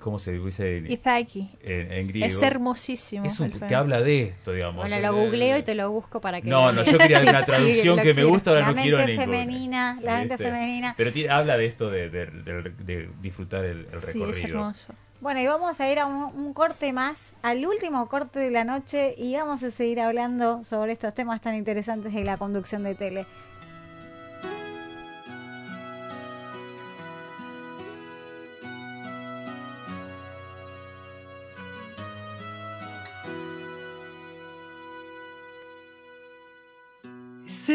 ¿Cómo 0.00 0.18
se 0.18 0.32
dice? 0.38 0.78
en- 0.78 0.90
Izaki. 0.90 1.50
en, 1.62 1.92
en 1.92 2.06
griego. 2.08 2.26
Es 2.26 2.42
hermosísimo. 2.42 3.24
Es 3.24 3.40
un- 3.40 3.50
que 3.50 3.74
habla 3.74 4.00
de 4.00 4.22
esto, 4.22 4.52
digamos. 4.52 4.86
Bueno, 4.88 5.00
lo 5.00 5.14
googleo 5.16 5.56
y 5.58 5.62
te 5.62 5.74
lo 5.74 5.90
busco 5.90 6.20
para 6.20 6.40
que 6.40 6.48
No, 6.48 6.72
no, 6.72 6.82
yo 6.82 6.98
quería 6.98 7.20
una 7.22 7.44
traducción 7.44 7.96
que 7.98 8.08
me 8.08 8.14
quiero. 8.14 8.28
gusta, 8.28 8.50
ahora 8.50 8.62
La 8.62 8.72
no 8.72 8.82
quiero 8.82 8.98
mente 8.98 9.16
femenina, 9.16 9.98
la 10.02 10.18
mente 10.18 10.34
¿Viste? 10.36 10.44
femenina. 10.50 10.94
Pero 10.96 11.10
habla 11.32 11.56
de 11.56 11.66
esto 11.66 11.90
de, 11.90 12.10
de- 12.10 12.26
de- 12.26 12.70
de 12.84 13.10
disfrutar 13.22 13.64
el, 13.64 13.86
el 13.92 13.98
Sí, 13.98 14.06
recorrido. 14.18 14.30
es 14.30 14.44
hermoso. 14.44 14.94
Bueno, 15.20 15.40
y 15.40 15.46
vamos 15.46 15.80
a 15.80 15.90
ir 15.90 15.98
a 16.00 16.06
un, 16.06 16.16
un 16.38 16.52
corte 16.52 16.92
más, 16.92 17.34
al 17.42 17.64
último 17.64 18.06
corte 18.10 18.40
de 18.40 18.50
la 18.50 18.64
noche, 18.64 19.14
y 19.16 19.34
vamos 19.34 19.62
a 19.62 19.70
seguir 19.70 20.00
hablando 20.00 20.64
sobre 20.64 20.92
estos 20.92 21.14
temas 21.14 21.40
tan 21.40 21.54
interesantes 21.54 22.12
de 22.12 22.24
la 22.24 22.36
conducción 22.36 22.82
de 22.82 22.94
tele. 22.94 23.26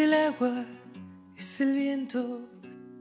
El 0.03 0.13
agua, 0.13 0.65
es 1.37 1.61
el 1.61 1.73
viento, 1.73 2.49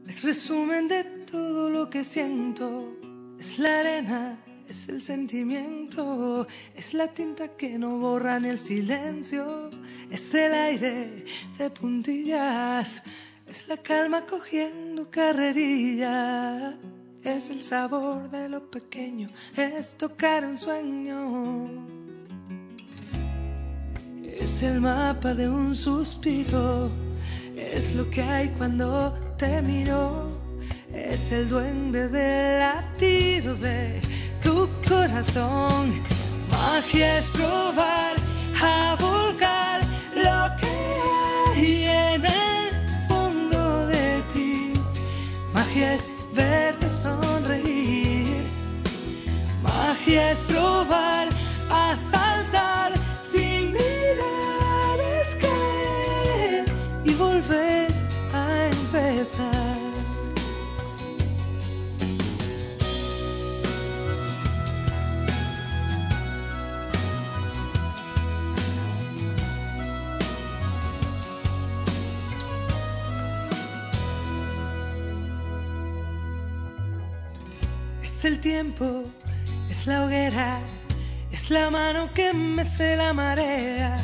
es 0.07 0.23
resumen 0.23 0.87
de 0.87 1.03
todo 1.03 1.69
lo 1.69 1.89
que 1.89 2.03
siento. 2.03 2.97
Es 3.39 3.59
la 3.59 3.79
arena, 3.79 4.37
es 4.67 4.89
el 4.89 5.01
sentimiento, 5.01 6.45
es 6.75 6.93
la 6.93 7.07
tinta 7.07 7.49
que 7.55 7.77
no 7.77 7.97
borra 7.99 8.39
ni 8.39 8.49
el 8.49 8.57
silencio. 8.57 9.69
Es 10.09 10.33
el 10.33 10.53
aire 10.53 11.25
de 11.57 11.69
puntillas, 11.69 13.03
es 13.47 13.67
la 13.67 13.77
calma 13.77 14.25
cogiendo 14.25 15.09
carrerilla. 15.09 16.77
Es 17.23 17.49
el 17.49 17.61
sabor 17.61 18.29
de 18.29 18.47
lo 18.47 18.71
pequeño, 18.71 19.29
es 19.55 19.95
tocar 19.97 20.45
un 20.45 20.57
sueño. 20.57 21.85
El 24.61 24.81
mapa 24.81 25.33
de 25.33 25.47
un 25.47 25.73
suspiro, 25.73 26.89
es 27.55 27.95
lo 27.95 28.09
que 28.09 28.21
hay 28.21 28.49
cuando 28.49 29.13
te 29.37 29.61
miro, 29.61 30.27
es 30.93 31.31
el 31.31 31.47
duende 31.47 32.09
del 32.09 32.59
latido 32.59 33.55
de 33.55 34.01
tu 34.43 34.67
corazón. 34.85 35.93
Magia 36.51 37.19
es 37.19 37.29
probar 37.29 38.15
a 38.61 38.97
volcar 38.99 39.79
lo 40.15 40.55
que 40.59 41.55
hay 41.55 41.83
en 41.85 42.25
el 42.25 43.07
fondo 43.07 43.87
de 43.87 44.21
ti. 44.33 44.73
Magia 45.53 45.93
es 45.93 46.03
verte 46.35 46.87
sonreír. 47.01 48.43
Magia 49.63 50.31
es 50.31 50.39
probar 50.39 51.29
a 51.69 51.95
el 78.29 78.39
tiempo, 78.39 79.05
es 79.71 79.87
la 79.87 80.05
hoguera, 80.05 80.59
es 81.31 81.49
la 81.49 81.71
mano 81.71 82.13
que 82.13 82.31
mece 82.31 82.95
la 82.95 83.11
marea, 83.11 83.97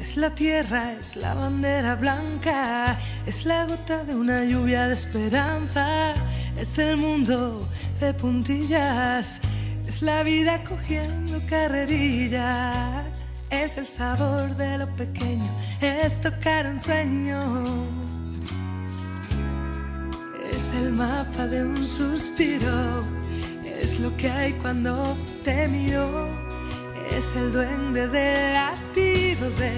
es 0.00 0.16
la 0.16 0.34
tierra, 0.34 0.92
es 0.98 1.16
la 1.16 1.34
bandera 1.34 1.94
blanca, 1.94 2.96
es 3.26 3.44
la 3.44 3.66
gota 3.66 4.04
de 4.04 4.14
una 4.14 4.42
lluvia 4.42 4.88
de 4.88 4.94
esperanza, 4.94 6.14
es 6.56 6.78
el 6.78 6.96
mundo 6.96 7.68
de 8.00 8.14
puntillas, 8.14 9.38
es 9.86 10.00
la 10.00 10.22
vida 10.22 10.64
cogiendo 10.64 11.38
carrerilla, 11.46 13.04
es 13.50 13.76
el 13.76 13.86
sabor 13.86 14.56
de 14.56 14.78
lo 14.78 14.86
pequeño, 14.96 15.50
es 15.82 16.18
tocar 16.22 16.66
un 16.66 16.80
sueño. 16.80 17.64
Es 20.54 20.82
el 20.82 20.92
mapa 20.92 21.46
de 21.46 21.64
un 21.64 21.86
suspiro, 21.86 23.04
es 23.80 24.00
lo 24.00 24.14
que 24.16 24.30
hay 24.30 24.52
cuando 24.54 25.16
te 25.44 25.68
miro, 25.68 26.28
es 27.10 27.36
el 27.36 27.52
duende 27.52 28.08
del 28.08 28.54
latido 28.54 29.50
de 29.50 29.74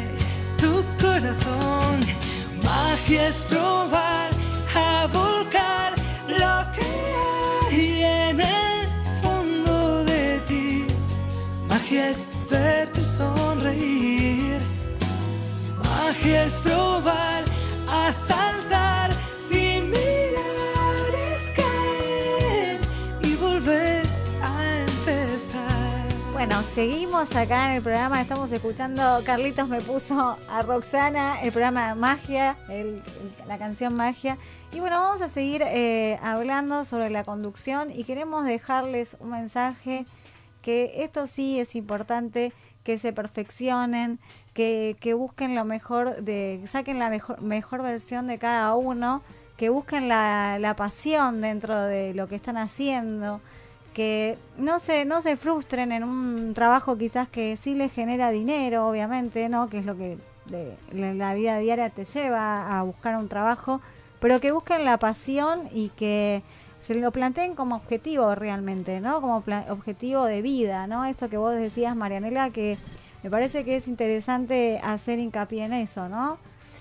tu 0.56 0.84
corazón. 1.02 2.00
Magia 2.64 3.28
es 3.28 3.36
probar 3.48 4.30
a 4.74 5.06
volcar 5.06 5.94
lo 6.28 6.56
que 6.74 6.90
hay 7.70 8.02
en 8.02 8.40
el 8.40 8.86
fondo 9.22 10.04
de 10.04 10.40
ti. 10.46 10.86
Magia 11.68 12.10
es 12.10 12.18
verte 12.50 13.02
sonreír. 13.02 14.58
Magia 15.84 16.44
es 16.44 16.54
probar 16.54 17.44
a 17.88 18.12
saltar 18.12 18.99
seguimos 26.74 27.34
acá 27.34 27.70
en 27.70 27.76
el 27.76 27.82
programa, 27.82 28.20
estamos 28.20 28.50
escuchando, 28.52 29.02
Carlitos 29.24 29.68
me 29.68 29.80
puso 29.80 30.38
a 30.50 30.62
Roxana, 30.62 31.40
el 31.42 31.50
programa 31.52 31.94
Magia, 31.94 32.56
el- 32.68 33.02
la 33.48 33.58
canción 33.58 33.94
Magia. 33.94 34.38
Y 34.72 34.80
bueno, 34.80 35.00
vamos 35.00 35.20
a 35.20 35.28
seguir 35.28 35.62
eh, 35.66 36.18
hablando 36.22 36.84
sobre 36.84 37.10
la 37.10 37.24
conducción 37.24 37.90
y 37.90 38.04
queremos 38.04 38.44
dejarles 38.44 39.16
un 39.20 39.30
mensaje 39.30 40.06
que 40.62 41.02
esto 41.02 41.26
sí 41.26 41.58
es 41.58 41.74
importante, 41.74 42.52
que 42.84 42.98
se 42.98 43.12
perfeccionen, 43.12 44.18
que, 44.54 44.96
que 45.00 45.14
busquen 45.14 45.54
lo 45.54 45.64
mejor, 45.64 46.22
de 46.22 46.62
saquen 46.66 46.98
la 46.98 47.10
mejor, 47.10 47.40
mejor 47.42 47.82
versión 47.82 48.26
de 48.26 48.38
cada 48.38 48.74
uno, 48.74 49.22
que 49.56 49.68
busquen 49.70 50.08
la 50.08 50.74
pasión 50.76 51.40
dentro 51.40 51.78
de 51.82 52.14
lo 52.14 52.28
que 52.28 52.36
están 52.36 52.56
haciendo, 52.56 53.40
que 53.94 54.38
no 54.56 54.78
se, 54.78 55.04
no 55.04 55.20
se 55.20 55.36
frustren 55.36 55.92
en 55.92 56.04
un 56.04 56.54
trabajo 56.54 56.96
quizás 56.96 57.28
que 57.28 57.56
sí 57.56 57.74
les 57.74 57.92
genera 57.92 58.30
dinero, 58.30 58.88
obviamente, 58.88 59.48
¿no? 59.48 59.68
Que 59.68 59.78
es 59.78 59.86
lo 59.86 59.96
que 59.96 60.18
de, 60.46 60.76
la, 60.92 61.34
vida 61.34 61.58
diaria 61.58 61.90
te 61.90 62.04
lleva 62.04 62.78
a 62.78 62.82
buscar 62.82 63.16
un 63.16 63.28
trabajo, 63.28 63.80
pero 64.20 64.40
que 64.40 64.52
busquen 64.52 64.84
la 64.84 64.98
pasión 64.98 65.68
y 65.72 65.90
que 65.90 66.42
se 66.78 66.94
lo 66.94 67.12
planteen 67.12 67.54
como 67.54 67.76
objetivo 67.76 68.34
realmente, 68.34 69.00
¿no? 69.00 69.20
Como 69.20 69.42
objetivo 69.68 70.24
de 70.24 70.42
vida, 70.42 70.86
¿no? 70.86 71.04
Eso 71.04 71.28
que 71.28 71.36
vos 71.36 71.54
decías, 71.54 71.94
Marianela, 71.96 72.50
que 72.50 72.76
me 73.22 73.30
parece 73.30 73.64
que 73.64 73.76
es 73.76 73.88
interesante 73.88 74.80
hacer 74.82 75.18
hincapié 75.18 75.64
en 75.64 75.74
eso, 75.74 76.08
¿no? 76.08 76.38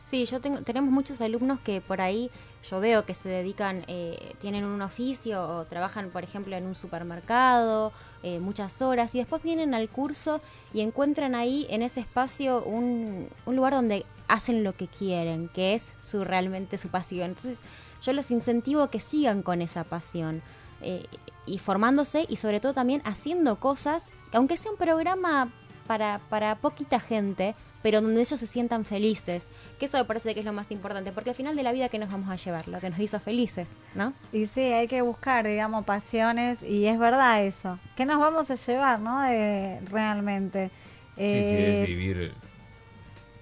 Sí, 0.09 0.25
yo 0.25 0.39
tengo, 0.41 0.61
tenemos 0.61 0.91
muchos 0.91 1.21
alumnos 1.21 1.59
que 1.59 1.81
por 1.81 2.01
ahí 2.01 2.31
yo 2.63 2.79
veo 2.79 3.05
que 3.05 3.13
se 3.13 3.29
dedican, 3.29 3.83
eh, 3.87 4.33
tienen 4.39 4.65
un 4.65 4.81
oficio 4.81 5.41
o 5.41 5.65
trabajan, 5.65 6.09
por 6.09 6.23
ejemplo, 6.23 6.55
en 6.55 6.65
un 6.65 6.75
supermercado 6.75 7.91
eh, 8.21 8.39
muchas 8.39 8.81
horas 8.81 9.15
y 9.15 9.19
después 9.19 9.41
vienen 9.41 9.73
al 9.73 9.87
curso 9.89 10.41
y 10.73 10.81
encuentran 10.81 11.35
ahí 11.35 11.65
en 11.69 11.81
ese 11.81 12.01
espacio 12.01 12.61
un, 12.63 13.29
un 13.45 13.55
lugar 13.55 13.73
donde 13.73 14.05
hacen 14.27 14.63
lo 14.63 14.73
que 14.73 14.87
quieren, 14.87 15.47
que 15.49 15.73
es 15.73 15.93
su 15.99 16.25
realmente 16.25 16.77
su 16.77 16.89
pasión. 16.89 17.29
Entonces 17.29 17.61
yo 18.01 18.13
los 18.13 18.31
incentivo 18.31 18.81
a 18.83 18.91
que 18.91 18.99
sigan 18.99 19.41
con 19.41 19.61
esa 19.61 19.83
pasión 19.83 20.41
eh, 20.81 21.05
y 21.45 21.59
formándose 21.59 22.25
y 22.29 22.35
sobre 22.35 22.59
todo 22.59 22.73
también 22.73 23.01
haciendo 23.05 23.59
cosas, 23.59 24.11
que 24.31 24.37
aunque 24.37 24.57
sea 24.57 24.71
un 24.71 24.77
programa 24.77 25.51
para, 25.87 26.19
para 26.29 26.55
poquita 26.59 26.99
gente, 26.99 27.55
pero 27.81 28.01
donde 28.01 28.21
ellos 28.21 28.39
se 28.39 28.47
sientan 28.47 28.85
felices. 28.85 29.47
Que 29.79 29.85
eso 29.85 29.97
me 29.97 30.05
parece 30.05 30.33
que 30.33 30.39
es 30.41 30.45
lo 30.45 30.53
más 30.53 30.69
importante, 30.71 31.11
porque 31.11 31.29
al 31.31 31.35
final 31.35 31.55
de 31.55 31.63
la 31.63 31.71
vida 31.71 31.89
que 31.89 31.99
nos 31.99 32.11
vamos 32.11 32.29
a 32.29 32.35
llevar, 32.35 32.67
lo 32.67 32.79
que 32.79 32.89
nos 32.89 32.99
hizo 32.99 33.19
felices, 33.19 33.67
¿no? 33.95 34.13
Y 34.33 34.45
sí, 34.47 34.61
hay 34.61 34.87
que 34.87 35.01
buscar, 35.01 35.45
digamos, 35.47 35.85
pasiones 35.85 36.63
y 36.63 36.87
es 36.87 36.99
verdad 36.99 37.43
eso. 37.45 37.79
¿Qué 37.95 38.05
nos 38.05 38.19
vamos 38.19 38.49
a 38.51 38.55
llevar, 38.55 38.99
no? 38.99 39.21
De, 39.21 39.79
realmente. 39.91 40.71
Sí, 41.17 41.43
sí, 41.43 41.55
Eh, 41.55 41.73
es 41.73 41.81
vivir 41.81 42.33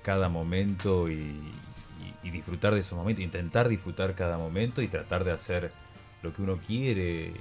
cada 0.02 0.30
momento 0.30 1.10
y, 1.10 1.14
y- 1.14 2.28
y 2.28 2.30
disfrutar 2.32 2.74
de 2.74 2.80
esos 2.80 2.98
momentos, 2.98 3.24
intentar 3.24 3.68
disfrutar 3.68 4.16
cada 4.16 4.38
momento 4.38 4.82
y 4.82 4.88
tratar 4.88 5.24
de 5.24 5.32
hacer 5.32 5.72
lo 6.22 6.34
que 6.34 6.42
uno 6.42 6.60
quiere 6.66 7.28
y, 7.28 7.34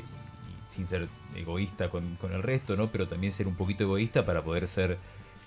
sin 0.69 0.87
ser 0.87 1.09
egoísta 1.35 1.89
con, 1.91 2.17
con 2.17 2.33
el 2.33 2.43
resto, 2.43 2.77
¿no? 2.77 2.91
Pero 2.91 3.07
también 3.09 3.33
ser 3.33 3.47
un 3.47 3.55
poquito 3.55 3.85
egoísta 3.85 4.27
para 4.27 4.43
poder 4.43 4.67
ser 4.69 4.99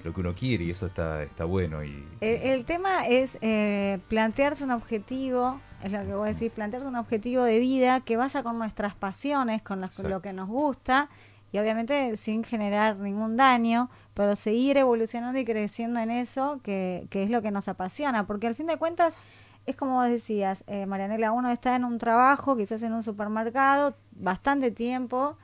lo 0.04 0.14
que 0.14 0.22
uno 0.22 0.34
quiere 0.34 0.64
y 0.66 0.70
eso 0.72 0.86
está, 0.86 1.24
está 1.24 1.46
bueno 1.46 1.84
y 1.84 2.08
El, 2.22 2.42
el 2.42 2.66
tema 2.66 3.06
es 3.06 3.38
eh, 3.42 4.00
plantearse 4.08 4.64
un 4.64 4.72
objetivo, 4.72 5.60
es 5.84 5.92
lo 5.92 6.00
que 6.06 6.14
voy 6.14 6.30
a 6.30 6.34
decir, 6.34 6.52
plantearse 6.52 6.88
un 6.88 6.96
objetivo 6.96 7.44
de 7.44 7.60
vida 7.60 8.00
que 8.02 8.18
vaya 8.18 8.44
con 8.44 8.58
nuestras 8.58 8.96
pasiones, 8.96 9.62
con 9.62 9.84
Exacto. 9.84 10.10
lo 10.10 10.22
que 10.22 10.34
nos 10.34 10.48
gusta 10.48 11.10
y 11.52 11.58
obviamente 11.58 12.16
sin 12.16 12.44
generar 12.44 12.98
ningún 12.98 13.36
daño, 13.36 13.90
pero 14.14 14.36
seguir 14.36 14.78
evolucionando 14.78 15.40
y 15.40 15.46
creciendo 15.46 16.00
en 16.00 16.12
eso, 16.12 16.60
que, 16.64 17.08
que 17.10 17.24
es 17.24 17.30
lo 17.30 17.42
que 17.42 17.52
nos 17.52 17.68
apasiona, 17.68 18.28
porque 18.28 18.48
al 18.48 18.56
fin 18.56 18.68
de 18.68 18.78
cuentas 18.78 19.18
es 19.66 19.76
como 19.76 19.96
vos 19.96 20.10
decías, 20.10 20.64
eh, 20.68 20.86
Marianela, 20.86 21.32
uno 21.32 21.52
está 21.52 21.76
en 21.76 21.86
un 21.86 21.98
trabajo, 21.98 22.56
quizás 22.56 22.82
en 22.84 22.94
un 22.94 23.04
supermercado, 23.04 23.96
bastante 24.12 24.72
tiempo, 24.72 25.38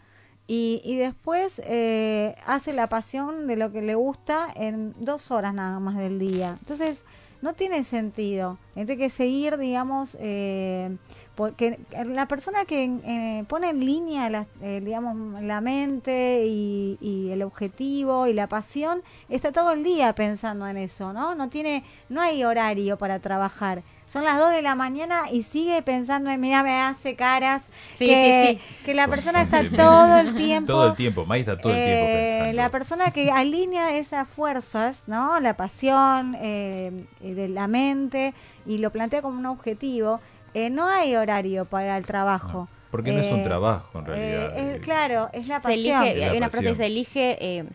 y, 0.48 0.82
y 0.84 0.96
después 0.96 1.62
eh, 1.66 2.36
hace 2.46 2.74
la 2.74 2.88
pasión 2.88 3.48
de 3.48 3.56
lo 3.56 3.72
que 3.72 3.82
le 3.82 3.96
gusta 3.96 4.48
en 4.56 4.94
dos 5.00 5.32
horas 5.32 5.54
nada 5.54 5.80
más 5.80 5.98
del 5.98 6.20
día. 6.20 6.58
Entonces, 6.60 7.04
no 7.46 7.54
tiene 7.54 7.84
sentido. 7.84 8.58
Tiene 8.74 8.98
que 8.98 9.10
seguir, 9.10 9.58
digamos, 9.58 10.18
eh, 10.20 10.98
porque 11.36 11.80
la 12.06 12.28
persona 12.28 12.66
que 12.66 12.84
eh, 12.86 13.44
pone 13.48 13.70
en 13.70 13.86
línea, 13.86 14.30
la, 14.30 14.48
eh, 14.62 14.82
digamos, 14.84 15.44
la 15.44 15.62
mente 15.62 16.46
y, 16.48 16.98
y 17.02 17.30
el 17.30 17.44
objetivo 17.44 18.26
y 18.26 18.34
la 18.34 18.48
pasión, 18.48 19.04
está 19.30 19.52
todo 19.52 19.72
el 19.72 19.84
día 19.84 20.16
pensando 20.16 20.68
en 20.68 20.78
eso, 20.78 21.14
¿no? 21.14 21.36
No 21.36 21.50
tiene, 21.50 21.84
no 22.10 22.20
hay 22.20 22.44
horario 22.44 22.98
para 22.98 23.20
trabajar. 23.20 23.84
Son 24.08 24.24
las 24.24 24.38
2 24.38 24.52
de 24.52 24.62
la 24.62 24.76
mañana 24.76 25.24
y 25.32 25.44
sigue 25.44 25.82
pensando 25.82 26.30
en, 26.30 26.40
mira, 26.40 26.62
me 26.64 26.80
hace 26.80 27.16
caras. 27.16 27.70
Sí, 27.96 28.06
que, 28.08 28.60
sí, 28.62 28.84
que 28.86 28.94
la 28.94 29.08
persona 29.08 29.42
está 29.42 29.68
todo 29.70 30.20
el 30.20 30.36
tiempo. 30.36 30.72
Todo 30.72 30.88
el 30.90 30.96
tiempo, 30.96 31.26
May 31.26 31.40
está 31.42 31.58
todo 31.58 31.74
el 31.74 31.84
tiempo 31.84 32.06
Eh, 32.06 32.14
pensando. 32.38 32.54
La 32.54 32.70
persona 32.70 33.12
que 33.12 33.32
alinea 33.32 33.98
esas 33.98 34.28
fuerzas, 34.28 35.04
¿no? 35.08 35.40
La 35.40 35.58
pasión 35.58 36.36
eh, 36.40 36.92
eh, 37.22 37.34
de 37.34 37.50
la 37.50 37.68
mente 37.68 38.34
y 38.66 38.78
lo 38.78 38.92
plantea 38.92 39.22
como 39.24 39.40
un 39.40 39.46
objetivo, 39.48 40.22
eh, 40.54 40.70
no 40.70 40.88
hay 40.88 41.16
horario 41.16 41.66
para 41.66 41.98
el 41.98 42.06
trabajo. 42.06 42.68
Porque 42.92 43.12
no 43.12 43.20
es 43.20 43.32
un 43.32 43.40
Eh, 43.42 43.44
trabajo, 43.44 44.00
en 44.00 44.06
eh, 44.06 44.08
realidad. 44.08 44.58
es- 44.76 44.82
claro, 44.82 45.30
es 45.34 45.48
la 45.48 45.58
Se 45.58 45.64
pasión. 45.64 46.04
elige, 46.04 46.12
Es 46.14 46.18
la 46.20 46.32
hay 46.32 46.38
una 46.38 46.50
frase 46.50 46.64
que 46.64 46.70
pasión. 46.70 46.78
se 46.78 46.86
elige 46.86 47.38
eh, 47.58 47.66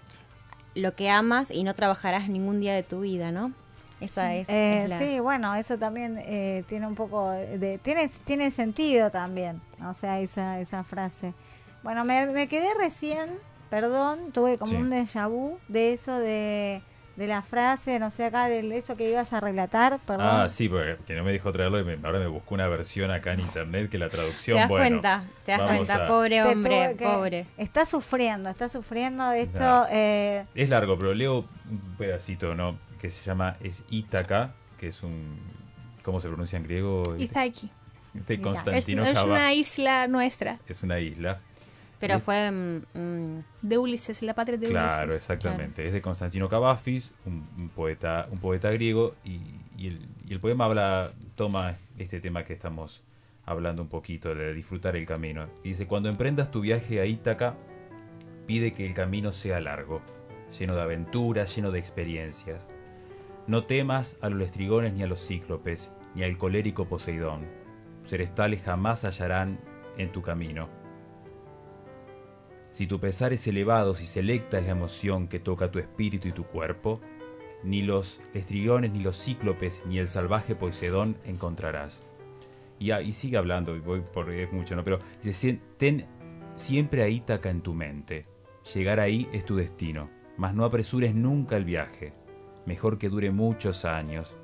lo 0.76 0.94
que 0.94 1.10
amas 1.10 1.50
y 1.50 1.64
no 1.64 1.74
trabajarás 1.74 2.28
ningún 2.28 2.60
día 2.60 2.72
de 2.72 2.82
tu 2.84 3.00
vida, 3.00 3.32
¿no? 3.32 3.52
Esa 4.00 4.34
es, 4.34 4.48
Eh, 4.48 4.84
es 4.84 4.90
la- 4.90 4.98
Sí, 4.98 5.20
bueno, 5.20 5.54
eso 5.54 5.78
también 5.78 6.18
eh, 6.24 6.64
tiene 6.66 6.86
un 6.86 6.94
poco 6.94 7.30
de... 7.30 7.78
Tiene, 7.82 8.08
tiene 8.24 8.50
sentido 8.50 9.10
también, 9.10 9.60
o 9.84 9.92
sea, 9.94 10.20
esa, 10.20 10.58
esa 10.60 10.84
frase. 10.84 11.34
Bueno, 11.82 12.04
me, 12.04 12.26
me 12.26 12.48
quedé 12.48 12.68
recién, 12.78 13.28
perdón, 13.68 14.32
tuve 14.32 14.56
como 14.58 14.72
Sí. 14.72 14.76
un 14.76 14.90
déjà 14.90 15.28
vu 15.28 15.58
de 15.68 15.92
eso 15.92 16.18
de, 16.18 16.82
de 17.16 17.26
la 17.26 17.42
frase, 17.42 17.98
no 17.98 18.10
sé, 18.10 18.24
acá, 18.26 18.48
de 18.48 18.76
eso 18.78 18.96
que 18.96 19.10
ibas 19.10 19.32
a 19.34 19.40
relatar, 19.40 19.98
perdón. 20.06 20.26
Ah, 20.26 20.48
sí, 20.48 20.68
porque 20.68 20.96
que 21.06 21.14
no 21.14 21.22
me 21.24 21.32
dijo 21.32 21.52
traerlo 21.52 21.78
y 21.80 21.84
me- 21.84 21.98
ahora 22.06 22.18
me 22.18 22.26
buscó 22.26 22.54
una 22.54 22.68
versión 22.68 23.10
acá 23.10 23.32
en 23.34 23.40
internet 23.40 23.90
que 23.90 23.98
la 23.98 24.08
traducción. 24.08 24.56
Te 24.56 24.60
das 24.60 24.68
bueno, 24.70 24.84
cuenta, 24.84 25.24
te 25.44 25.52
das 25.52 25.62
cuenta, 25.62 26.04
a- 26.04 26.06
pobre 26.06 26.42
hombre, 26.42 26.96
pobre. 26.98 27.46
Está 27.58 27.84
sufriendo, 27.84 28.48
está 28.48 28.68
sufriendo 28.70 29.28
de 29.28 29.42
esto. 29.42 29.60
Nah. 29.60 29.86
eh, 29.90 30.44
Es 30.54 30.68
largo, 30.70 30.96
pero 30.98 31.12
leo 31.14 31.44
un 31.70 31.80
pedacito, 31.98 32.54
¿no? 32.54 32.78
Que 33.00 33.10
se 33.10 33.24
llama, 33.24 33.56
es 33.60 33.84
Ítaca, 33.90 34.52
que 34.78 34.88
es 34.88 35.02
un... 35.02 35.38
¿Cómo 36.02 36.20
se 36.20 36.28
pronuncia 36.28 36.56
en 36.56 36.64
griego? 36.64 37.02
Izaki. 37.18 37.70
De 38.12 38.34
Es, 38.34 38.40
Constantino 38.40 39.04
es 39.04 39.12
Cava. 39.12 39.30
una 39.32 39.52
isla 39.54 40.08
nuestra, 40.08 40.58
Es 40.66 40.82
una 40.82 40.98
isla. 40.98 41.40
Pero 41.98 42.14
Es- 42.16 42.22
fue... 42.22 42.50
mm, 42.50 42.82
mm, 42.98 43.44
de 43.62 43.78
Ulises, 43.78 44.22
la 44.22 44.34
patria 44.34 44.58
de 44.58 44.68
Claro, 44.68 45.04
Ulises. 45.04 45.20
exactamente. 45.20 45.86
Es 45.86 45.92
de 45.92 46.00
Constantino 46.02 46.48
Cavafis, 46.48 47.12
un, 47.26 47.46
un 47.58 47.68
poeta, 47.68 48.26
un 48.30 48.38
poeta 48.38 48.70
griego, 48.70 49.14
y, 49.24 49.40
y 49.76 49.86
el, 49.88 50.00
y 50.26 50.32
el 50.32 50.40
poema 50.40 50.64
habla, 50.64 51.12
toma 51.36 51.76
este 51.98 52.20
tema 52.20 52.44
que 52.44 52.52
estamos 52.54 53.02
hablando 53.46 53.82
un 53.82 53.88
poquito, 53.88 54.34
de 54.34 54.54
disfrutar 54.54 54.96
el 54.96 55.06
camino. 55.06 55.46
Y 55.62 55.68
dice, 55.70 55.86
cuando 55.86 56.08
emprendas 56.08 56.50
tu 56.50 56.60
viaje 56.62 57.00
a 57.00 57.06
Ítaca, 57.06 57.54
pide 58.46 58.72
que 58.72 58.86
el 58.86 58.94
camino 58.94 59.30
sea 59.32 59.60
largo, 59.60 60.00
lleno 60.58 60.74
de 60.74 60.82
aventuras, 60.82 61.54
lleno 61.54 61.70
de 61.70 61.78
experiencias. 61.78 62.66
No 63.46 63.64
temas 63.64 64.16
a 64.20 64.28
los 64.28 64.42
estrigones 64.42 64.92
ni 64.92 65.02
a 65.02 65.06
los 65.06 65.26
cíclopes, 65.26 65.92
ni 66.14 66.22
al 66.22 66.36
colérico 66.38 66.86
Poseidón. 66.86 67.46
Seres 68.04 68.34
tales 68.34 68.62
jamás 68.62 69.04
hallarán 69.04 69.60
en 69.96 70.12
tu 70.12 70.22
camino. 70.22 70.68
Si 72.70 72.86
tu 72.86 73.00
pesar 73.00 73.32
es 73.32 73.46
elevado, 73.48 73.94
si 73.94 74.06
selecta 74.06 74.58
es 74.58 74.64
la 74.66 74.72
emoción 74.72 75.26
que 75.26 75.40
toca 75.40 75.70
tu 75.70 75.78
espíritu 75.80 76.28
y 76.28 76.32
tu 76.32 76.44
cuerpo, 76.44 77.00
ni 77.64 77.82
los 77.82 78.20
estrigones, 78.32 78.92
ni 78.92 79.00
los 79.00 79.20
cíclopes, 79.22 79.82
ni 79.86 79.98
el 79.98 80.08
salvaje 80.08 80.54
Poseidón 80.54 81.16
encontrarás. 81.24 82.04
Y, 82.78 82.92
ah, 82.92 83.00
sigue 83.12 83.36
hablando, 83.36 83.78
voy 83.80 84.00
por 84.00 84.30
es 84.30 84.52
mucho, 84.52 84.76
¿no? 84.76 84.84
Pero 84.84 84.98
dice, 85.22 85.32
"Sien- 85.34 85.60
ten 85.76 86.06
siempre 86.54 87.02
a 87.02 87.08
Ítaca 87.08 87.50
en 87.50 87.60
tu 87.60 87.74
mente. 87.74 88.24
Llegar 88.74 89.00
ahí 89.00 89.28
es 89.32 89.44
tu 89.44 89.56
destino, 89.56 90.08
mas 90.38 90.54
no 90.54 90.64
apresures 90.64 91.14
nunca 91.14 91.56
el 91.56 91.64
viaje. 91.64 92.14
Mejor 92.70 92.98
que 92.98 93.08
dure 93.08 93.32
muchos 93.32 93.84
años 93.84 94.36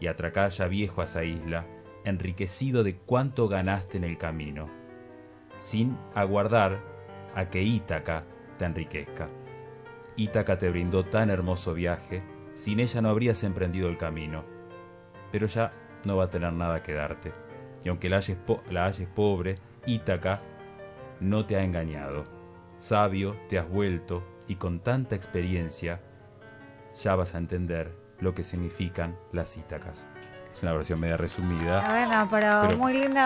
y 0.00 0.06
atracar 0.06 0.50
ya 0.50 0.68
viejo 0.68 1.00
a 1.00 1.04
esa 1.04 1.24
isla, 1.24 1.64
enriquecido 2.04 2.84
de 2.84 2.96
cuánto 2.96 3.48
ganaste 3.48 3.96
en 3.96 4.04
el 4.04 4.18
camino, 4.18 4.68
sin 5.60 5.96
aguardar 6.14 6.78
a 7.34 7.48
que 7.48 7.62
Ítaca 7.62 8.26
te 8.58 8.66
enriquezca. 8.66 9.30
Ítaca 10.14 10.58
te 10.58 10.68
brindó 10.68 11.06
tan 11.06 11.30
hermoso 11.30 11.72
viaje, 11.72 12.22
sin 12.52 12.80
ella 12.80 13.00
no 13.00 13.08
habrías 13.08 13.44
emprendido 13.44 13.88
el 13.88 13.96
camino. 13.96 14.44
Pero 15.32 15.46
ya 15.46 15.72
no 16.04 16.18
va 16.18 16.24
a 16.24 16.30
tener 16.30 16.52
nada 16.52 16.82
que 16.82 16.92
darte. 16.92 17.32
Y 17.82 17.88
aunque 17.88 18.10
la 18.10 18.18
halles, 18.18 18.36
la 18.68 18.92
pobre, 19.14 19.54
Ítaca 19.86 20.42
no 21.18 21.46
te 21.46 21.56
ha 21.56 21.64
engañado. 21.64 22.24
Sabio 22.76 23.38
te 23.48 23.58
has 23.58 23.70
vuelto 23.70 24.22
y 24.48 24.56
con 24.56 24.80
tanta 24.80 25.16
experiencia 25.16 26.02
ya 27.02 27.14
vas 27.14 27.34
a 27.34 27.38
entender 27.38 27.92
lo 28.20 28.34
que 28.34 28.44
significan 28.44 29.16
las 29.32 29.56
Ítacas. 29.56 30.06
Es 30.52 30.62
una 30.62 30.72
versión 30.72 31.00
media 31.00 31.16
resumida. 31.16 31.84
bueno, 31.88 32.28
pero, 32.30 32.62
Pero- 32.62 32.76
muy 32.78 32.92
lindo, 32.92 33.20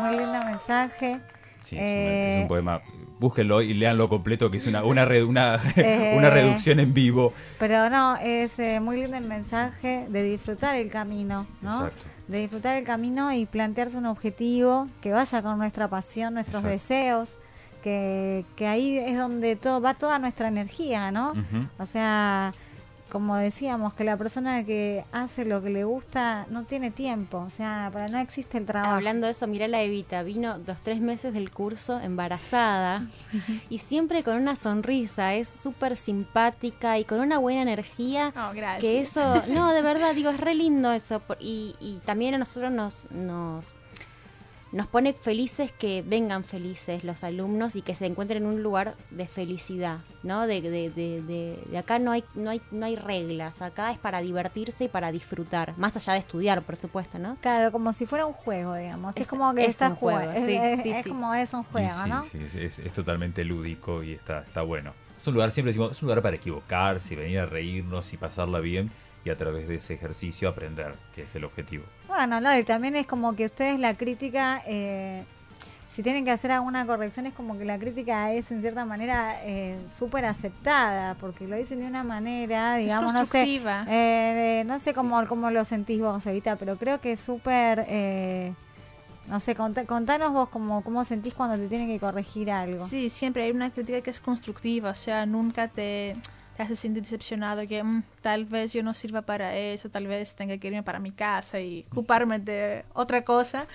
muy 0.00 0.10
lindo 0.16 0.44
mensaje. 0.44 1.20
Sí, 1.62 1.76
es, 1.76 1.82
una- 1.82 1.88
Eh, 1.90 2.36
es 2.38 2.42
un 2.42 2.48
poema. 2.48 2.80
Búsquenlo 3.20 3.62
y 3.62 3.72
leanlo 3.74 4.08
completo, 4.08 4.50
que 4.50 4.56
es 4.56 4.66
una, 4.66 4.82
una, 4.82 5.04
re- 5.04 5.22
una, 5.22 5.60
Eh. 5.76 6.14
una 6.18 6.28
reducción 6.28 6.80
en 6.80 6.92
vivo. 6.92 7.32
Pero 7.60 7.88
no, 7.88 8.16
es 8.16 8.58
eh, 8.58 8.80
muy 8.80 9.00
lindo 9.00 9.16
el 9.16 9.28
mensaje 9.28 10.06
de 10.08 10.22
disfrutar 10.24 10.74
el 10.74 10.90
camino, 10.90 11.46
¿no? 11.60 11.86
Exacto. 11.86 12.06
De 12.26 12.38
disfrutar 12.38 12.76
el 12.76 12.84
camino 12.84 13.32
y 13.32 13.46
plantearse 13.46 13.96
un 13.96 14.06
objetivo 14.06 14.88
que 15.00 15.12
vaya 15.12 15.40
con 15.40 15.56
nuestra 15.58 15.86
pasión, 15.86 16.34
nuestros 16.34 16.64
Exacto. 16.64 16.72
deseos, 16.72 17.38
que, 17.84 18.44
que 18.56 18.66
ahí 18.66 18.98
es 18.98 19.16
donde 19.16 19.54
todo 19.54 19.80
va 19.80 19.94
toda 19.94 20.18
nuestra 20.18 20.48
energía, 20.48 21.12
¿no? 21.12 21.30
Ujú. 21.32 21.66
O 21.78 21.86
sea, 21.86 22.52
como 23.12 23.36
decíamos, 23.36 23.92
que 23.92 24.04
la 24.04 24.16
persona 24.16 24.64
que 24.64 25.04
hace 25.12 25.44
lo 25.44 25.62
que 25.62 25.68
le 25.68 25.84
gusta 25.84 26.46
no 26.48 26.64
tiene 26.64 26.90
tiempo, 26.90 27.36
o 27.46 27.50
sea, 27.50 27.90
para 27.92 28.08
no 28.08 28.18
existe 28.18 28.56
el 28.56 28.64
trabajo. 28.64 28.94
Hablando 28.94 29.26
de 29.26 29.32
eso, 29.32 29.46
mirá 29.46 29.68
la 29.68 29.82
Evita, 29.82 30.22
vino 30.22 30.58
dos, 30.58 30.78
tres 30.82 31.00
meses 31.02 31.34
del 31.34 31.50
curso 31.52 32.00
embarazada 32.00 33.02
y 33.68 33.78
siempre 33.78 34.22
con 34.22 34.36
una 34.38 34.56
sonrisa, 34.56 35.34
es 35.34 35.46
súper 35.48 35.98
simpática 35.98 36.98
y 36.98 37.04
con 37.04 37.20
una 37.20 37.36
buena 37.38 37.60
energía. 37.62 38.32
Oh, 38.34 38.54
gracias. 38.54 38.80
Que 38.80 39.00
eso, 39.00 39.42
no, 39.54 39.72
de 39.74 39.82
verdad, 39.82 40.14
digo, 40.14 40.30
es 40.30 40.40
re 40.40 40.54
lindo 40.54 40.90
eso. 40.92 41.20
por- 41.20 41.36
Y, 41.38 41.76
y 41.80 41.98
también 42.06 42.34
a 42.34 42.38
nosotros 42.38 42.72
nos, 42.72 43.10
nos, 43.10 43.74
nos 44.72 44.86
pone 44.86 45.12
felices 45.12 45.70
que 45.70 46.02
vengan 46.06 46.44
felices 46.44 47.04
los 47.04 47.24
alumnos 47.24 47.76
y 47.76 47.82
que 47.82 47.94
se 47.94 48.06
encuentren 48.06 48.42
en 48.44 48.48
un 48.48 48.62
lugar 48.62 48.96
de 49.10 49.26
felicidad, 49.26 49.98
¿no? 50.22 50.46
De, 50.46 50.60
de, 50.62 50.90
de, 50.90 51.22
de- 51.22 51.62
de 51.70 51.78
acá 51.78 51.98
no 51.98 52.10
hay, 52.10 52.24
no, 52.34 52.50
hay, 52.50 52.62
no 52.70 52.86
hay 52.86 52.96
reglas, 52.96 53.60
acá 53.60 53.92
es 53.92 53.98
para 53.98 54.20
divertirse 54.22 54.84
y 54.84 54.88
para 54.88 55.12
disfrutar, 55.12 55.76
más 55.78 55.94
allá 55.96 56.14
de 56.14 56.20
estudiar, 56.20 56.62
por 56.62 56.76
supuesto, 56.76 57.18
¿no? 57.18 57.36
Claro, 57.42 57.70
como 57.70 57.92
si 57.92 58.06
fuera 58.06 58.24
un 58.26 58.32
juego, 58.32 58.74
digamos. 58.74 59.14
Es, 59.16 59.22
Es- 59.22 59.28
como 59.28 59.54
que 59.54 59.64
es 59.64 59.70
está 59.70 59.88
un 59.90 59.96
juego, 59.96 60.20
jugando. 60.20 60.46
sí, 60.46 60.54
es, 60.54 60.82
sí, 60.82 60.90
es 60.90 61.04
sí. 61.04 61.08
como 61.10 61.34
es 61.34 61.52
un 61.52 61.64
juego, 61.64 61.90
sí, 62.02 62.08
¿no? 62.08 62.24
sí, 62.24 62.38
es, 62.42 62.54
es- 62.54 62.78
es 62.78 62.92
totalmente 62.92 63.44
lúdico 63.44 64.02
y 64.02 64.12
está, 64.14 64.40
está 64.40 64.62
bueno. 64.62 64.94
Es 65.18 65.26
un 65.28 65.34
lugar, 65.34 65.52
siempre 65.52 65.70
decimos, 65.72 65.92
es 65.92 66.02
un 66.02 66.06
lugar 66.08 66.22
para 66.22 66.34
equivocarse, 66.36 67.14
venir 67.14 67.38
a 67.40 67.46
reírnos 67.46 68.12
y 68.12 68.16
pasarla 68.16 68.58
bien 68.60 68.90
y 69.24 69.30
a 69.30 69.36
través 69.36 69.68
de 69.68 69.76
ese 69.76 69.94
ejercicio 69.94 70.48
aprender, 70.48 70.94
que 71.14 71.22
es 71.22 71.34
el 71.34 71.44
objetivo. 71.44 71.84
Bueno, 72.08 72.40
no, 72.40 72.56
y 72.56 72.64
también 72.64 72.96
es 72.96 73.06
como 73.06 73.34
que 73.36 73.44
ustedes 73.46 73.78
la 73.78 73.94
crítica, 73.96 74.62
eh, 74.66 75.24
si 75.88 76.02
tienen 76.02 76.24
que 76.24 76.30
hacer 76.30 76.50
alguna 76.50 76.86
corrección, 76.86 77.26
es 77.26 77.34
como 77.34 77.56
que 77.58 77.64
la 77.64 77.78
crítica 77.78 78.32
es 78.32 78.50
en 78.50 78.60
cierta 78.60 78.84
manera 78.84 79.36
eh, 79.44 79.78
súper 79.88 80.24
aceptada, 80.24 81.14
porque 81.16 81.46
lo 81.46 81.54
dicen 81.56 81.80
de 81.80 81.86
una 81.86 82.02
manera, 82.02 82.76
digamos, 82.76 83.12
no 83.12 83.24
sé, 83.24 83.38
constructiva. 83.38 83.84
eh, 83.88 84.60
eh, 84.60 84.64
no 84.64 84.78
sé 84.78 84.94
cómo, 84.94 85.24
cómo 85.26 85.50
lo 85.50 85.64
sentís 85.64 86.00
vos, 86.00 86.26
Evita, 86.26 86.56
pero 86.56 86.76
creo 86.76 87.00
que 87.00 87.12
es 87.12 87.20
súper, 87.20 87.84
eh, 87.88 88.54
no 89.28 89.38
sé, 89.38 89.54
contanos 89.54 90.32
vos 90.32 90.48
cómo, 90.48 90.82
cómo 90.82 91.04
sentís 91.04 91.34
cuando 91.34 91.56
te 91.56 91.68
tienen 91.68 91.86
que 91.88 92.00
corregir 92.00 92.50
algo. 92.50 92.84
Sí, 92.84 93.08
siempre 93.08 93.44
hay 93.44 93.52
una 93.52 93.70
crítica 93.70 94.00
que 94.00 94.10
es 94.10 94.20
constructiva, 94.20 94.90
o 94.90 94.94
sea, 94.94 95.26
nunca 95.26 95.68
te, 95.68 96.16
te 96.56 96.62
hace 96.62 96.76
sentir 96.76 97.02
decepcionado 97.02 97.66
que 97.66 97.82
"Mm, 97.82 98.02
tal 98.20 98.44
vez 98.44 98.72
yo 98.72 98.82
no 98.82 98.94
sirva 98.94 99.22
para 99.22 99.56
eso, 99.56 99.88
tal 99.90 100.06
vez 100.06 100.34
tenga 100.34 100.56
que 100.58 100.68
irme 100.68 100.82
para 100.82 100.98
mi 100.98 101.10
casa 101.12 101.60
y 101.60 101.84
ocuparme 101.90 102.38
de 102.38 102.84
otra 102.94 103.22
cosa. 103.24 103.66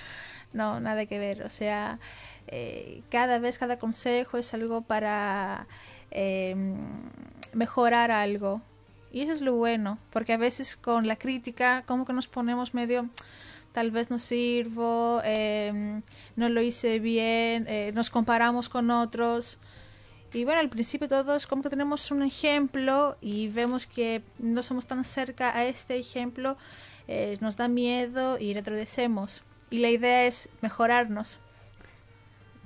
No, 0.54 0.80
nada 0.80 1.06
que 1.06 1.20
ver. 1.20 1.44
O 1.44 1.50
sea, 1.50 2.00
eh, 2.48 3.02
cada 3.10 3.40
vez, 3.40 3.58
cada 3.58 3.78
consejo 3.78 4.38
es 4.38 4.54
algo 4.54 4.82
para 4.82 5.68
eh, 6.12 6.56
mejorar 7.54 8.12
algo. 8.12 8.62
Y 9.12 9.22
eso 9.22 9.34
es 9.34 9.42
lo 9.42 9.56
bueno, 9.56 9.98
porque 10.12 10.34
a 10.34 10.38
veces 10.38 10.76
con 10.76 11.08
la 11.08 11.16
crítica 11.16 11.84
como 11.86 12.06
que 12.06 12.14
nos 12.14 12.28
ponemos 12.28 12.74
medio, 12.74 13.10
tal 13.72 13.90
vez 13.92 14.10
no 14.10 14.20
sirvo, 14.20 15.22
eh, 15.24 16.02
no 16.36 16.50
lo 16.50 16.62
hice 16.62 17.00
bien, 17.00 17.66
eh, 17.68 17.92
nos 17.94 18.10
comparamos 18.10 18.70
con 18.70 18.92
otros. 18.92 19.58
Y 20.38 20.46
bueno, 20.46 20.60
al 20.60 20.70
principio 20.70 21.08
todos 21.08 21.48
como 21.48 21.64
que 21.64 21.70
tenemos 21.72 22.12
un 22.12 22.22
ejemplo 22.22 23.18
y 23.22 23.48
vemos 23.48 23.88
que 23.88 24.22
no 24.38 24.62
somos 24.62 24.86
tan 24.86 25.04
cerca 25.04 25.58
a 25.58 25.66
este 25.66 25.98
ejemplo, 25.98 26.58
eh, 27.08 27.40
nos 27.42 27.58
da 27.58 27.68
miedo 27.68 28.38
y 28.38 28.54
retrocedemos. 28.54 29.42
Y 29.72 29.80
la 29.80 29.90
idea 29.90 30.26
es 30.26 30.50
mejorarnos. 30.62 31.40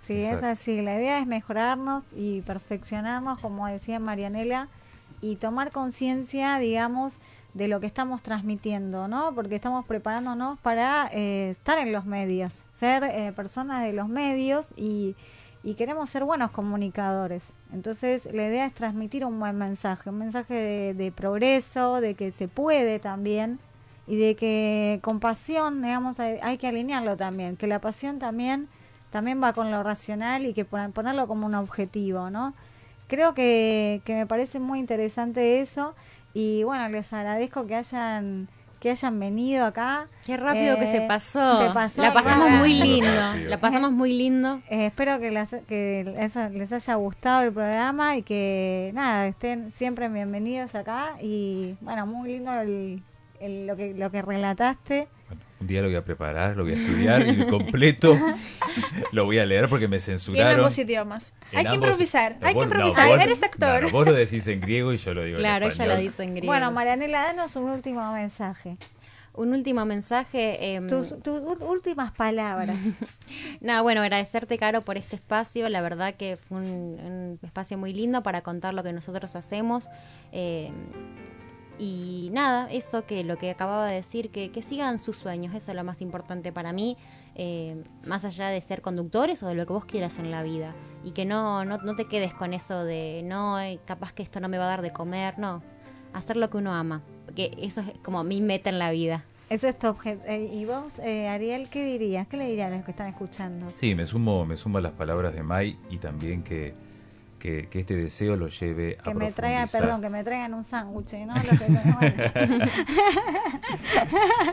Sí, 0.01 0.21
es 0.21 0.43
así. 0.43 0.81
La 0.81 0.95
idea 0.97 1.19
es 1.19 1.27
mejorarnos 1.27 2.03
y 2.13 2.41
perfeccionarnos, 2.41 3.39
como 3.39 3.65
decía 3.67 3.99
Marianela, 3.99 4.67
y 5.21 5.37
tomar 5.37 5.71
conciencia, 5.71 6.57
digamos, 6.57 7.19
de 7.53 7.69
lo 7.69 7.79
que 7.79 7.87
estamos 7.87 8.21
transmitiendo, 8.21 9.07
¿no? 9.07 9.33
Porque 9.33 9.55
estamos 9.55 9.85
preparándonos 9.85 10.59
para 10.59 11.09
eh, 11.13 11.51
estar 11.51 11.79
en 11.79 11.93
los 11.93 12.05
medios, 12.05 12.65
ser 12.73 13.05
eh, 13.05 13.31
personas 13.33 13.81
de 13.81 13.93
los 13.93 14.09
medios 14.09 14.73
y, 14.75 15.15
y 15.63 15.75
queremos 15.75 16.09
ser 16.09 16.23
buenos 16.23 16.51
comunicadores. 16.51 17.53
Entonces, 17.71 18.27
la 18.33 18.47
idea 18.47 18.65
es 18.65 18.73
transmitir 18.73 19.25
un 19.25 19.39
buen 19.39 19.57
mensaje, 19.57 20.09
un 20.09 20.17
mensaje 20.17 20.53
de, 20.53 20.93
de 20.93 21.11
progreso, 21.11 22.01
de 22.01 22.15
que 22.15 22.31
se 22.31 22.47
puede 22.47 22.99
también 22.99 23.59
y 24.07 24.15
de 24.17 24.35
que 24.35 24.99
con 25.03 25.19
pasión, 25.19 25.81
digamos, 25.83 26.19
hay, 26.19 26.57
que 26.57 26.67
alinearlo 26.67 27.15
también, 27.15 27.57
que 27.57 27.67
la 27.67 27.79
pasión 27.79 28.17
también 28.19 28.67
también 29.11 29.43
va 29.43 29.53
con 29.53 29.71
lo 29.71 29.83
racional 29.83 30.45
y 30.45 30.53
que 30.53 30.65
pon- 30.65 30.93
ponerlo 30.93 31.27
como 31.27 31.45
un 31.45 31.53
objetivo, 31.55 32.29
¿no? 32.29 32.53
Creo 33.07 33.33
que, 33.33 34.01
que 34.05 34.15
me 34.15 34.25
parece 34.25 34.59
muy 34.59 34.79
interesante 34.79 35.61
eso 35.61 35.95
y 36.33 36.63
bueno, 36.63 36.87
les 36.87 37.11
agradezco 37.11 37.67
que 37.67 37.75
hayan 37.75 38.47
que 38.81 38.89
hayan 38.89 39.17
venido 39.19 39.63
acá. 39.65 40.07
Qué 40.25 40.35
rápido 40.37 40.77
que 40.77 40.85
Eh, 40.85 40.87
se 40.91 41.01
pasó. 41.01 41.65
se 41.67 41.73
pasó 41.73 42.01
La 42.01 42.11
pasamos 42.13 42.49
muy 42.49 42.73
lindo. 42.73 43.07
La 43.47 43.59
pasamos 43.59 43.91
muy 43.91 44.11
lindo. 44.11 44.59
Eh, 44.69 44.87
espero 44.87 45.19
que, 45.19 45.29
las- 45.31 45.55
que 45.67 46.15
eso 46.19 46.49
les 46.49 46.73
haya 46.73 46.95
gustado 46.95 47.43
el 47.43 47.53
programa 47.53 48.17
y 48.17 48.23
que 48.23 48.89
nada, 48.95 49.27
estén 49.27 49.69
siempre 49.71 50.09
bienvenidos 50.09 50.73
acá 50.75 51.13
y 51.21 51.75
bueno, 51.79 52.07
muy 52.07 52.29
lindo 52.33 52.51
el, 52.59 53.03
el- 53.39 53.67
lo 53.67 53.75
que 53.77 53.93
lo 53.93 54.09
que 54.09 54.21
relataste. 54.23 55.07
Un 55.61 55.67
día 55.67 55.81
lo 55.81 55.87
voy 55.87 55.95
a 55.95 56.03
preparar, 56.03 56.57
lo 56.57 56.63
voy 56.63 56.73
a 56.73 56.75
estudiar 56.75 57.27
y 57.29 57.45
completo 57.45 58.17
lo 59.11 59.25
voy 59.25 59.37
a 59.39 59.45
leer 59.45 59.69
porque 59.69 59.87
me 59.87 59.95
Y 59.95 59.97
en 59.97 60.01
censuraron. 60.01 60.55
ambos 60.59 60.77
idiomas. 60.77 61.33
En 61.51 61.59
hay 61.59 61.65
que 61.67 61.75
improvisar, 61.75 62.37
hay 62.41 62.53
que 62.53 62.59
no, 62.59 62.63
improvisar. 62.63 63.07
vos- 63.09 63.21
Eres 63.21 63.43
actor. 63.43 63.81
no, 63.83 63.87
no, 63.87 63.91
vos 63.93 64.07
lo 64.07 64.13
decís 64.13 64.47
en 64.47 64.59
griego 64.59 64.91
y 64.91 64.97
yo 64.97 65.13
lo 65.13 65.23
digo 65.23 65.37
Claro, 65.37 65.65
en 65.65 65.71
ella 65.71 65.83
español. 65.83 65.95
lo 65.95 66.01
dice 66.01 66.23
en 66.23 66.31
griego. 66.35 66.47
Bueno, 66.51 66.71
Marianela, 66.71 67.21
danos 67.23 67.55
un 67.55 67.69
último 67.69 68.11
mensaje. 68.11 68.75
Un 69.33 69.53
último 69.53 69.85
mensaje. 69.85 70.73
em, 70.75 70.87
Tus, 70.89 71.13
últimas 71.61 72.11
palabras. 72.11 72.75
Nada, 73.61 73.81
bueno, 73.81 74.01
agradecerte, 74.01 74.57
Caro, 74.57 74.81
por 74.81 74.97
este 74.97 75.15
espacio. 75.15 75.69
La 75.69 75.81
verdad 75.81 76.15
que 76.15 76.37
fue 76.37 76.57
un, 76.57 76.65
un 76.65 77.39
espacio 77.43 77.77
muy 77.77 77.93
lindo 77.93 78.23
para 78.23 78.41
contar 78.41 78.73
lo 78.73 78.83
que 78.83 78.91
nosotros 78.91 79.35
hacemos. 79.37 79.87
Eh, 80.33 80.71
y 81.81 82.29
nada, 82.31 82.71
eso 82.71 83.07
que 83.07 83.23
lo 83.23 83.39
que 83.39 83.49
acababa 83.49 83.87
de 83.87 83.95
decir, 83.95 84.29
que, 84.29 84.51
que 84.51 84.61
sigan 84.61 84.99
sus 84.99 85.17
sueños, 85.17 85.55
eso 85.55 85.71
es 85.71 85.75
lo 85.75 85.83
más 85.83 85.99
importante 86.03 86.51
para 86.51 86.73
mí, 86.73 86.95
eh, 87.33 87.83
más 88.05 88.23
allá 88.23 88.49
de 88.49 88.61
ser 88.61 88.83
conductores 88.83 89.41
o 89.41 89.47
de 89.47 89.55
lo 89.55 89.65
que 89.65 89.73
vos 89.73 89.85
quieras 89.85 90.19
en 90.19 90.29
la 90.29 90.43
vida. 90.43 90.75
Y 91.03 91.13
que 91.13 91.25
no, 91.25 91.65
no, 91.65 91.79
no 91.79 91.95
te 91.95 92.05
quedes 92.05 92.35
con 92.35 92.53
eso 92.53 92.83
de, 92.83 93.23
no, 93.25 93.59
eh, 93.59 93.79
capaz 93.83 94.13
que 94.13 94.21
esto 94.21 94.39
no 94.39 94.47
me 94.47 94.59
va 94.59 94.65
a 94.65 94.67
dar 94.67 94.81
de 94.83 94.93
comer, 94.93 95.39
no. 95.39 95.63
Hacer 96.13 96.37
lo 96.37 96.51
que 96.51 96.57
uno 96.57 96.71
ama, 96.71 97.01
porque 97.25 97.51
eso 97.57 97.81
es 97.81 97.97
como 98.03 98.23
mi 98.23 98.41
meta 98.41 98.69
en 98.69 98.77
la 98.77 98.91
vida. 98.91 99.25
Ese 99.49 99.67
es 99.67 99.79
tu 99.79 99.87
objeto. 99.87 100.31
¿Y 100.31 100.65
vos, 100.65 100.99
eh, 100.99 101.29
Ariel, 101.29 101.67
qué 101.67 101.83
dirías? 101.83 102.27
¿Qué 102.27 102.37
le 102.37 102.47
dirían 102.47 102.73
a 102.73 102.75
los 102.75 102.85
que 102.85 102.91
están 102.91 103.07
escuchando? 103.07 103.71
Sí, 103.71 103.95
me 103.95 104.05
sumo, 104.05 104.45
me 104.45 104.55
sumo 104.55 104.77
a 104.77 104.81
las 104.81 104.91
palabras 104.91 105.33
de 105.33 105.41
Mai 105.41 105.79
y 105.89 105.97
también 105.97 106.43
que, 106.43 106.75
que, 107.41 107.67
que 107.69 107.79
este 107.79 107.95
deseo 107.95 108.35
lo 108.37 108.47
lleve 108.49 108.97
a 108.99 109.03
Que 109.03 109.15
me 109.15 109.31
traigan, 109.31 109.67
perdón, 109.67 109.99
que 109.99 110.09
me 110.11 110.23
traigan 110.23 110.53
un 110.53 110.63
sándwich, 110.63 111.13
¿no? 111.25 111.33
Lo 111.33 111.41
que- 111.41 111.65
bueno. 111.99 112.61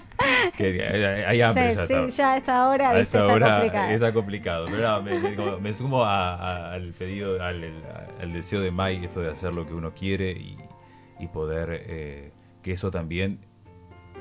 Que 0.56 0.86
hay, 0.86 1.24
hay 1.24 1.42
hambre 1.42 1.70
Sí, 1.70 1.76
ya 1.76 1.86
sí, 1.86 1.92
está. 1.94 2.08
ya 2.08 2.32
a 2.32 2.36
esta 2.36 2.68
hora, 2.68 2.90
A 2.90 2.92
viste, 2.94 3.02
esta 3.04 3.18
está 3.20 3.32
hora 3.34 3.50
complicado. 3.58 3.90
está 3.90 4.12
complicado. 4.12 4.66
Pero 4.70 4.82
nada, 4.82 5.00
me, 5.00 5.60
me- 5.60 5.74
sumo 5.74 6.04
a- 6.04 6.34
a- 6.34 6.72
al 6.74 6.92
pedido, 6.92 7.42
al, 7.42 7.72
al 8.20 8.32
deseo 8.32 8.60
de 8.60 8.70
Mai, 8.70 9.04
esto 9.04 9.20
de 9.20 9.30
hacer 9.30 9.54
lo 9.54 9.66
que 9.66 9.74
uno 9.74 9.92
quiere 9.94 10.32
y, 10.32 10.56
y 11.18 11.26
poder 11.28 11.68
eh, 11.86 12.32
que 12.62 12.72
eso 12.72 12.90
también 12.90 13.38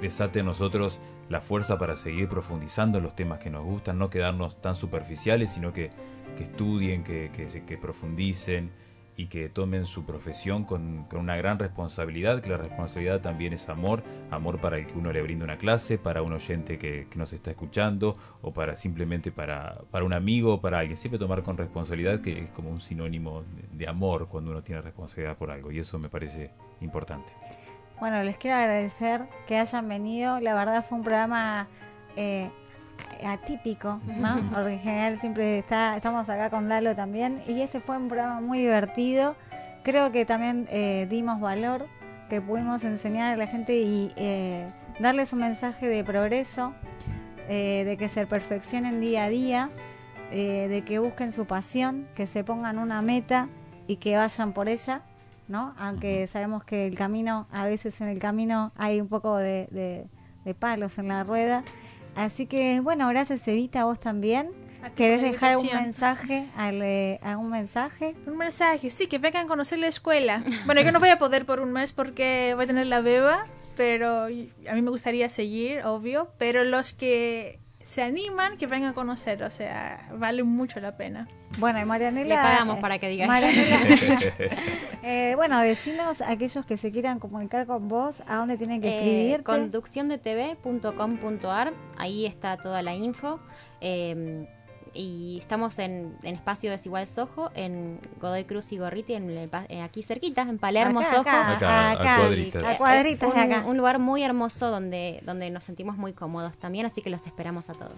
desate 0.01 0.39
en 0.39 0.45
nosotros 0.45 0.99
la 1.29 1.41
fuerza 1.41 1.77
para 1.77 1.95
seguir 1.95 2.29
profundizando 2.29 2.99
en 2.99 3.03
los 3.03 3.15
temas 3.15 3.39
que 3.39 3.49
nos 3.49 3.65
gustan, 3.65 3.97
no 3.97 4.09
quedarnos 4.09 4.61
tan 4.61 4.75
superficiales, 4.75 5.51
sino 5.51 5.73
que, 5.73 5.89
que 6.37 6.43
estudien, 6.43 7.03
que, 7.03 7.29
que, 7.31 7.77
profundicen 7.77 8.71
y 9.17 9.27
que 9.27 9.49
tomen 9.49 9.85
su 9.85 10.05
profesión 10.05 10.63
con, 10.63 11.05
con 11.05 11.19
una 11.19 11.35
gran 11.35 11.57
responsabilidad, 11.57 12.39
que 12.41 12.49
la 12.49 12.57
responsabilidad 12.57 13.19
también 13.19 13.51
es 13.53 13.67
amor, 13.67 14.03
amor 14.29 14.59
para 14.59 14.77
el 14.77 14.85
que 14.85 14.93
uno 14.93 15.11
le 15.11 15.21
brinda 15.21 15.43
una 15.43 15.57
clase, 15.57 15.97
para 15.97 16.21
un 16.21 16.33
oyente 16.33 16.77
que, 16.77 17.07
que 17.09 17.17
nos 17.17 17.33
está 17.33 17.49
escuchando, 17.49 18.15
o 18.43 18.53
para 18.53 18.75
simplemente 18.75 19.31
para, 19.31 19.79
para 19.89 20.05
un 20.05 20.13
amigo, 20.13 20.61
para 20.61 20.79
alguien. 20.79 20.95
Siempre 20.95 21.17
tomar 21.17 21.41
con 21.41 21.57
responsabilidad, 21.57 22.21
que 22.21 22.43
es 22.43 22.49
como 22.51 22.69
un 22.69 22.79
sinónimo 22.79 23.41
de, 23.41 23.77
de 23.77 23.87
amor 23.87 24.27
cuando 24.27 24.51
uno 24.51 24.61
tiene 24.61 24.81
responsabilidad 24.81 25.35
por 25.35 25.49
algo, 25.49 25.71
y 25.71 25.79
eso 25.79 25.97
me 25.97 26.09
parece 26.09 26.51
importante. 26.81 27.33
Bueno, 27.99 28.21
les 28.21 28.37
quiero 28.37 28.57
agradecer 28.57 29.27
que 29.47 29.57
hayan 29.57 29.89
venido. 29.89 30.39
La 30.39 30.53
verdad 30.53 30.85
fue 30.87 30.99
un 30.99 31.03
programa 31.03 31.67
eh, 32.15 32.51
atípico, 33.25 33.99
¿no? 34.05 34.35
Porque 34.53 34.73
en 34.73 34.79
general 34.79 35.19
siempre 35.19 35.59
está, 35.59 35.95
estamos 35.95 36.27
acá 36.29 36.49
con 36.49 36.67
Lalo 36.69 36.95
también. 36.95 37.41
Y 37.47 37.61
este 37.61 37.79
fue 37.79 37.97
un 37.97 38.07
programa 38.07 38.41
muy 38.41 38.59
divertido. 38.59 39.35
Creo 39.83 40.11
que 40.11 40.25
también 40.25 40.67
eh, 40.69 41.07
dimos 41.09 41.39
valor, 41.39 41.87
que 42.29 42.41
pudimos 42.41 42.83
enseñar 42.83 43.33
a 43.33 43.37
la 43.37 43.47
gente 43.47 43.77
y 43.77 44.11
eh, 44.17 44.67
darles 44.99 45.31
un 45.33 45.39
mensaje 45.39 45.87
de 45.87 46.03
progreso, 46.03 46.73
eh, 47.47 47.83
de 47.85 47.95
que 47.97 48.09
se 48.09 48.27
perfeccionen 48.27 48.99
día 48.99 49.23
a 49.25 49.29
día, 49.29 49.69
de 50.31 50.83
que 50.85 50.99
busquen 50.99 51.31
su 51.31 51.45
pasión, 51.45 52.05
que 52.15 52.27
se 52.27 52.43
pongan 52.43 52.79
una 52.79 53.01
meta 53.01 53.47
y 53.87 53.95
que 53.95 54.17
vayan 54.17 54.51
por 54.51 54.67
ella. 54.67 55.01
¿no? 55.47 55.73
Aunque 55.79 56.27
sabemos 56.27 56.65
que 56.65 56.85
el 56.85 56.97
camino, 56.97 57.47
a 57.53 57.63
veces 57.63 58.01
en 58.01 58.09
el 58.09 58.19
camino 58.19 58.73
hay 58.75 58.99
un 58.99 59.07
poco 59.07 59.37
de, 59.37 59.69
de- 59.71 60.07
de 60.43 60.53
palos 60.53 60.97
en 60.97 61.07
la 61.07 61.23
rueda. 61.23 61.63
Así 62.17 62.47
que, 62.47 62.79
bueno, 62.79 63.07
gracias 63.09 63.47
Evita, 63.47 63.81
a 63.81 63.85
vos 63.85 63.99
también. 63.99 64.49
A 64.83 64.89
¿Querés 64.91 65.21
dejar 65.21 65.55
un 65.57 65.61
invitación. 65.65 65.83
mensaje? 65.83 66.47
Eh, 66.59 67.19
¿Algún 67.21 67.49
mensaje? 67.49 68.15
Un 68.25 68.37
mensaje, 68.37 68.89
sí, 68.89 69.07
que 69.07 69.17
vengan 69.19 69.45
a 69.45 69.47
conocer 69.47 69.79
la 69.79 69.87
escuela. 69.87 70.43
Bueno, 70.65 70.81
yo 70.81 70.91
no 70.91 70.99
voy 70.99 71.09
a 71.09 71.19
poder 71.19 71.45
por 71.45 71.59
un 71.59 71.71
mes 71.71 71.93
porque 71.93 72.53
voy 72.55 72.63
a 72.65 72.67
tener 72.67 72.87
la 72.87 73.01
beba, 73.01 73.45
pero 73.75 74.23
a 74.25 74.27
mí 74.29 74.81
me 74.81 74.89
gustaría 74.89 75.29
seguir, 75.29 75.83
obvio. 75.85 76.29
Pero 76.37 76.63
los 76.63 76.93
que 76.93 77.59
se 77.87 78.01
animan, 78.03 78.57
que 78.57 78.67
vengan 78.67 78.89
a 78.91 78.93
conocer, 78.93 79.41
o 79.43 79.49
sea, 79.49 80.09
vale 80.13 80.43
mucho 80.43 80.81
la 80.81 80.97
pena. 80.97 81.25
Bueno, 81.57 81.79
y 81.79 81.85
Marianela... 81.85 82.27
Le 82.27 82.35
pagamos 82.35 82.77
eh, 82.77 82.81
para 82.81 82.99
que 82.99 83.07
diga 83.07 83.23
eso. 83.23 83.31
Marianela, 83.33 83.79
eh, 85.03 85.33
bueno, 85.37 85.57
decinos 85.61 86.19
a 86.21 86.31
aquellos 86.31 86.65
que 86.65 86.75
se 86.75 86.91
quieran 86.91 87.19
comunicar 87.19 87.65
con 87.65 87.87
vos, 87.87 88.21
a 88.27 88.35
dónde 88.35 88.57
tienen 88.57 88.81
que 88.81 88.89
Eh, 88.89 88.97
escribirte. 88.97 89.43
conducciondetv.com.ar, 89.45 91.71
ahí 91.97 92.25
está 92.25 92.57
toda 92.57 92.83
la 92.83 92.93
info. 92.93 93.39
eh, 93.79 94.49
y 94.97 95.37
estamos 95.39 95.77
en, 95.79 96.17
en 96.23 96.35
Espacio 96.35 96.71
Desigual 96.71 97.05
Sojo, 97.05 97.51
en 97.53 97.99
Godoy 98.19 98.43
Cruz 98.45 98.71
y 98.71 98.77
Gorriti, 98.79 99.13
en 99.13 99.29
el 99.29 99.47
pa- 99.47 99.65
eh, 99.69 99.81
aquí 99.81 100.01
cerquita, 100.01 100.41
en 100.41 100.57
Palermo, 100.57 100.99
Acá, 101.01 101.09
Sojo. 101.11 101.29
acá, 101.29 101.91
Acá, 101.91 102.15
a 102.15 102.19
cuadritas. 102.19 102.63
a 102.63 102.77
cuadritas 102.77 103.33
de 103.35 103.41
un, 103.41 103.51
acá. 103.53 103.65
un 103.67 103.77
lugar 103.77 103.99
muy 103.99 104.23
hermoso 104.23 104.71
donde, 104.71 105.21
donde 105.25 105.49
nos 105.51 105.63
sentimos 105.63 105.97
muy 105.97 106.13
cómodos 106.13 106.57
también, 106.57 106.85
así 106.87 107.01
que 107.01 107.09
los 107.09 107.25
esperamos 107.27 107.69
a 107.69 107.73
todos. 107.73 107.93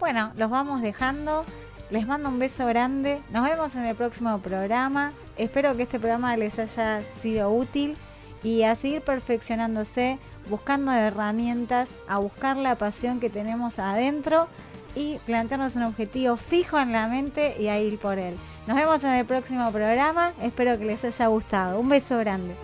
Bueno, 0.00 0.32
los 0.36 0.50
vamos 0.50 0.82
dejando. 0.82 1.44
Les 1.90 2.06
mando 2.06 2.30
un 2.30 2.38
beso 2.38 2.66
grande. 2.66 3.20
Nos 3.30 3.44
vemos 3.48 3.76
en 3.76 3.84
el 3.84 3.94
próximo 3.94 4.38
programa. 4.38 5.12
Espero 5.36 5.76
que 5.76 5.84
este 5.84 6.00
programa 6.00 6.36
les 6.36 6.58
haya 6.58 7.02
sido 7.12 7.50
útil 7.50 7.96
y 8.42 8.62
a 8.64 8.74
seguir 8.74 9.02
perfeccionándose, 9.02 10.18
buscando 10.48 10.92
herramientas, 10.92 11.90
a 12.08 12.18
buscar 12.18 12.56
la 12.56 12.74
pasión 12.76 13.20
que 13.20 13.30
tenemos 13.30 13.78
adentro 13.78 14.48
y 14.94 15.18
plantearnos 15.26 15.76
un 15.76 15.84
objetivo 15.84 16.36
fijo 16.36 16.78
en 16.78 16.92
la 16.92 17.08
mente 17.08 17.56
y 17.60 17.68
a 17.68 17.80
ir 17.80 17.98
por 17.98 18.18
él. 18.18 18.36
Nos 18.66 18.76
vemos 18.76 19.02
en 19.04 19.14
el 19.14 19.26
próximo 19.26 19.70
programa. 19.72 20.32
Espero 20.42 20.78
que 20.78 20.84
les 20.84 21.04
haya 21.04 21.26
gustado. 21.26 21.78
Un 21.78 21.88
beso 21.88 22.18
grande. 22.18 22.54